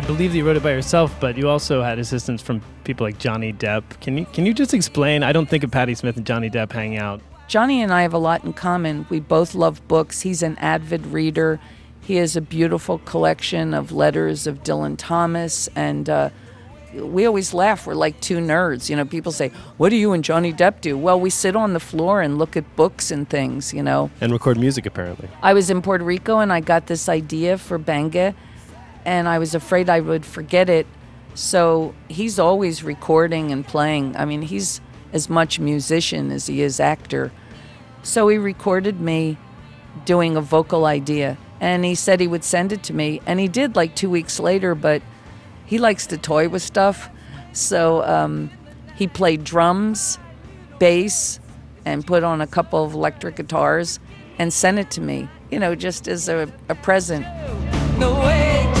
I 0.00 0.02
believe 0.06 0.32
that 0.32 0.38
you 0.38 0.46
wrote 0.46 0.56
it 0.56 0.62
by 0.62 0.70
yourself, 0.70 1.14
but 1.20 1.36
you 1.36 1.46
also 1.46 1.82
had 1.82 1.98
assistance 1.98 2.40
from 2.40 2.62
people 2.84 3.06
like 3.06 3.18
Johnny 3.18 3.52
Depp. 3.52 4.00
Can 4.00 4.16
you 4.16 4.24
can 4.24 4.46
you 4.46 4.54
just 4.54 4.72
explain? 4.72 5.22
I 5.22 5.30
don't 5.30 5.46
think 5.46 5.62
of 5.62 5.70
Patti 5.70 5.94
Smith 5.94 6.16
and 6.16 6.24
Johnny 6.24 6.48
Depp 6.48 6.72
hanging 6.72 6.96
out. 6.96 7.20
Johnny 7.48 7.82
and 7.82 7.92
I 7.92 8.00
have 8.00 8.14
a 8.14 8.18
lot 8.18 8.42
in 8.42 8.54
common. 8.54 9.04
We 9.10 9.20
both 9.20 9.54
love 9.54 9.86
books. 9.88 10.22
He's 10.22 10.42
an 10.42 10.56
avid 10.56 11.06
reader. 11.08 11.60
He 12.00 12.16
has 12.16 12.34
a 12.34 12.40
beautiful 12.40 13.00
collection 13.00 13.74
of 13.74 13.92
letters 13.92 14.46
of 14.46 14.62
Dylan 14.62 14.94
Thomas, 14.96 15.68
and 15.76 16.08
uh, 16.08 16.30
we 16.94 17.26
always 17.26 17.52
laugh. 17.52 17.86
We're 17.86 17.92
like 17.92 18.18
two 18.22 18.38
nerds. 18.38 18.88
You 18.88 18.96
know, 18.96 19.04
people 19.04 19.32
say, 19.32 19.50
"What 19.76 19.90
do 19.90 19.96
you 19.96 20.12
and 20.12 20.24
Johnny 20.24 20.54
Depp 20.54 20.80
do?" 20.80 20.96
Well, 20.96 21.20
we 21.20 21.28
sit 21.28 21.54
on 21.54 21.74
the 21.74 21.80
floor 21.80 22.22
and 22.22 22.38
look 22.38 22.56
at 22.56 22.64
books 22.74 23.10
and 23.10 23.28
things. 23.28 23.74
You 23.74 23.82
know, 23.82 24.10
and 24.22 24.32
record 24.32 24.56
music. 24.56 24.86
Apparently, 24.86 25.28
I 25.42 25.52
was 25.52 25.68
in 25.68 25.82
Puerto 25.82 26.04
Rico 26.04 26.38
and 26.38 26.50
I 26.50 26.60
got 26.60 26.86
this 26.86 27.06
idea 27.06 27.58
for 27.58 27.76
Banga 27.76 28.34
and 29.04 29.28
I 29.28 29.38
was 29.38 29.54
afraid 29.54 29.88
I 29.88 30.00
would 30.00 30.24
forget 30.24 30.68
it. 30.68 30.86
So 31.34 31.94
he's 32.08 32.38
always 32.38 32.82
recording 32.82 33.52
and 33.52 33.66
playing. 33.66 34.16
I 34.16 34.24
mean, 34.24 34.42
he's 34.42 34.80
as 35.12 35.28
much 35.28 35.58
musician 35.58 36.30
as 36.30 36.46
he 36.46 36.62
is 36.62 36.80
actor. 36.80 37.32
So 38.02 38.28
he 38.28 38.38
recorded 38.38 39.00
me 39.00 39.36
doing 40.04 40.36
a 40.36 40.40
vocal 40.40 40.86
idea 40.86 41.36
and 41.60 41.84
he 41.84 41.94
said 41.94 42.20
he 42.20 42.26
would 42.26 42.44
send 42.44 42.72
it 42.72 42.82
to 42.84 42.94
me. 42.94 43.20
And 43.26 43.38
he 43.38 43.48
did 43.48 43.76
like 43.76 43.94
two 43.94 44.10
weeks 44.10 44.40
later, 44.40 44.74
but 44.74 45.02
he 45.66 45.78
likes 45.78 46.06
to 46.08 46.18
toy 46.18 46.48
with 46.48 46.62
stuff. 46.62 47.08
So 47.52 48.02
um, 48.04 48.50
he 48.96 49.06
played 49.06 49.44
drums, 49.44 50.18
bass, 50.78 51.38
and 51.84 52.06
put 52.06 52.24
on 52.24 52.40
a 52.40 52.46
couple 52.46 52.84
of 52.84 52.94
electric 52.94 53.36
guitars 53.36 54.00
and 54.38 54.52
sent 54.52 54.78
it 54.78 54.90
to 54.92 55.00
me. 55.00 55.28
you 55.50 55.58
know, 55.58 55.74
just 55.74 56.08
as 56.08 56.28
a, 56.28 56.50
a 56.68 56.74
present. 56.74 57.24
The 57.98 58.79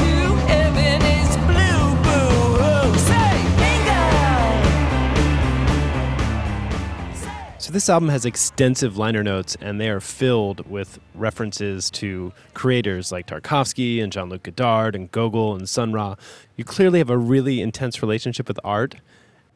So 7.70 7.74
this 7.74 7.88
album 7.88 8.08
has 8.08 8.24
extensive 8.24 8.96
liner 8.96 9.22
notes, 9.22 9.56
and 9.60 9.80
they 9.80 9.90
are 9.90 10.00
filled 10.00 10.68
with 10.68 10.98
references 11.14 11.88
to 11.92 12.32
creators 12.52 13.12
like 13.12 13.28
Tarkovsky 13.28 14.02
and 14.02 14.12
Jean-Luc 14.12 14.42
Godard 14.42 14.96
and 14.96 15.08
Gogol 15.12 15.54
and 15.54 15.68
Sun 15.68 15.92
Ra. 15.92 16.16
You 16.56 16.64
clearly 16.64 16.98
have 16.98 17.10
a 17.10 17.16
really 17.16 17.60
intense 17.60 18.02
relationship 18.02 18.48
with 18.48 18.58
art. 18.64 18.96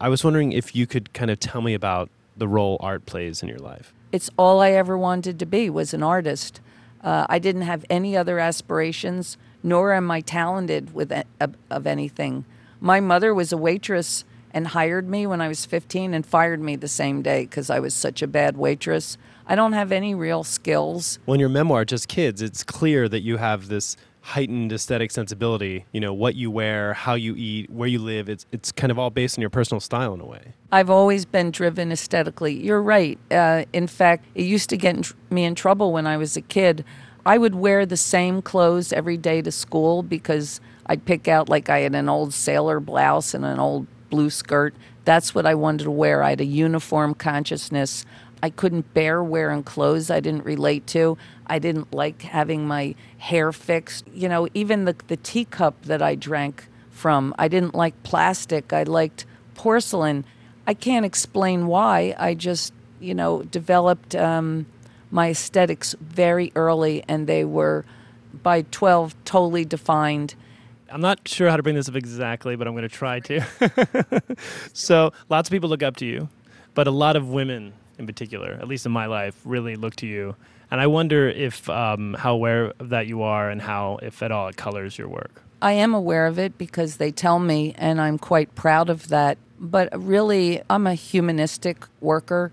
I 0.00 0.08
was 0.08 0.22
wondering 0.22 0.52
if 0.52 0.76
you 0.76 0.86
could 0.86 1.12
kind 1.12 1.28
of 1.28 1.40
tell 1.40 1.60
me 1.60 1.74
about 1.74 2.08
the 2.36 2.46
role 2.46 2.76
art 2.78 3.04
plays 3.04 3.42
in 3.42 3.48
your 3.48 3.58
life. 3.58 3.92
It's 4.12 4.30
all 4.38 4.60
I 4.60 4.70
ever 4.70 4.96
wanted 4.96 5.40
to 5.40 5.46
be 5.46 5.68
was 5.68 5.92
an 5.92 6.04
artist. 6.04 6.60
Uh, 7.02 7.26
I 7.28 7.40
didn't 7.40 7.62
have 7.62 7.84
any 7.90 8.16
other 8.16 8.38
aspirations, 8.38 9.36
nor 9.60 9.92
am 9.92 10.08
I 10.12 10.20
talented 10.20 10.94
with 10.94 11.10
a, 11.10 11.24
of, 11.40 11.56
of 11.68 11.84
anything. 11.84 12.44
My 12.80 13.00
mother 13.00 13.34
was 13.34 13.52
a 13.52 13.56
waitress 13.56 14.24
and 14.54 14.68
hired 14.68 15.08
me 15.08 15.26
when 15.26 15.40
I 15.40 15.48
was 15.48 15.66
15 15.66 16.14
and 16.14 16.24
fired 16.24 16.60
me 16.60 16.76
the 16.76 16.88
same 16.88 17.20
day 17.20 17.42
because 17.42 17.68
I 17.68 17.80
was 17.80 17.92
such 17.92 18.22
a 18.22 18.28
bad 18.28 18.56
waitress. 18.56 19.18
I 19.46 19.56
don't 19.56 19.72
have 19.72 19.90
any 19.90 20.14
real 20.14 20.44
skills. 20.44 21.18
Well, 21.26 21.34
in 21.34 21.40
your 21.40 21.48
memoir, 21.48 21.84
Just 21.84 22.08
Kids, 22.08 22.40
it's 22.40 22.62
clear 22.62 23.08
that 23.08 23.20
you 23.20 23.36
have 23.36 23.66
this 23.66 23.96
heightened 24.20 24.72
aesthetic 24.72 25.10
sensibility. 25.10 25.84
You 25.92 26.00
know, 26.00 26.14
what 26.14 26.36
you 26.36 26.50
wear, 26.52 26.94
how 26.94 27.14
you 27.14 27.34
eat, 27.36 27.68
where 27.68 27.88
you 27.88 27.98
live. 27.98 28.28
It's, 28.28 28.46
it's 28.52 28.70
kind 28.70 28.92
of 28.92 28.98
all 28.98 29.10
based 29.10 29.36
on 29.36 29.42
your 29.42 29.50
personal 29.50 29.80
style 29.80 30.14
in 30.14 30.20
a 30.20 30.24
way. 30.24 30.54
I've 30.70 30.88
always 30.88 31.26
been 31.26 31.50
driven 31.50 31.90
aesthetically. 31.90 32.54
You're 32.54 32.80
right. 32.80 33.18
Uh, 33.32 33.64
in 33.72 33.88
fact, 33.88 34.24
it 34.36 34.44
used 34.44 34.70
to 34.70 34.76
get 34.76 34.96
in 34.96 35.02
tr- 35.02 35.14
me 35.30 35.44
in 35.44 35.56
trouble 35.56 35.92
when 35.92 36.06
I 36.06 36.16
was 36.16 36.36
a 36.36 36.40
kid. 36.40 36.84
I 37.26 37.38
would 37.38 37.56
wear 37.56 37.84
the 37.84 37.96
same 37.96 38.40
clothes 38.40 38.92
every 38.92 39.16
day 39.16 39.42
to 39.42 39.50
school 39.50 40.02
because 40.02 40.60
I'd 40.86 41.04
pick 41.04 41.26
out, 41.26 41.48
like, 41.48 41.68
I 41.68 41.80
had 41.80 41.94
an 41.94 42.08
old 42.08 42.32
sailor 42.32 42.80
blouse 42.80 43.34
and 43.34 43.44
an 43.44 43.58
old 43.58 43.86
blue 44.14 44.30
skirt. 44.30 44.74
That's 45.04 45.34
what 45.34 45.44
I 45.44 45.56
wanted 45.56 45.84
to 45.84 45.90
wear. 45.90 46.22
I 46.22 46.30
had 46.30 46.40
a 46.40 46.44
uniform 46.44 47.14
consciousness. 47.14 48.06
I 48.44 48.48
couldn't 48.48 48.94
bear 48.94 49.24
wearing 49.24 49.64
clothes 49.64 50.08
I 50.08 50.20
didn't 50.20 50.44
relate 50.44 50.86
to. 50.88 51.18
I 51.48 51.58
didn't 51.58 51.92
like 51.92 52.22
having 52.22 52.64
my 52.64 52.94
hair 53.18 53.50
fixed. 53.50 54.06
You 54.14 54.28
know, 54.28 54.46
even 54.54 54.84
the, 54.84 54.94
the 55.08 55.16
teacup 55.16 55.82
that 55.82 56.00
I 56.00 56.14
drank 56.14 56.68
from, 56.92 57.34
I 57.40 57.48
didn't 57.48 57.74
like 57.74 58.00
plastic. 58.04 58.72
I 58.72 58.84
liked 58.84 59.26
porcelain. 59.56 60.24
I 60.64 60.74
can't 60.74 61.04
explain 61.04 61.66
why. 61.66 62.14
I 62.16 62.34
just, 62.34 62.72
you 63.00 63.14
know, 63.16 63.42
developed 63.42 64.14
um, 64.14 64.66
my 65.10 65.30
aesthetics 65.30 65.96
very 66.00 66.52
early, 66.54 67.02
and 67.08 67.26
they 67.26 67.44
were 67.44 67.84
by 68.44 68.62
12 68.62 69.16
totally 69.24 69.64
defined. 69.64 70.36
I'm 70.94 71.00
not 71.00 71.26
sure 71.26 71.50
how 71.50 71.56
to 71.56 71.62
bring 71.64 71.74
this 71.74 71.88
up 71.88 71.96
exactly, 71.96 72.54
but 72.54 72.68
I'm 72.68 72.74
going 72.74 72.88
to 72.88 72.88
try 72.88 73.18
to. 73.18 73.44
so, 74.72 75.12
lots 75.28 75.48
of 75.48 75.50
people 75.50 75.68
look 75.68 75.82
up 75.82 75.96
to 75.96 76.06
you, 76.06 76.28
but 76.74 76.86
a 76.86 76.92
lot 76.92 77.16
of 77.16 77.30
women 77.30 77.72
in 77.98 78.06
particular, 78.06 78.52
at 78.52 78.68
least 78.68 78.86
in 78.86 78.92
my 78.92 79.06
life, 79.06 79.34
really 79.44 79.74
look 79.74 79.96
to 79.96 80.06
you. 80.06 80.36
And 80.70 80.80
I 80.80 80.86
wonder 80.86 81.28
if 81.28 81.68
um, 81.68 82.14
how 82.14 82.32
aware 82.32 82.72
of 82.78 82.90
that 82.90 83.08
you 83.08 83.22
are 83.22 83.50
and 83.50 83.60
how, 83.60 83.98
if 84.02 84.22
at 84.22 84.30
all, 84.30 84.46
it 84.46 84.56
colors 84.56 84.96
your 84.96 85.08
work. 85.08 85.42
I 85.60 85.72
am 85.72 85.94
aware 85.94 86.26
of 86.26 86.38
it 86.38 86.56
because 86.58 86.98
they 86.98 87.10
tell 87.10 87.40
me, 87.40 87.74
and 87.76 88.00
I'm 88.00 88.16
quite 88.16 88.54
proud 88.54 88.88
of 88.88 89.08
that. 89.08 89.36
But 89.58 89.88
really, 90.00 90.62
I'm 90.70 90.86
a 90.86 90.94
humanistic 90.94 91.86
worker. 92.00 92.52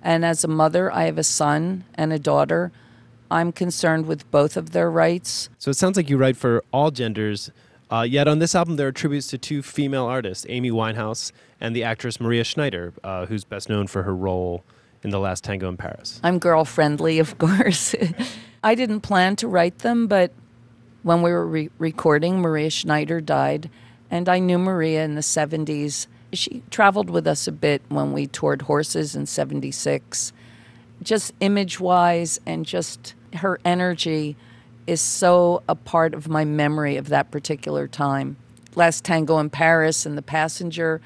And 0.00 0.24
as 0.24 0.44
a 0.44 0.48
mother, 0.48 0.90
I 0.90 1.04
have 1.04 1.18
a 1.18 1.24
son 1.24 1.84
and 1.94 2.10
a 2.10 2.18
daughter. 2.18 2.72
I'm 3.30 3.52
concerned 3.52 4.06
with 4.06 4.30
both 4.30 4.56
of 4.56 4.70
their 4.70 4.90
rights. 4.90 5.50
So 5.58 5.70
it 5.70 5.74
sounds 5.74 5.98
like 5.98 6.08
you 6.08 6.16
write 6.16 6.38
for 6.38 6.64
all 6.72 6.90
genders. 6.90 7.50
Uh, 7.92 8.00
yet 8.04 8.26
on 8.26 8.38
this 8.38 8.54
album, 8.54 8.76
there 8.76 8.88
are 8.88 8.92
tributes 8.92 9.26
to 9.26 9.36
two 9.36 9.60
female 9.60 10.06
artists, 10.06 10.46
Amy 10.48 10.70
Winehouse 10.70 11.30
and 11.60 11.76
the 11.76 11.84
actress 11.84 12.18
Maria 12.18 12.42
Schneider, 12.42 12.94
uh, 13.04 13.26
who's 13.26 13.44
best 13.44 13.68
known 13.68 13.86
for 13.86 14.02
her 14.02 14.16
role 14.16 14.64
in 15.02 15.10
The 15.10 15.18
Last 15.18 15.44
Tango 15.44 15.68
in 15.68 15.76
Paris. 15.76 16.18
I'm 16.24 16.38
girl 16.38 16.64
friendly, 16.64 17.18
of 17.18 17.36
course. 17.38 17.94
I 18.64 18.74
didn't 18.74 19.00
plan 19.00 19.36
to 19.36 19.46
write 19.46 19.80
them, 19.80 20.06
but 20.06 20.32
when 21.02 21.20
we 21.20 21.32
were 21.32 21.46
re- 21.46 21.70
recording, 21.76 22.40
Maria 22.40 22.70
Schneider 22.70 23.20
died, 23.20 23.68
and 24.10 24.26
I 24.26 24.38
knew 24.38 24.58
Maria 24.58 25.04
in 25.04 25.14
the 25.14 25.20
70s. 25.20 26.06
She 26.32 26.62
traveled 26.70 27.10
with 27.10 27.26
us 27.26 27.46
a 27.46 27.52
bit 27.52 27.82
when 27.90 28.14
we 28.14 28.26
toured 28.26 28.62
horses 28.62 29.14
in 29.14 29.26
76. 29.26 30.32
Just 31.02 31.34
image 31.40 31.78
wise 31.78 32.40
and 32.46 32.64
just 32.64 33.12
her 33.34 33.60
energy 33.66 34.34
is 34.86 35.00
so 35.00 35.62
a 35.68 35.74
part 35.74 36.14
of 36.14 36.28
my 36.28 36.44
memory 36.44 36.96
of 36.96 37.08
that 37.08 37.30
particular 37.30 37.86
time. 37.86 38.36
Last 38.74 39.04
Tango 39.04 39.38
in 39.38 39.50
Paris 39.50 40.06
and 40.06 40.16
The 40.16 40.22
Passenger. 40.22 41.00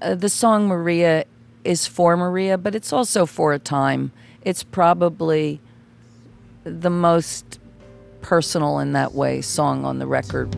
Uh, 0.00 0.14
the 0.14 0.28
song 0.28 0.68
Maria 0.68 1.24
is 1.64 1.86
for 1.86 2.16
Maria, 2.16 2.56
but 2.56 2.74
it's 2.74 2.92
also 2.92 3.26
for 3.26 3.52
a 3.52 3.58
time. 3.58 4.12
It's 4.42 4.62
probably 4.62 5.60
the 6.64 6.90
most 6.90 7.58
personal 8.22 8.78
in 8.78 8.92
that 8.92 9.14
way 9.14 9.40
song 9.40 9.84
on 9.84 9.98
the 9.98 10.06
record. 10.06 10.54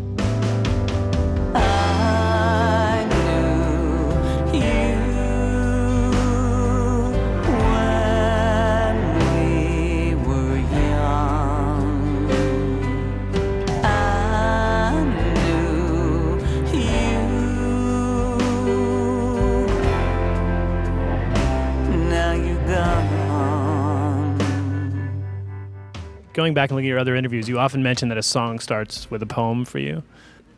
Going 26.33 26.55
back 26.55 26.71
and 26.71 26.77
looking 26.77 26.87
at 26.87 26.91
your 26.91 26.99
other 27.01 27.17
interviews, 27.17 27.49
you 27.49 27.59
often 27.59 27.83
mention 27.83 28.09
that 28.09 28.19
a 28.19 28.23
song 28.23 28.61
starts 28.61 29.11
with 29.11 29.23
a 29.23 29.27
poem 29.27 29.65
for 29.65 29.79
you. 29.81 30.03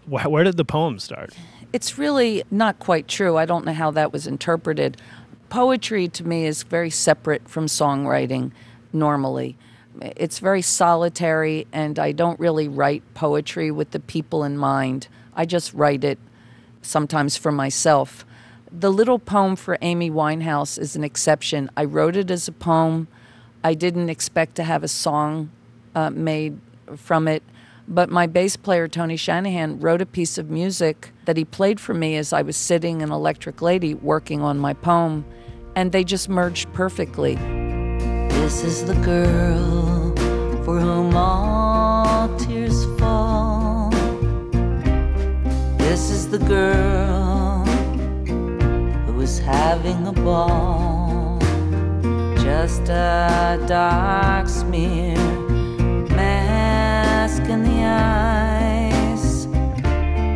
Wh- 0.06 0.26
Where 0.30 0.44
did 0.44 0.58
the 0.58 0.64
poem 0.66 0.98
start? 0.98 1.32
It's 1.72 1.96
really 1.96 2.42
not 2.50 2.78
quite 2.78 3.08
true. 3.08 3.38
I 3.38 3.46
don't 3.46 3.64
know 3.64 3.72
how 3.72 3.90
that 3.92 4.12
was 4.12 4.26
interpreted. 4.26 4.98
Poetry 5.48 6.08
to 6.08 6.24
me 6.26 6.44
is 6.44 6.62
very 6.62 6.90
separate 6.90 7.48
from 7.48 7.66
songwriting 7.66 8.52
normally. 8.92 9.56
It's 10.02 10.38
very 10.40 10.60
solitary, 10.62 11.66
and 11.72 11.98
I 11.98 12.12
don't 12.12 12.38
really 12.38 12.68
write 12.68 13.02
poetry 13.14 13.70
with 13.70 13.92
the 13.92 14.00
people 14.00 14.44
in 14.44 14.58
mind. 14.58 15.08
I 15.34 15.46
just 15.46 15.72
write 15.72 16.04
it 16.04 16.18
sometimes 16.82 17.36
for 17.38 17.52
myself. 17.52 18.26
The 18.70 18.92
little 18.92 19.18
poem 19.18 19.56
for 19.56 19.78
Amy 19.80 20.10
Winehouse 20.10 20.78
is 20.78 20.96
an 20.96 21.04
exception. 21.04 21.70
I 21.76 21.84
wrote 21.84 22.16
it 22.16 22.30
as 22.30 22.46
a 22.48 22.52
poem. 22.52 23.08
I 23.64 23.72
didn't 23.74 24.10
expect 24.10 24.54
to 24.56 24.64
have 24.64 24.82
a 24.82 24.88
song 24.88 25.50
uh, 25.94 26.10
made 26.10 26.58
from 26.96 27.28
it. 27.28 27.42
But 27.88 28.10
my 28.10 28.26
bass 28.26 28.56
player, 28.56 28.86
Tony 28.88 29.16
Shanahan, 29.16 29.80
wrote 29.80 30.00
a 30.00 30.06
piece 30.06 30.38
of 30.38 30.50
music 30.50 31.10
that 31.24 31.36
he 31.36 31.44
played 31.44 31.80
for 31.80 31.94
me 31.94 32.16
as 32.16 32.32
I 32.32 32.42
was 32.42 32.56
sitting 32.56 33.00
in 33.00 33.10
Electric 33.10 33.60
Lady 33.60 33.94
working 33.94 34.40
on 34.40 34.58
my 34.58 34.72
poem, 34.72 35.24
and 35.74 35.90
they 35.92 36.04
just 36.04 36.28
merged 36.28 36.72
perfectly. 36.72 37.34
This 38.28 38.62
is 38.62 38.84
the 38.84 38.94
girl 38.96 40.14
for 40.64 40.78
whom 40.78 41.16
all 41.16 42.28
tears 42.38 42.84
fall. 42.98 43.90
This 45.78 46.10
is 46.10 46.28
the 46.28 46.38
girl 46.38 47.64
who 49.06 49.20
is 49.20 49.38
having 49.40 50.06
a 50.06 50.12
ball. 50.12 51.38
Just 52.36 52.88
a 52.88 53.62
dark 53.66 54.48
smear, 54.48 55.16
mask 57.32 57.50
in 57.50 57.62
the 57.62 57.82
eyes, 57.82 59.42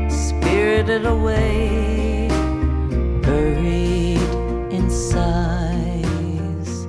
spirited 0.08 1.04
away, 1.04 2.26
buried 3.20 4.16
in 4.72 4.90
sighs. 4.90 6.86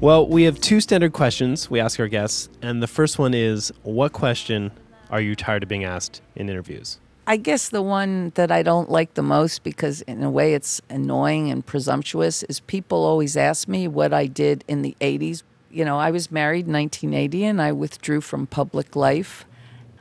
Well, 0.00 0.26
we 0.26 0.44
have 0.44 0.58
two 0.60 0.80
standard 0.80 1.12
questions 1.12 1.68
we 1.68 1.80
ask 1.80 2.00
our 2.00 2.08
guests, 2.08 2.48
and 2.62 2.82
the 2.82 2.86
first 2.86 3.18
one 3.18 3.34
is 3.34 3.70
What 3.82 4.14
question 4.14 4.70
are 5.10 5.20
you 5.20 5.36
tired 5.36 5.64
of 5.64 5.68
being 5.68 5.84
asked 5.84 6.22
in 6.34 6.48
interviews? 6.48 6.98
I 7.26 7.36
guess 7.36 7.68
the 7.68 7.82
one 7.82 8.30
that 8.36 8.50
I 8.50 8.62
don't 8.62 8.90
like 8.90 9.14
the 9.14 9.22
most, 9.22 9.64
because 9.64 10.00
in 10.02 10.22
a 10.22 10.30
way 10.30 10.54
it's 10.54 10.80
annoying 10.88 11.50
and 11.50 11.66
presumptuous, 11.66 12.42
is 12.44 12.60
people 12.60 13.04
always 13.04 13.36
ask 13.36 13.68
me 13.68 13.86
what 13.86 14.14
I 14.14 14.28
did 14.28 14.64
in 14.66 14.80
the 14.80 14.96
80s. 15.00 15.42
You 15.76 15.84
know, 15.84 15.98
I 15.98 16.10
was 16.10 16.32
married 16.32 16.66
in 16.66 16.72
1980 16.72 17.44
and 17.44 17.60
I 17.60 17.70
withdrew 17.70 18.22
from 18.22 18.46
public 18.46 18.96
life. 18.96 19.44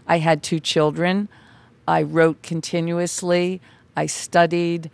I 0.07 0.19
had 0.19 0.41
two 0.41 0.61
children. 0.61 1.27
I 1.85 2.01
wrote 2.01 2.41
continuously. 2.41 3.59
I 3.97 4.05
studied. 4.05 4.89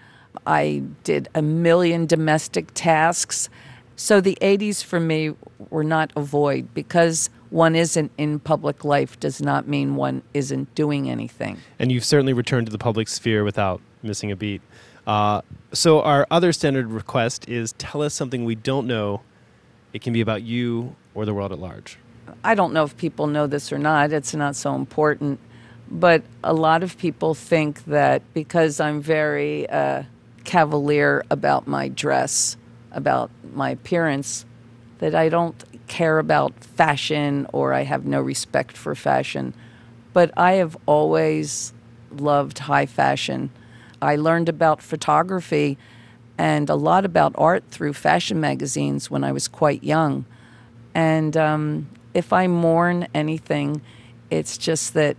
I 0.48 0.82
did 1.04 1.30
a 1.36 1.44
million 1.44 2.08
domestic 2.08 2.70
tasks. 2.74 3.48
So 3.96 4.22
the 4.22 4.36
80s 4.42 4.84
for 4.84 5.00
me 5.00 5.36
were 5.70 5.84
not 5.84 6.14
a 6.16 6.22
void 6.24 6.74
because 6.74 7.30
one 7.52 7.76
isn't 7.76 8.12
in 8.18 8.40
public 8.40 8.84
life 8.84 9.20
does 9.20 9.40
not 9.40 9.68
mean 9.68 9.96
one 9.96 10.24
isn't 10.34 10.74
doing 10.74 11.12
anything. 11.12 11.60
And 11.78 11.92
you've 11.92 12.06
certainly 12.06 12.34
returned 12.34 12.66
to 12.66 12.72
the 12.72 12.80
public 12.80 13.08
sphere 13.08 13.44
without 13.44 13.82
missing 14.02 14.32
a 14.32 14.36
beat. 14.36 14.64
Uh, 15.06 15.42
so, 15.74 16.02
our 16.02 16.26
other 16.32 16.52
standard 16.52 16.92
request 16.92 17.48
is 17.48 17.74
tell 17.74 18.02
us 18.02 18.16
something 18.16 18.46
we 18.46 18.56
don't 18.56 18.88
know. 18.88 19.22
It 19.94 20.02
can 20.02 20.14
be 20.14 20.22
about 20.22 20.44
you 20.44 20.96
or 21.14 21.26
the 21.26 21.34
world 21.34 21.52
at 21.52 21.60
large. 21.60 21.98
I 22.44 22.56
don't 22.56 22.74
know 22.74 22.84
if 22.84 22.96
people 22.98 23.28
know 23.28 23.48
this 23.48 23.72
or 23.72 23.78
not, 23.78 24.12
it's 24.12 24.34
not 24.34 24.56
so 24.56 24.76
important. 24.76 25.40
But 25.90 26.24
a 26.44 26.54
lot 26.54 26.84
of 26.84 26.98
people 26.98 27.34
think 27.34 27.84
that 27.86 28.22
because 28.34 28.80
I'm 28.80 29.02
very 29.02 29.70
uh, 29.70 30.04
cavalier 30.46 31.24
about 31.30 31.68
my 31.68 31.90
dress, 31.90 32.56
about 32.94 33.30
my 33.54 33.72
appearance, 33.72 34.46
that 35.00 35.14
I 35.14 35.28
don't 35.28 35.62
care 35.88 36.20
about 36.20 36.54
fashion 36.64 37.46
or 37.52 37.74
I 37.74 37.84
have 37.84 38.06
no 38.06 38.22
respect 38.22 38.78
for 38.78 38.96
fashion. 38.96 39.54
But 40.14 40.32
I 40.38 40.54
have 40.54 40.78
always 40.86 41.74
loved 42.12 42.60
high 42.60 42.86
fashion. 42.86 43.50
I 44.02 44.16
learned 44.16 44.48
about 44.48 44.82
photography 44.82 45.78
and 46.42 46.72
a 46.72 46.76
lot 46.76 47.06
about 47.06 47.36
art 47.38 47.64
through 47.70 47.94
fashion 47.94 48.42
magazines 48.42 49.12
when 49.12 49.24
I 49.24 49.32
was 49.32 49.48
quite 49.48 49.84
young. 49.84 50.26
And 50.96 51.38
um, 51.38 51.88
if 52.16 52.34
I 52.34 52.48
mourn 52.48 53.08
anything, 53.14 53.84
it's 54.32 54.58
just 54.58 54.96
that 54.96 55.18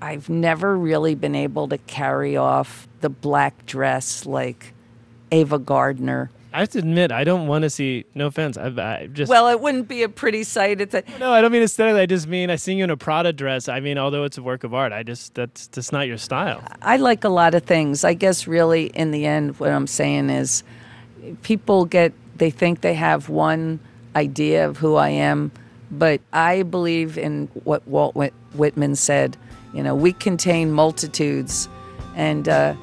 I've 0.00 0.28
never 0.28 0.78
really 0.78 1.16
been 1.16 1.34
able 1.34 1.66
to 1.66 1.78
carry 1.78 2.36
off 2.36 2.86
the 3.00 3.10
black 3.10 3.66
dress 3.66 4.26
like 4.26 4.74
Ava 5.32 5.58
Gardner. 5.58 6.30
I 6.58 6.62
have 6.62 6.70
to 6.70 6.80
admit, 6.80 7.12
I 7.12 7.22
don't 7.22 7.46
want 7.46 7.62
to 7.62 7.70
see. 7.70 8.04
No 8.16 8.26
offense, 8.26 8.58
I, 8.58 8.66
I 8.66 9.06
just. 9.12 9.30
Well, 9.30 9.46
it 9.46 9.60
wouldn't 9.60 9.86
be 9.86 10.02
a 10.02 10.08
pretty 10.08 10.42
sight. 10.42 10.80
It's 10.80 10.92
a, 10.92 11.04
no, 11.20 11.32
I 11.32 11.40
don't 11.40 11.52
mean 11.52 11.62
aesthetically. 11.62 12.00
I 12.00 12.06
just 12.06 12.26
mean 12.26 12.50
I 12.50 12.56
seen 12.56 12.78
you 12.78 12.82
in 12.82 12.90
a 12.90 12.96
Prada 12.96 13.32
dress. 13.32 13.68
I 13.68 13.78
mean, 13.78 13.96
although 13.96 14.24
it's 14.24 14.38
a 14.38 14.42
work 14.42 14.64
of 14.64 14.74
art, 14.74 14.92
I 14.92 15.04
just 15.04 15.36
that's 15.36 15.68
just 15.68 15.92
not 15.92 16.08
your 16.08 16.18
style. 16.18 16.60
I 16.82 16.96
like 16.96 17.22
a 17.22 17.28
lot 17.28 17.54
of 17.54 17.62
things. 17.62 18.02
I 18.02 18.14
guess 18.14 18.48
really, 18.48 18.86
in 18.86 19.12
the 19.12 19.24
end, 19.24 19.60
what 19.60 19.70
I'm 19.70 19.86
saying 19.86 20.30
is, 20.30 20.64
people 21.42 21.84
get 21.84 22.12
they 22.38 22.50
think 22.50 22.80
they 22.80 22.94
have 22.94 23.28
one 23.28 23.78
idea 24.16 24.68
of 24.68 24.78
who 24.78 24.96
I 24.96 25.10
am, 25.10 25.52
but 25.92 26.20
I 26.32 26.64
believe 26.64 27.16
in 27.16 27.46
what 27.62 27.86
Walt 27.86 28.16
Whit- 28.16 28.34
Whitman 28.54 28.96
said. 28.96 29.36
You 29.72 29.84
know, 29.84 29.94
we 29.94 30.12
contain 30.12 30.72
multitudes, 30.72 31.68
and 32.16 32.48
uh, 32.48 32.74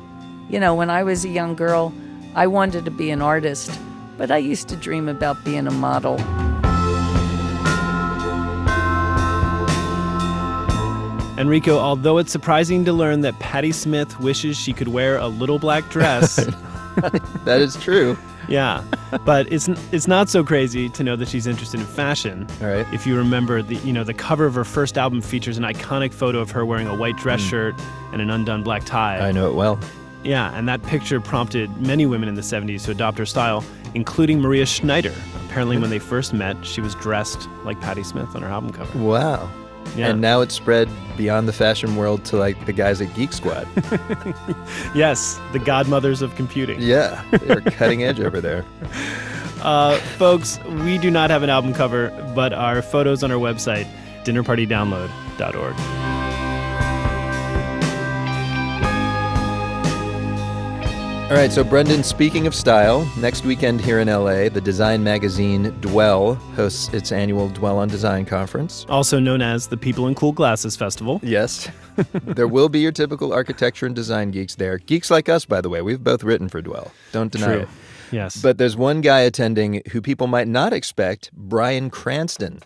you 0.49 0.61
know, 0.61 0.73
when 0.75 0.89
I 0.89 1.03
was 1.03 1.25
a 1.25 1.29
young 1.29 1.55
girl, 1.55 1.93
I 2.35 2.47
wanted 2.47 2.85
to 2.85 2.91
be 2.91 3.11
an 3.11 3.21
artist, 3.21 3.71
but 4.17 4.29
I 4.29 4.37
used 4.37 4.67
to 4.69 4.75
dream 4.75 5.07
about 5.07 5.43
being 5.45 5.67
a 5.67 5.71
model. 5.71 6.19
Enrico, 11.37 11.77
although 11.77 12.17
it's 12.17 12.31
surprising 12.31 12.85
to 12.85 12.93
learn 12.93 13.19
that 13.21 13.37
Patti 13.39 13.73
Smith 13.73 14.17
wishes 14.21 14.57
she 14.57 14.71
could 14.71 14.87
wear 14.87 15.17
a 15.17 15.27
little 15.27 15.59
black 15.59 15.87
dress. 15.89 16.35
that 17.43 17.59
is 17.61 17.75
true. 17.75 18.17
Yeah, 18.47 18.81
but 19.25 19.51
it's 19.51 19.67
it's 19.91 20.07
not 20.07 20.29
so 20.29 20.45
crazy 20.45 20.87
to 20.89 21.03
know 21.03 21.17
that 21.17 21.27
she's 21.27 21.45
interested 21.45 21.81
in 21.81 21.85
fashion. 21.85 22.47
All 22.61 22.67
right. 22.67 22.87
If 22.93 23.05
you 23.05 23.17
remember 23.17 23.61
the 23.61 23.75
you 23.77 23.91
know 23.91 24.05
the 24.05 24.13
cover 24.13 24.45
of 24.45 24.53
her 24.55 24.63
first 24.63 24.97
album 24.97 25.19
features 25.19 25.57
an 25.57 25.63
iconic 25.65 26.13
photo 26.13 26.39
of 26.39 26.51
her 26.51 26.65
wearing 26.65 26.87
a 26.87 26.95
white 26.95 27.17
dress 27.17 27.41
Mm. 27.41 27.49
shirt 27.49 27.75
and 28.13 28.21
an 28.21 28.29
undone 28.29 28.63
black 28.63 28.85
tie. 28.85 29.17
I 29.19 29.31
know 29.33 29.49
it 29.49 29.55
well. 29.55 29.77
Yeah, 30.25 30.51
and 30.57 30.67
that 30.67 30.81
picture 30.83 31.21
prompted 31.21 31.69
many 31.79 32.05
women 32.05 32.27
in 32.27 32.35
the 32.35 32.41
70s 32.41 32.85
to 32.85 32.91
adopt 32.91 33.17
her 33.19 33.25
style, 33.25 33.63
including 33.93 34.41
Maria 34.41 34.65
Schneider. 34.65 35.13
Apparently, 35.45 35.77
when 35.77 35.91
they 35.91 35.99
first 35.99 36.33
met, 36.33 36.65
she 36.65 36.81
was 36.81 36.95
dressed 36.95 37.47
like 37.63 37.79
Patti 37.79 38.03
Smith 38.03 38.35
on 38.35 38.41
her 38.41 38.47
album 38.49 38.71
cover. 38.71 38.97
Wow. 38.97 39.49
Yeah. 39.95 40.09
And 40.09 40.19
now 40.19 40.41
it's 40.41 40.55
spread 40.55 40.89
beyond 41.15 41.47
the 41.47 41.53
fashion 41.53 41.95
world 41.95 42.25
to 42.25 42.37
like 42.37 42.65
the 42.65 42.73
guys 42.73 43.01
at 43.01 43.13
Geek 43.13 43.31
Squad. 43.31 43.67
yes, 44.95 45.39
the 45.53 45.59
godmothers 45.59 46.23
of 46.23 46.35
computing. 46.35 46.81
yeah, 46.81 47.23
they're 47.43 47.61
cutting 47.61 48.03
edge 48.03 48.19
over 48.19 48.41
there. 48.41 48.65
Uh, 49.61 49.97
folks, 49.97 50.59
we 50.83 50.99
do 50.99 51.09
not 51.09 51.31
have 51.31 51.41
an 51.41 51.49
album 51.49 51.73
cover, 51.73 52.11
but 52.35 52.53
our 52.53 52.83
photos 52.83 53.23
on 53.23 53.31
our 53.31 53.39
website, 53.39 53.87
dinnerpartydownload.org. 54.23 56.04
All 61.25 61.31
right, 61.31 61.51
so 61.51 61.63
Brendan, 61.63 62.03
speaking 62.03 62.45
of 62.45 62.53
style, 62.53 63.03
next 63.17 63.45
weekend 63.45 63.81
here 63.81 63.99
in 63.99 64.07
LA, 64.07 64.47
the 64.47 64.61
design 64.63 65.03
magazine 65.03 65.71
Dwell 65.81 66.35
hosts 66.55 66.93
its 66.93 67.11
annual 67.11 67.49
Dwell 67.49 67.79
on 67.79 67.87
Design 67.87 68.25
conference. 68.25 68.85
Also 68.89 69.17
known 69.17 69.41
as 69.41 69.65
the 69.65 69.75
People 69.75 70.05
in 70.07 70.13
Cool 70.13 70.33
Glasses 70.33 70.75
Festival. 70.75 71.19
Yes. 71.23 71.67
there 72.13 72.47
will 72.47 72.69
be 72.69 72.79
your 72.79 72.91
typical 72.91 73.33
architecture 73.33 73.87
and 73.87 73.95
design 73.95 74.29
geeks 74.29 74.53
there. 74.53 74.77
Geeks 74.77 75.09
like 75.09 75.27
us, 75.27 75.45
by 75.45 75.61
the 75.61 75.69
way. 75.69 75.81
We've 75.81 76.03
both 76.03 76.23
written 76.23 76.47
for 76.47 76.61
Dwell. 76.61 76.91
Don't 77.11 77.31
deny 77.31 77.45
True. 77.45 77.59
it. 77.61 77.69
Yes. 78.11 78.39
But 78.39 78.59
there's 78.59 78.77
one 78.77 79.01
guy 79.01 79.21
attending 79.21 79.81
who 79.91 80.03
people 80.03 80.27
might 80.27 80.47
not 80.47 80.73
expect 80.73 81.31
Bryan 81.33 81.89
Cranston. 81.89 82.61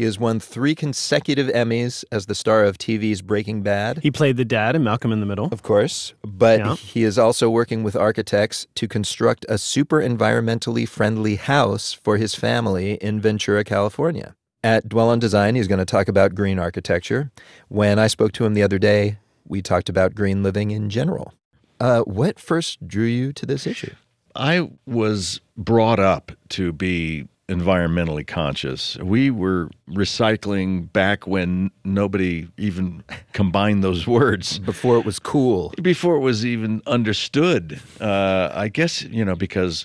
He 0.00 0.06
has 0.06 0.18
won 0.18 0.40
three 0.40 0.74
consecutive 0.74 1.48
Emmys 1.48 2.06
as 2.10 2.24
the 2.24 2.34
star 2.34 2.64
of 2.64 2.78
TV's 2.78 3.20
Breaking 3.20 3.60
Bad. 3.60 3.98
He 4.02 4.10
played 4.10 4.38
the 4.38 4.46
dad 4.46 4.74
in 4.74 4.82
Malcolm 4.82 5.12
in 5.12 5.20
the 5.20 5.26
Middle. 5.26 5.48
Of 5.52 5.62
course. 5.62 6.14
But 6.24 6.60
Yeah. 6.60 6.76
he 6.76 7.04
is 7.04 7.18
also 7.18 7.50
working 7.50 7.82
with 7.82 7.94
architects 7.96 8.66
to 8.76 8.88
construct 8.88 9.44
a 9.46 9.58
super 9.58 10.00
environmentally 10.00 10.88
friendly 10.88 11.36
house 11.36 11.92
for 11.92 12.16
his 12.16 12.34
family 12.34 12.94
in 12.94 13.20
Ventura, 13.20 13.62
California. 13.62 14.34
At 14.64 14.88
Dwell 14.88 15.10
on 15.10 15.18
Design, 15.18 15.54
he's 15.54 15.68
going 15.68 15.80
to 15.80 15.84
talk 15.84 16.08
about 16.08 16.34
green 16.34 16.58
architecture. 16.58 17.30
When 17.68 17.98
I 17.98 18.06
spoke 18.06 18.32
to 18.32 18.46
him 18.46 18.54
the 18.54 18.62
other 18.62 18.78
day, 18.78 19.18
we 19.46 19.60
talked 19.60 19.90
about 19.90 20.14
green 20.14 20.42
living 20.42 20.70
in 20.70 20.88
general. 20.88 21.34
Uh, 21.78 22.00
what 22.04 22.38
first 22.40 22.88
drew 22.88 23.04
you 23.04 23.34
to 23.34 23.44
this 23.44 23.66
issue? 23.66 23.92
I 24.34 24.70
was 24.86 25.42
brought 25.58 26.00
up 26.00 26.32
to 26.50 26.72
be 26.72 27.28
environmentally 27.50 28.26
conscious. 28.26 28.96
We 28.98 29.30
were 29.30 29.68
recycling 29.90 30.90
back 30.92 31.26
when 31.26 31.70
nobody 31.84 32.48
even 32.56 33.02
combined 33.32 33.82
those 33.84 34.06
words. 34.06 34.58
Before 34.60 34.96
it 34.98 35.04
was 35.04 35.18
cool. 35.18 35.74
Before 35.82 36.16
it 36.16 36.20
was 36.20 36.46
even 36.46 36.80
understood. 36.86 37.80
Uh, 38.00 38.50
I 38.54 38.68
guess, 38.68 39.02
you 39.02 39.24
know, 39.24 39.34
because 39.34 39.84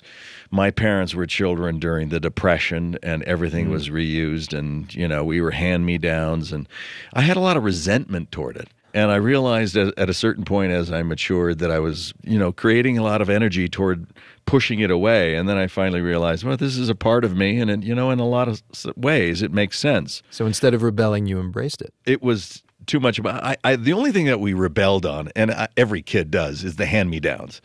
my 0.50 0.70
parents 0.70 1.14
were 1.14 1.26
children 1.26 1.78
during 1.80 2.08
the 2.08 2.20
Depression 2.20 2.96
and 3.02 3.22
everything 3.24 3.66
Mm. 3.66 3.70
was 3.70 3.88
reused 3.88 4.56
and, 4.56 4.94
you 4.94 5.08
know, 5.08 5.24
we 5.24 5.40
were 5.40 5.50
hand 5.50 5.84
me 5.84 5.98
downs. 5.98 6.52
And 6.52 6.68
I 7.14 7.22
had 7.22 7.36
a 7.36 7.40
lot 7.40 7.56
of 7.56 7.64
resentment 7.64 8.30
toward 8.30 8.56
it. 8.56 8.68
And 8.94 9.10
I 9.10 9.16
realized 9.16 9.76
at, 9.76 9.92
at 9.98 10.08
a 10.08 10.14
certain 10.14 10.44
point 10.44 10.72
as 10.72 10.90
I 10.92 11.02
matured 11.02 11.58
that 11.58 11.70
I 11.70 11.80
was, 11.80 12.14
you 12.22 12.38
know, 12.38 12.52
creating 12.52 12.96
a 12.96 13.02
lot 13.02 13.20
of 13.20 13.28
energy 13.28 13.68
toward 13.68 14.06
pushing 14.46 14.80
it 14.80 14.90
away. 14.90 15.34
And 15.34 15.48
then 15.48 15.56
I 15.58 15.66
finally 15.66 16.00
realized, 16.00 16.44
well, 16.44 16.56
this 16.56 16.76
is 16.78 16.88
a 16.88 16.94
part 16.94 17.24
of 17.24 17.36
me. 17.36 17.58
And, 17.60 17.70
it, 17.70 17.82
you 17.82 17.94
know, 17.94 18.10
in 18.10 18.18
a 18.20 18.26
lot 18.26 18.48
of 18.48 18.62
ways, 18.96 19.42
it 19.42 19.52
makes 19.52 19.78
sense. 19.78 20.22
So 20.30 20.46
instead 20.46 20.72
of 20.72 20.82
rebelling, 20.82 21.26
you 21.26 21.38
embraced 21.40 21.82
it. 21.82 21.92
It 22.06 22.22
was 22.22 22.62
too 22.86 23.00
much 23.00 23.18
about 23.18 23.42
I, 23.42 23.56
I 23.64 23.74
the 23.74 23.92
only 23.92 24.12
thing 24.12 24.26
that 24.26 24.38
we 24.38 24.54
rebelled 24.54 25.04
on 25.04 25.28
and 25.34 25.50
I, 25.50 25.66
every 25.76 26.02
kid 26.02 26.30
does 26.30 26.62
is 26.62 26.76
the 26.76 26.86
hand 26.86 27.10
me 27.10 27.18
downs 27.18 27.60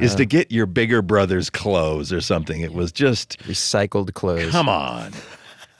is 0.00 0.12
Uh-huh. 0.12 0.18
to 0.18 0.24
get 0.24 0.52
your 0.52 0.66
bigger 0.66 1.02
brother's 1.02 1.50
clothes 1.50 2.12
or 2.12 2.20
something 2.20 2.60
it 2.60 2.72
was 2.72 2.92
just 2.92 3.36
recycled 3.40 4.14
clothes 4.14 4.52
come 4.52 4.68
on 4.68 5.10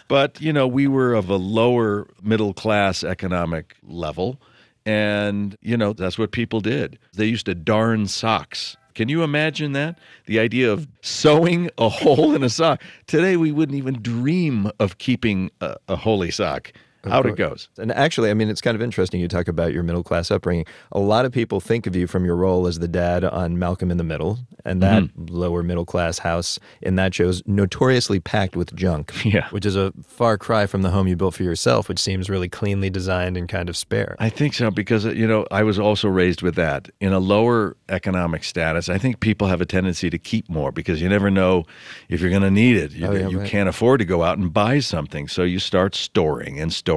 but 0.09 0.41
you 0.41 0.53
know 0.53 0.67
we 0.67 0.89
were 0.89 1.15
of 1.15 1.31
a 1.31 1.37
lower 1.37 2.09
middle 2.21 2.53
class 2.53 3.05
economic 3.05 3.77
level 3.85 4.41
and 4.85 5.57
you 5.61 5.77
know 5.77 5.93
that's 5.93 6.19
what 6.19 6.33
people 6.33 6.61
did 6.61 6.99
they 7.15 7.27
used 7.27 7.47
to 7.47 7.55
darn 7.55 8.09
socks 8.09 8.77
can 9.01 9.09
you 9.09 9.23
imagine 9.23 9.73
that? 9.73 9.99
The 10.27 10.39
idea 10.39 10.71
of 10.71 10.81
mm. 10.81 10.89
sewing 11.01 11.71
a 11.79 11.89
hole 12.01 12.35
in 12.35 12.43
a 12.43 12.51
sock. 12.51 12.83
Today 13.07 13.39
we 13.39 13.51
wouldn't 13.51 13.79
even 13.79 14.03
dream 14.03 14.71
of 14.79 14.99
keeping 14.99 15.51
a, 15.63 15.77
a 15.89 15.97
holey 15.97 16.31
sock 16.31 16.75
Of 17.05 17.13
out 17.13 17.27
it 17.27 17.37
goes 17.37 17.69
And 17.79 17.91
actually, 17.93 18.31
I 18.31 18.35
mean, 18.35 18.49
it's 18.49 18.61
kind 18.61 18.75
of 18.75 18.83
interesting 18.83 19.21
you 19.21 19.29
talk 19.29 19.49
about 19.49 19.73
your 19.73 19.83
middle 19.83 20.03
class 20.03 20.31
upbringing. 20.31 20.67
A 20.93 20.99
lot 21.01 21.25
of 21.25 21.33
people 21.33 21.61
think 21.61 21.87
of 21.87 21.97
you 21.97 22.07
from 22.07 22.25
your 22.25 22.37
role 22.37 22.67
as 22.67 22.79
the 22.79 22.89
dad 22.89 23.25
on 23.25 23.59
Malcolm 23.59 23.91
in 23.91 23.97
the 23.97 24.05
Middle, 24.05 24.39
and 24.65 24.83
that 24.83 25.03
Mm-hmm. 25.05 25.27
lower 25.35 25.63
middle 25.63 25.87
class 25.87 26.19
house 26.19 26.59
in 26.83 26.97
that 26.97 27.15
show 27.15 27.29
is 27.29 27.43
notoriously 27.47 28.21
packed 28.21 28.57
with 28.57 28.75
junk. 28.75 29.13
Yeah. 29.25 29.49
Which 29.51 29.65
is 29.65 29.77
a 29.77 29.93
far 30.05 30.37
cry 30.37 30.67
from 30.67 30.83
the 30.83 30.91
home 30.91 31.07
you 31.07 31.15
built 31.17 31.35
for 31.35 31.43
yourself, 31.45 31.89
which 31.89 31.99
seems 32.01 32.29
really 32.29 32.49
cleanly 32.49 32.91
designed 32.91 33.37
and 33.37 33.49
kind 33.49 33.69
of 33.69 33.77
spare. 33.77 34.17
I 34.19 34.29
think 34.29 34.55
so 34.55 34.71
because 34.71 35.05
you 35.05 35.27
know 35.27 35.47
I 35.51 35.63
was 35.63 35.79
also 35.79 36.09
raised 36.09 36.43
with 36.43 36.55
that. 36.57 36.89
In 37.01 37.13
a 37.13 37.19
lower 37.21 37.77
economic 37.89 38.43
status, 38.45 38.89
I 38.89 38.99
think 38.99 39.21
people 39.21 39.47
have 39.49 39.61
a 39.61 39.67
tendency 39.67 40.11
to 40.11 40.19
keep 40.19 40.49
more 40.51 40.73
because 40.73 41.01
you 41.01 41.09
never 41.09 41.31
know 41.31 41.65
if 42.09 42.21
you're 42.21 42.31
going 42.31 42.43
to 42.43 42.51
need 42.51 42.77
it. 42.77 42.93
You, 42.93 43.07
Oh, 43.07 43.13
yeah, 43.13 43.29
you 43.29 43.39
right. 43.41 43.49
can't 43.49 43.69
afford 43.69 44.01
to 44.01 44.05
go 44.05 44.23
out 44.23 44.37
and 44.39 44.53
buy 44.53 44.81
something, 44.81 45.29
so 45.29 45.43
you 45.45 45.59
start 45.59 45.95
storing 45.95 46.59
and 46.61 46.73
storing. 46.73 46.90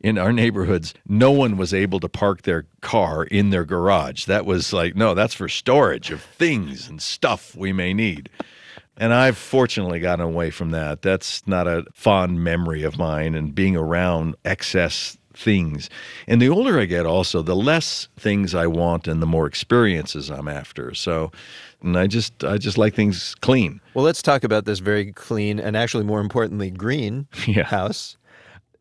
In 0.00 0.18
our 0.18 0.32
neighborhoods, 0.32 0.94
no 1.06 1.30
one 1.30 1.56
was 1.56 1.72
able 1.72 2.00
to 2.00 2.08
park 2.08 2.42
their 2.42 2.66
car 2.80 3.22
in 3.22 3.50
their 3.50 3.64
garage. 3.64 4.24
That 4.24 4.44
was 4.44 4.72
like, 4.72 4.96
no, 4.96 5.14
that's 5.14 5.34
for 5.34 5.48
storage 5.48 6.10
of 6.10 6.20
things 6.20 6.88
and 6.88 7.00
stuff 7.00 7.54
we 7.54 7.72
may 7.72 7.94
need. 7.94 8.28
And 8.96 9.14
I've 9.14 9.38
fortunately 9.38 10.00
gotten 10.00 10.24
away 10.24 10.50
from 10.50 10.70
that. 10.70 11.02
That's 11.02 11.46
not 11.46 11.66
a 11.66 11.84
fond 11.94 12.42
memory 12.42 12.82
of 12.82 12.98
mine 12.98 13.34
and 13.34 13.54
being 13.54 13.76
around 13.76 14.34
excess 14.44 15.16
things. 15.34 15.88
And 16.26 16.42
the 16.42 16.48
older 16.48 16.78
I 16.78 16.84
get, 16.84 17.06
also, 17.06 17.42
the 17.42 17.56
less 17.56 18.08
things 18.18 18.54
I 18.54 18.66
want 18.66 19.08
and 19.08 19.22
the 19.22 19.26
more 19.26 19.46
experiences 19.46 20.30
I'm 20.30 20.48
after. 20.48 20.94
So, 20.94 21.32
and 21.82 21.96
I 21.98 22.06
just, 22.06 22.44
I 22.44 22.58
just 22.58 22.76
like 22.76 22.94
things 22.94 23.34
clean. 23.36 23.80
Well, 23.94 24.04
let's 24.04 24.22
talk 24.22 24.44
about 24.44 24.66
this 24.66 24.78
very 24.80 25.12
clean 25.12 25.58
and 25.58 25.76
actually, 25.76 26.04
more 26.04 26.20
importantly, 26.20 26.70
green 26.70 27.26
house. 27.64 28.16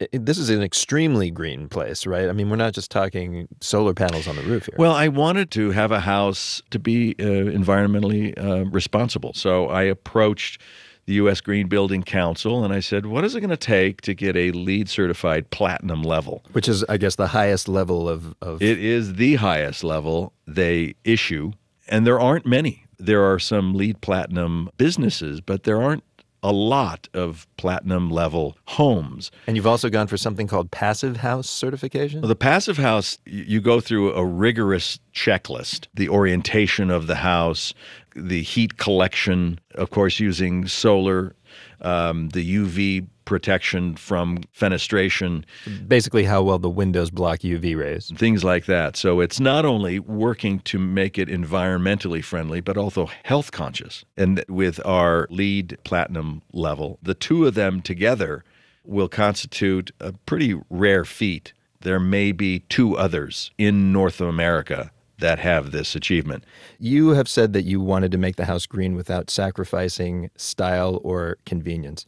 I- 0.02 0.08
This 0.18 0.38
is 0.38 0.49
an 0.49 0.62
extremely 0.64 1.32
green 1.32 1.68
place, 1.70 2.06
right? 2.06 2.28
I 2.30 2.34
mean, 2.34 2.49
we're 2.49 2.56
not 2.56 2.74
just 2.74 2.91
talking 2.91 3.47
solar 3.60 3.93
panels 3.93 4.28
on 4.28 4.36
the 4.36 4.41
roof 4.43 4.66
here. 4.66 4.76
Well, 4.78 4.93
I 4.93 5.08
wanted 5.08 5.52
to 5.52 5.72
have 5.72 5.91
a 5.91 5.99
house 5.99 6.62
to 6.72 6.80
be 6.80 7.16
uh, 7.20 7.24
environmentally 7.24 8.38
uh, 8.38 8.66
responsible. 8.70 9.34
So 9.34 9.68
I 9.68 9.84
approached 9.84 10.62
the 11.06 11.14
U.S. 11.14 11.41
Green 11.41 11.68
Building 11.68 12.04
Council 12.04 12.64
and 12.64 12.74
I 12.74 12.80
said, 12.80 13.06
what 13.08 13.24
is 13.24 13.36
it 13.36 13.41
going 13.41 13.49
to 13.49 13.58
take 13.58 14.02
to 14.02 14.14
get 14.14 14.36
a 14.36 14.52
LEED 14.52 14.88
certified 14.89 15.49
platinum 15.49 16.04
level? 16.04 16.43
Which 16.52 16.68
is, 16.68 16.84
I 16.86 16.97
guess, 16.97 17.16
the 17.16 17.28
highest 17.28 17.68
level 17.68 18.08
of. 18.08 18.36
of 18.41 18.62
It 18.62 18.78
is 18.80 19.16
the 19.16 19.36
highest 19.36 19.84
level 19.84 20.34
they 20.47 20.95
issue, 21.04 21.54
and 21.88 22.06
there 22.06 22.20
aren't 22.20 22.45
many. 22.45 22.86
There 22.99 23.24
are 23.24 23.39
some 23.39 23.74
LEED 23.74 24.02
platinum 24.02 24.70
businesses, 24.78 25.41
but 25.41 25.64
there 25.64 25.82
aren't 25.82 26.04
a 26.43 26.51
lot 26.51 27.07
of 27.13 27.47
platinum 27.57 28.09
level 28.09 28.57
homes. 28.65 29.31
and 29.47 29.55
you've 29.55 29.67
also 29.67 29.89
gone 29.89 30.07
for 30.07 30.17
something 30.17 30.47
called 30.47 30.71
passive 30.71 31.17
house 31.17 31.49
certification? 31.49 32.21
Well, 32.21 32.29
The 32.29 32.35
passive 32.35 32.77
house, 32.77 33.17
you 33.25 33.61
go 33.61 33.79
through 33.79 34.13
a 34.13 34.25
rigorous 34.25 34.99
checklist 35.13 35.87
the 35.93 36.09
orientation 36.09 36.89
of 36.89 37.07
the 37.07 37.15
house, 37.15 37.73
the 38.15 38.41
heat 38.41 38.77
collection, 38.77 39.59
of 39.75 39.89
course, 39.89 40.19
using 40.19 40.67
solar, 40.67 41.35
um, 41.81 42.29
the 42.29 42.55
UV 42.55 43.07
protection 43.32 43.95
from 43.95 44.39
fenestration, 44.53 45.45
Basically, 45.88 46.25
how 46.25 46.43
well 46.43 46.59
the 46.59 46.69
windows 46.69 47.09
block 47.09 47.39
UV 47.39 47.77
rays. 47.77 48.11
things 48.17 48.43
like 48.43 48.65
that. 48.65 48.97
So 48.97 49.21
it's 49.21 49.39
not 49.39 49.63
only 49.63 49.99
working 49.99 50.59
to 50.71 50.77
make 50.77 51.17
it 51.17 51.29
environmentally 51.29 52.21
friendly, 52.21 52.59
but 52.59 52.75
also 52.75 53.09
health 53.23 53.53
conscious. 53.53 54.03
And 54.17 54.43
with 54.49 54.86
our 54.86 55.27
LEED 55.29 55.77
platinum 55.86 56.41
level, 56.51 56.99
the 57.01 57.13
two 57.13 57.47
of 57.47 57.53
them 57.53 57.82
together 57.82 58.43
will 58.84 59.07
constitute 59.07 59.91
a 60.01 60.11
pretty 60.25 60.59
rare 60.69 61.05
feat. 61.05 61.53
There 61.79 62.01
may 62.01 62.34
be 62.34 62.59
two 62.67 62.97
others 62.97 63.51
in 63.57 63.93
North 63.93 64.19
America 64.19 64.91
that 65.19 65.39
have 65.39 65.71
this 65.71 65.95
achievement. 65.95 66.43
You 66.79 67.09
have 67.09 67.29
said 67.29 67.53
that 67.53 67.63
you 67.63 67.79
wanted 67.79 68.11
to 68.11 68.17
make 68.17 68.36
the 68.36 68.45
house 68.45 68.65
green 68.65 68.93
without 68.93 69.29
sacrificing 69.29 70.29
style 70.36 70.99
or 71.01 71.38
convenience. 71.45 72.05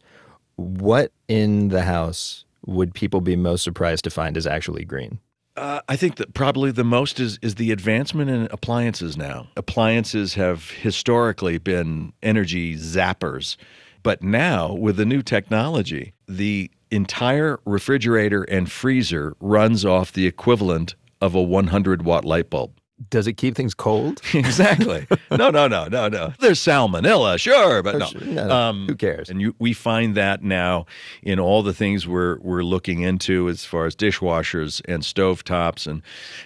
What 0.56 1.12
in 1.28 1.68
the 1.68 1.82
house 1.82 2.44
would 2.66 2.94
people 2.94 3.20
be 3.20 3.36
most 3.36 3.62
surprised 3.62 4.04
to 4.04 4.10
find 4.10 4.36
is 4.36 4.46
actually 4.46 4.84
green? 4.84 5.20
Uh, 5.56 5.80
I 5.88 5.96
think 5.96 6.16
that 6.16 6.34
probably 6.34 6.72
the 6.72 6.84
most 6.84 7.20
is 7.20 7.38
is 7.40 7.54
the 7.54 7.70
advancement 7.70 8.28
in 8.28 8.48
appliances 8.50 9.16
now. 9.16 9.48
Appliances 9.56 10.34
have 10.34 10.70
historically 10.70 11.58
been 11.58 12.12
energy 12.22 12.74
zappers, 12.74 13.56
but 14.02 14.22
now 14.22 14.72
with 14.72 14.96
the 14.96 15.06
new 15.06 15.22
technology, 15.22 16.12
the 16.26 16.70
entire 16.90 17.60
refrigerator 17.64 18.42
and 18.44 18.70
freezer 18.70 19.36
runs 19.40 19.84
off 19.84 20.12
the 20.12 20.26
equivalent 20.26 20.96
of 21.20 21.34
a 21.34 21.42
100 21.42 22.02
watt 22.02 22.24
light 22.24 22.50
bulb. 22.50 22.72
Does 23.10 23.26
it 23.26 23.34
keep 23.34 23.56
things 23.56 23.74
cold? 23.74 24.20
exactly. 24.34 25.06
No, 25.30 25.50
no, 25.50 25.66
no, 25.66 25.88
no, 25.88 26.08
no. 26.08 26.32
There's 26.38 26.60
salmonella, 26.60 27.38
sure, 27.38 27.82
but 27.82 27.98
no. 27.98 28.08
No, 28.24 28.46
no. 28.46 28.54
Um, 28.54 28.86
Who 28.86 28.94
cares? 28.94 29.28
And 29.28 29.40
you, 29.40 29.54
we 29.58 29.72
find 29.72 30.14
that 30.14 30.42
now 30.42 30.86
in 31.22 31.40
all 31.40 31.62
the 31.62 31.74
things 31.74 32.06
we're 32.06 32.38
we're 32.38 32.62
looking 32.62 33.00
into 33.00 33.48
as 33.48 33.64
far 33.64 33.86
as 33.86 33.96
dishwashers 33.96 34.80
and 34.86 35.02
stovetops, 35.02 35.88
and 35.88 36.02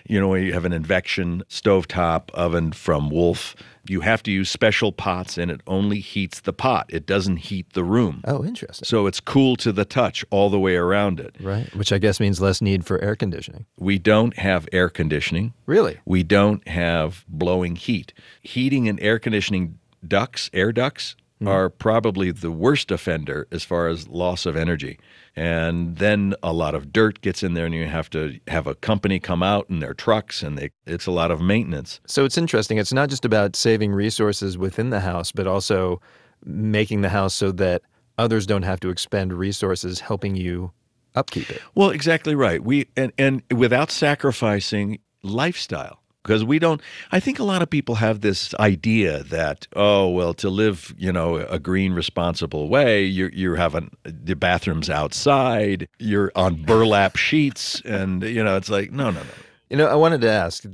you 0.07 0.19
know, 0.19 0.35
you 0.35 0.55
have 0.55 0.65
an 0.65 0.73
induction 0.73 1.43
stovetop 1.51 2.31
oven 2.31 2.73
from 2.73 3.11
Wolf. 3.11 3.55
You 3.91 4.01
have 4.01 4.22
to 4.24 4.30
use 4.30 4.51
special 4.51 4.93
pots, 4.93 5.39
and 5.39 5.51
it 5.51 5.61
only 5.66 6.01
heats 6.01 6.41
the 6.41 6.53
pot. 6.53 6.86
It 6.89 7.07
doesn't 7.07 7.39
heat 7.39 7.72
the 7.72 7.84
room. 7.84 8.22
Oh, 8.26 8.45
interesting. 8.45 8.86
So 8.86 9.07
it's 9.07 9.20
cool 9.20 9.57
to 9.57 9.72
the 9.72 9.84
touch 9.84 10.24
all 10.30 10.51
the 10.51 10.59
way 10.59 10.76
around 10.76 11.20
it. 11.20 11.36
Right. 11.41 11.74
Which 11.74 11.93
I 11.93 11.99
guess 11.99 12.20
means 12.20 12.41
less 12.41 12.61
need 12.61 12.84
for 12.84 13.01
air 13.01 13.16
conditioning. 13.16 13.66
We 13.78 13.99
don't 13.99 14.36
have 14.36 14.68
air 14.72 14.89
conditioning. 14.89 15.55
Really? 15.66 15.99
We 16.05 16.22
don't 16.22 16.66
have 16.68 17.24
blowing 17.28 17.76
heat. 17.76 18.12
Heating 18.43 18.89
and 18.89 19.01
air 19.01 19.18
conditioning 19.18 19.78
ducts, 20.07 20.51
air 20.53 20.72
ducts, 20.72 21.16
Mm-hmm. 21.41 21.47
are 21.47 21.70
probably 21.70 22.32
the 22.32 22.51
worst 22.51 22.91
offender 22.91 23.47
as 23.53 23.62
far 23.62 23.86
as 23.86 24.09
loss 24.09 24.45
of 24.45 24.57
energy. 24.57 24.99
And 25.36 25.97
then 25.99 26.34
a 26.43 26.53
lot 26.53 26.74
of 26.74 26.93
dirt 26.93 27.20
gets 27.20 27.45
in 27.45 27.55
there, 27.55 27.64
and 27.64 27.72
you 27.72 27.86
have 27.86 28.11
to 28.11 28.41
have 28.49 28.66
a 28.66 28.74
company 28.74 29.20
come 29.20 29.41
out 29.41 29.70
in 29.70 29.78
their 29.78 29.95
trucks, 29.95 30.43
and 30.43 30.59
they, 30.59 30.70
it's 30.84 31.07
a 31.07 31.12
lot 31.12 31.30
of 31.30 31.41
maintenance. 31.41 32.01
So 32.09 32.24
it's 32.24 32.36
interesting. 32.36 32.78
It's 32.78 32.93
not 32.93 33.09
just 33.09 33.24
about 33.24 33.55
saving 33.55 33.93
resources 33.93 34.59
within 34.59 34.91
the 34.91 34.99
house, 34.99 35.30
but 35.30 35.47
also 35.47 36.01
making 36.45 37.03
the 37.03 37.09
house 37.09 37.34
so 37.34 37.53
that 37.53 37.82
others 38.18 38.45
don't 38.45 38.64
have 38.64 38.80
to 38.80 38.89
expend 38.89 39.32
resources 39.32 40.01
helping 40.01 40.34
you 40.34 40.72
upkeep 41.14 41.51
it. 41.51 41.62
Well, 41.76 41.91
exactly 41.91 42.34
right. 42.34 42.64
We 42.64 42.89
and, 42.97 43.12
and 43.16 43.43
without 43.55 43.93
sacrificing 43.93 44.99
lifestyle. 45.22 45.98
Because 46.23 46.45
we 46.45 46.59
don't, 46.59 46.83
I 47.11 47.21
think 47.21 47.39
a 47.39 47.45
lot 47.45 47.62
of 47.62 47.71
people 47.71 47.95
have 47.97 48.21
this 48.21 48.55
idea 48.57 49.23
that, 49.25 49.66
oh, 49.75 50.09
well, 50.09 50.35
to 50.35 50.51
live, 50.51 50.95
you 50.99 51.12
know, 51.12 51.37
a 51.37 51.59
green, 51.59 51.95
responsible 51.95 52.69
way, 52.69 53.05
you're, 53.05 53.31
you're 53.31 53.57
having 53.57 53.91
the 54.05 54.35
bathrooms 54.35 54.91
outside, 54.91 55.89
you're 55.99 56.31
on 56.35 56.62
burlap 56.64 57.16
sheets. 57.16 57.81
And, 57.85 58.23
you 58.23 58.45
know, 58.45 58.57
it's 58.57 58.69
like, 58.69 58.93
no, 58.93 59.11
no, 59.11 59.21
no. 59.21 59.31
You 59.71 59.77
know, 59.77 59.87
I 59.87 59.97
wanted 59.97 60.23
to 60.23 60.31
ask 60.31 60.64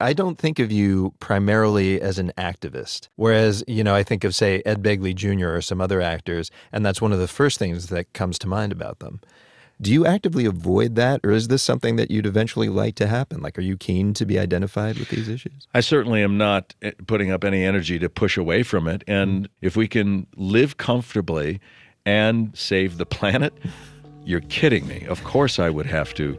I 0.00 0.14
don't 0.14 0.38
think 0.38 0.58
of 0.58 0.72
you 0.72 1.12
primarily 1.20 2.00
as 2.00 2.18
an 2.18 2.32
activist, 2.38 3.08
whereas, 3.16 3.62
you 3.68 3.84
know, 3.84 3.94
I 3.94 4.02
think 4.02 4.24
of, 4.24 4.34
say, 4.34 4.62
Ed 4.64 4.82
Begley 4.82 5.14
Jr. 5.14 5.54
or 5.54 5.60
some 5.60 5.82
other 5.82 6.00
actors, 6.00 6.50
and 6.72 6.84
that's 6.84 7.02
one 7.02 7.12
of 7.12 7.18
the 7.18 7.28
first 7.28 7.58
things 7.58 7.88
that 7.88 8.10
comes 8.14 8.38
to 8.38 8.46
mind 8.46 8.72
about 8.72 9.00
them. 9.00 9.20
Do 9.80 9.92
you 9.92 10.04
actively 10.06 10.44
avoid 10.44 10.96
that, 10.96 11.20
or 11.22 11.30
is 11.30 11.46
this 11.46 11.62
something 11.62 11.94
that 11.96 12.10
you'd 12.10 12.26
eventually 12.26 12.68
like 12.68 12.96
to 12.96 13.06
happen? 13.06 13.40
Like, 13.40 13.56
are 13.56 13.62
you 13.62 13.76
keen 13.76 14.12
to 14.14 14.26
be 14.26 14.36
identified 14.36 14.98
with 14.98 15.08
these 15.08 15.28
issues? 15.28 15.68
I 15.72 15.80
certainly 15.80 16.20
am 16.20 16.36
not 16.36 16.74
eh, 16.82 16.90
putting 17.06 17.30
up 17.30 17.44
any 17.44 17.62
energy 17.64 17.96
to 18.00 18.08
push 18.08 18.36
away 18.36 18.64
from 18.64 18.88
it. 18.88 19.04
And 19.06 19.48
if 19.62 19.76
we 19.76 19.86
can 19.86 20.26
live 20.36 20.78
comfortably 20.78 21.60
and 22.04 22.50
save 22.58 22.98
the 22.98 23.06
planet, 23.06 23.54
you're 24.24 24.40
kidding 24.40 24.84
me. 24.88 25.06
Of 25.08 25.22
course, 25.22 25.60
I 25.60 25.70
would 25.70 25.86
have 25.86 26.12
to, 26.14 26.36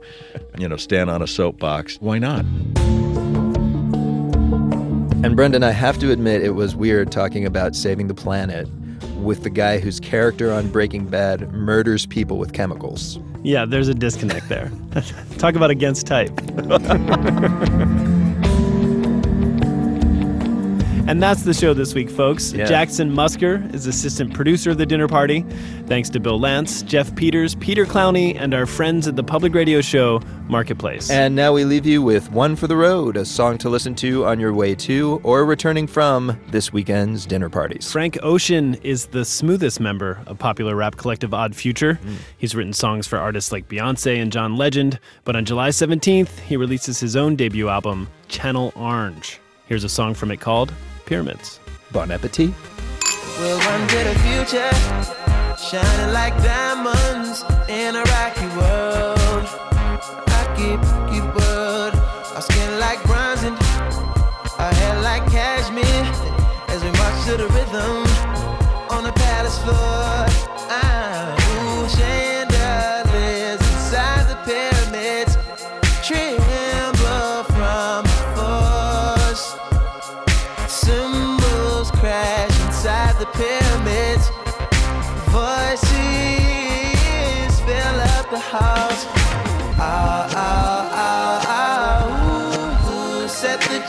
you 0.57 0.67
know, 0.67 0.75
stand 0.75 1.09
on 1.09 1.21
a 1.21 1.27
soapbox. 1.27 1.95
Why 2.01 2.19
not? 2.19 2.43
And 5.23 5.37
Brendan, 5.37 5.63
I 5.63 5.71
have 5.71 5.97
to 5.99 6.11
admit, 6.11 6.43
it 6.43 6.55
was 6.55 6.75
weird 6.75 7.09
talking 7.09 7.45
about 7.45 7.73
saving 7.73 8.07
the 8.07 8.13
planet 8.13 8.67
with 9.15 9.43
the 9.43 9.49
guy 9.49 9.79
whose 9.79 9.99
character 10.01 10.51
on 10.51 10.69
Breaking 10.69 11.05
Bad 11.05 11.53
murders 11.53 12.05
people 12.05 12.37
with 12.37 12.51
chemicals. 12.51 13.17
Yeah, 13.43 13.65
there's 13.65 13.87
a 13.87 13.93
disconnect 13.93 14.49
there. 14.49 14.71
Talk 15.37 15.55
about 15.55 15.71
against 15.71 16.07
type. 16.07 16.31
And 21.07 21.23
that's 21.23 21.43
the 21.43 21.53
show 21.53 21.73
this 21.73 21.93
week, 21.93 22.09
folks. 22.09 22.53
Yeah. 22.53 22.65
Jackson 22.65 23.11
Musker 23.11 23.73
is 23.73 23.87
assistant 23.87 24.33
producer 24.33 24.71
of 24.71 24.77
the 24.77 24.85
dinner 24.85 25.07
party. 25.07 25.43
Thanks 25.87 26.09
to 26.11 26.19
Bill 26.19 26.39
Lance, 26.39 26.83
Jeff 26.83 27.15
Peters, 27.15 27.55
Peter 27.55 27.85
Clowney, 27.85 28.39
and 28.39 28.53
our 28.53 28.65
friends 28.65 29.07
at 29.07 29.15
the 29.15 29.23
public 29.23 29.55
radio 29.55 29.81
show 29.81 30.21
Marketplace. 30.47 31.09
And 31.09 31.35
now 31.35 31.51
we 31.51 31.65
leave 31.65 31.85
you 31.85 32.01
with 32.01 32.31
One 32.31 32.55
for 32.55 32.67
the 32.67 32.75
Road, 32.75 33.17
a 33.17 33.25
song 33.25 33.57
to 33.59 33.69
listen 33.69 33.95
to 33.95 34.25
on 34.25 34.39
your 34.39 34.53
way 34.53 34.75
to 34.75 35.19
or 35.23 35.45
returning 35.45 35.87
from 35.87 36.39
this 36.49 36.71
weekend's 36.71 37.25
dinner 37.25 37.49
parties. 37.49 37.91
Frank 37.91 38.17
Ocean 38.21 38.75
is 38.83 39.07
the 39.07 39.25
smoothest 39.25 39.79
member 39.79 40.19
of 40.27 40.37
popular 40.37 40.75
rap 40.75 40.97
collective 40.97 41.33
Odd 41.33 41.55
Future. 41.55 41.99
Mm. 42.03 42.15
He's 42.37 42.55
written 42.55 42.73
songs 42.73 43.07
for 43.07 43.17
artists 43.17 43.51
like 43.51 43.67
Beyonce 43.67 44.21
and 44.21 44.31
John 44.31 44.57
Legend, 44.57 44.99
but 45.23 45.35
on 45.35 45.45
July 45.45 45.69
17th, 45.69 46.39
he 46.39 46.55
releases 46.55 46.99
his 46.99 47.15
own 47.15 47.35
debut 47.35 47.67
album, 47.67 48.09
Channel 48.27 48.71
Orange. 48.75 49.39
Here's 49.69 49.83
a 49.83 49.89
song 49.89 50.15
from 50.15 50.31
it 50.31 50.39
called 50.39 50.73
Pyramids. 51.05 51.59
Bon 51.91 52.09
appetit. 52.09 52.49
We'll 53.37 53.59
run 53.59 53.87
to 53.87 53.97
the 53.97 54.15
future, 54.25 54.71
shining 55.63 56.11
like 56.11 56.35
diamonds 56.41 57.43
in 57.69 57.95
a 57.95 58.01
rocky 58.01 58.47
world. 58.57 59.45
Rocky, 60.25 60.73
rocky 60.73 61.21
world. 61.37 61.93
Our 62.33 62.41
skin 62.41 62.79
like 62.79 62.99
bronze 63.03 63.43
and 63.43 63.55
our 64.57 64.73
hair 64.73 65.01
like 65.03 65.29
cashmere 65.29 65.85
as 66.69 66.83
we 66.83 66.89
march 66.97 67.25
to 67.27 67.37
the 67.37 67.47
rhythm 67.53 68.07
on 68.89 69.03
the 69.03 69.11
palace 69.11 69.59
floor. 69.59 70.25
Ah, 70.73 71.38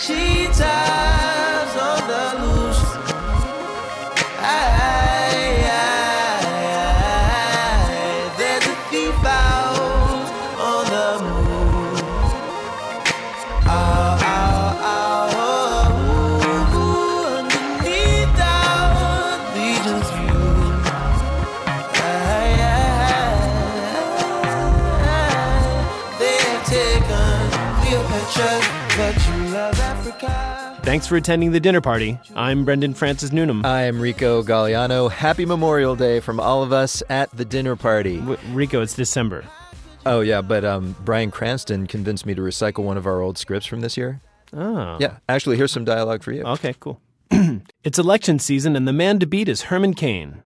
cheetahs 0.00 1.39
Thanks 30.90 31.06
for 31.06 31.14
attending 31.14 31.52
the 31.52 31.60
dinner 31.60 31.80
party. 31.80 32.18
I'm 32.34 32.64
Brendan 32.64 32.94
Francis 32.94 33.30
Newnam. 33.30 33.64
I'm 33.64 34.00
Rico 34.00 34.42
Gagliano. 34.42 35.08
Happy 35.08 35.46
Memorial 35.46 35.94
Day 35.94 36.18
from 36.18 36.40
all 36.40 36.64
of 36.64 36.72
us 36.72 37.00
at 37.08 37.30
the 37.30 37.44
dinner 37.44 37.76
party. 37.76 38.16
W- 38.16 38.36
Rico, 38.50 38.82
it's 38.82 38.94
December. 38.94 39.44
Oh, 40.04 40.18
yeah, 40.18 40.42
but 40.42 40.64
um, 40.64 40.96
Bryan 41.04 41.30
Cranston 41.30 41.86
convinced 41.86 42.26
me 42.26 42.34
to 42.34 42.42
recycle 42.42 42.82
one 42.82 42.96
of 42.96 43.06
our 43.06 43.20
old 43.20 43.38
scripts 43.38 43.66
from 43.66 43.82
this 43.82 43.96
year. 43.96 44.20
Oh. 44.52 44.96
Yeah, 44.98 45.18
actually, 45.28 45.56
here's 45.58 45.70
some 45.70 45.84
dialogue 45.84 46.24
for 46.24 46.32
you. 46.32 46.42
Okay, 46.42 46.74
cool. 46.80 47.00
it's 47.84 48.00
election 48.00 48.40
season, 48.40 48.74
and 48.74 48.88
the 48.88 48.92
man 48.92 49.20
to 49.20 49.26
beat 49.26 49.48
is 49.48 49.62
Herman 49.62 49.94
Cain. 49.94 50.38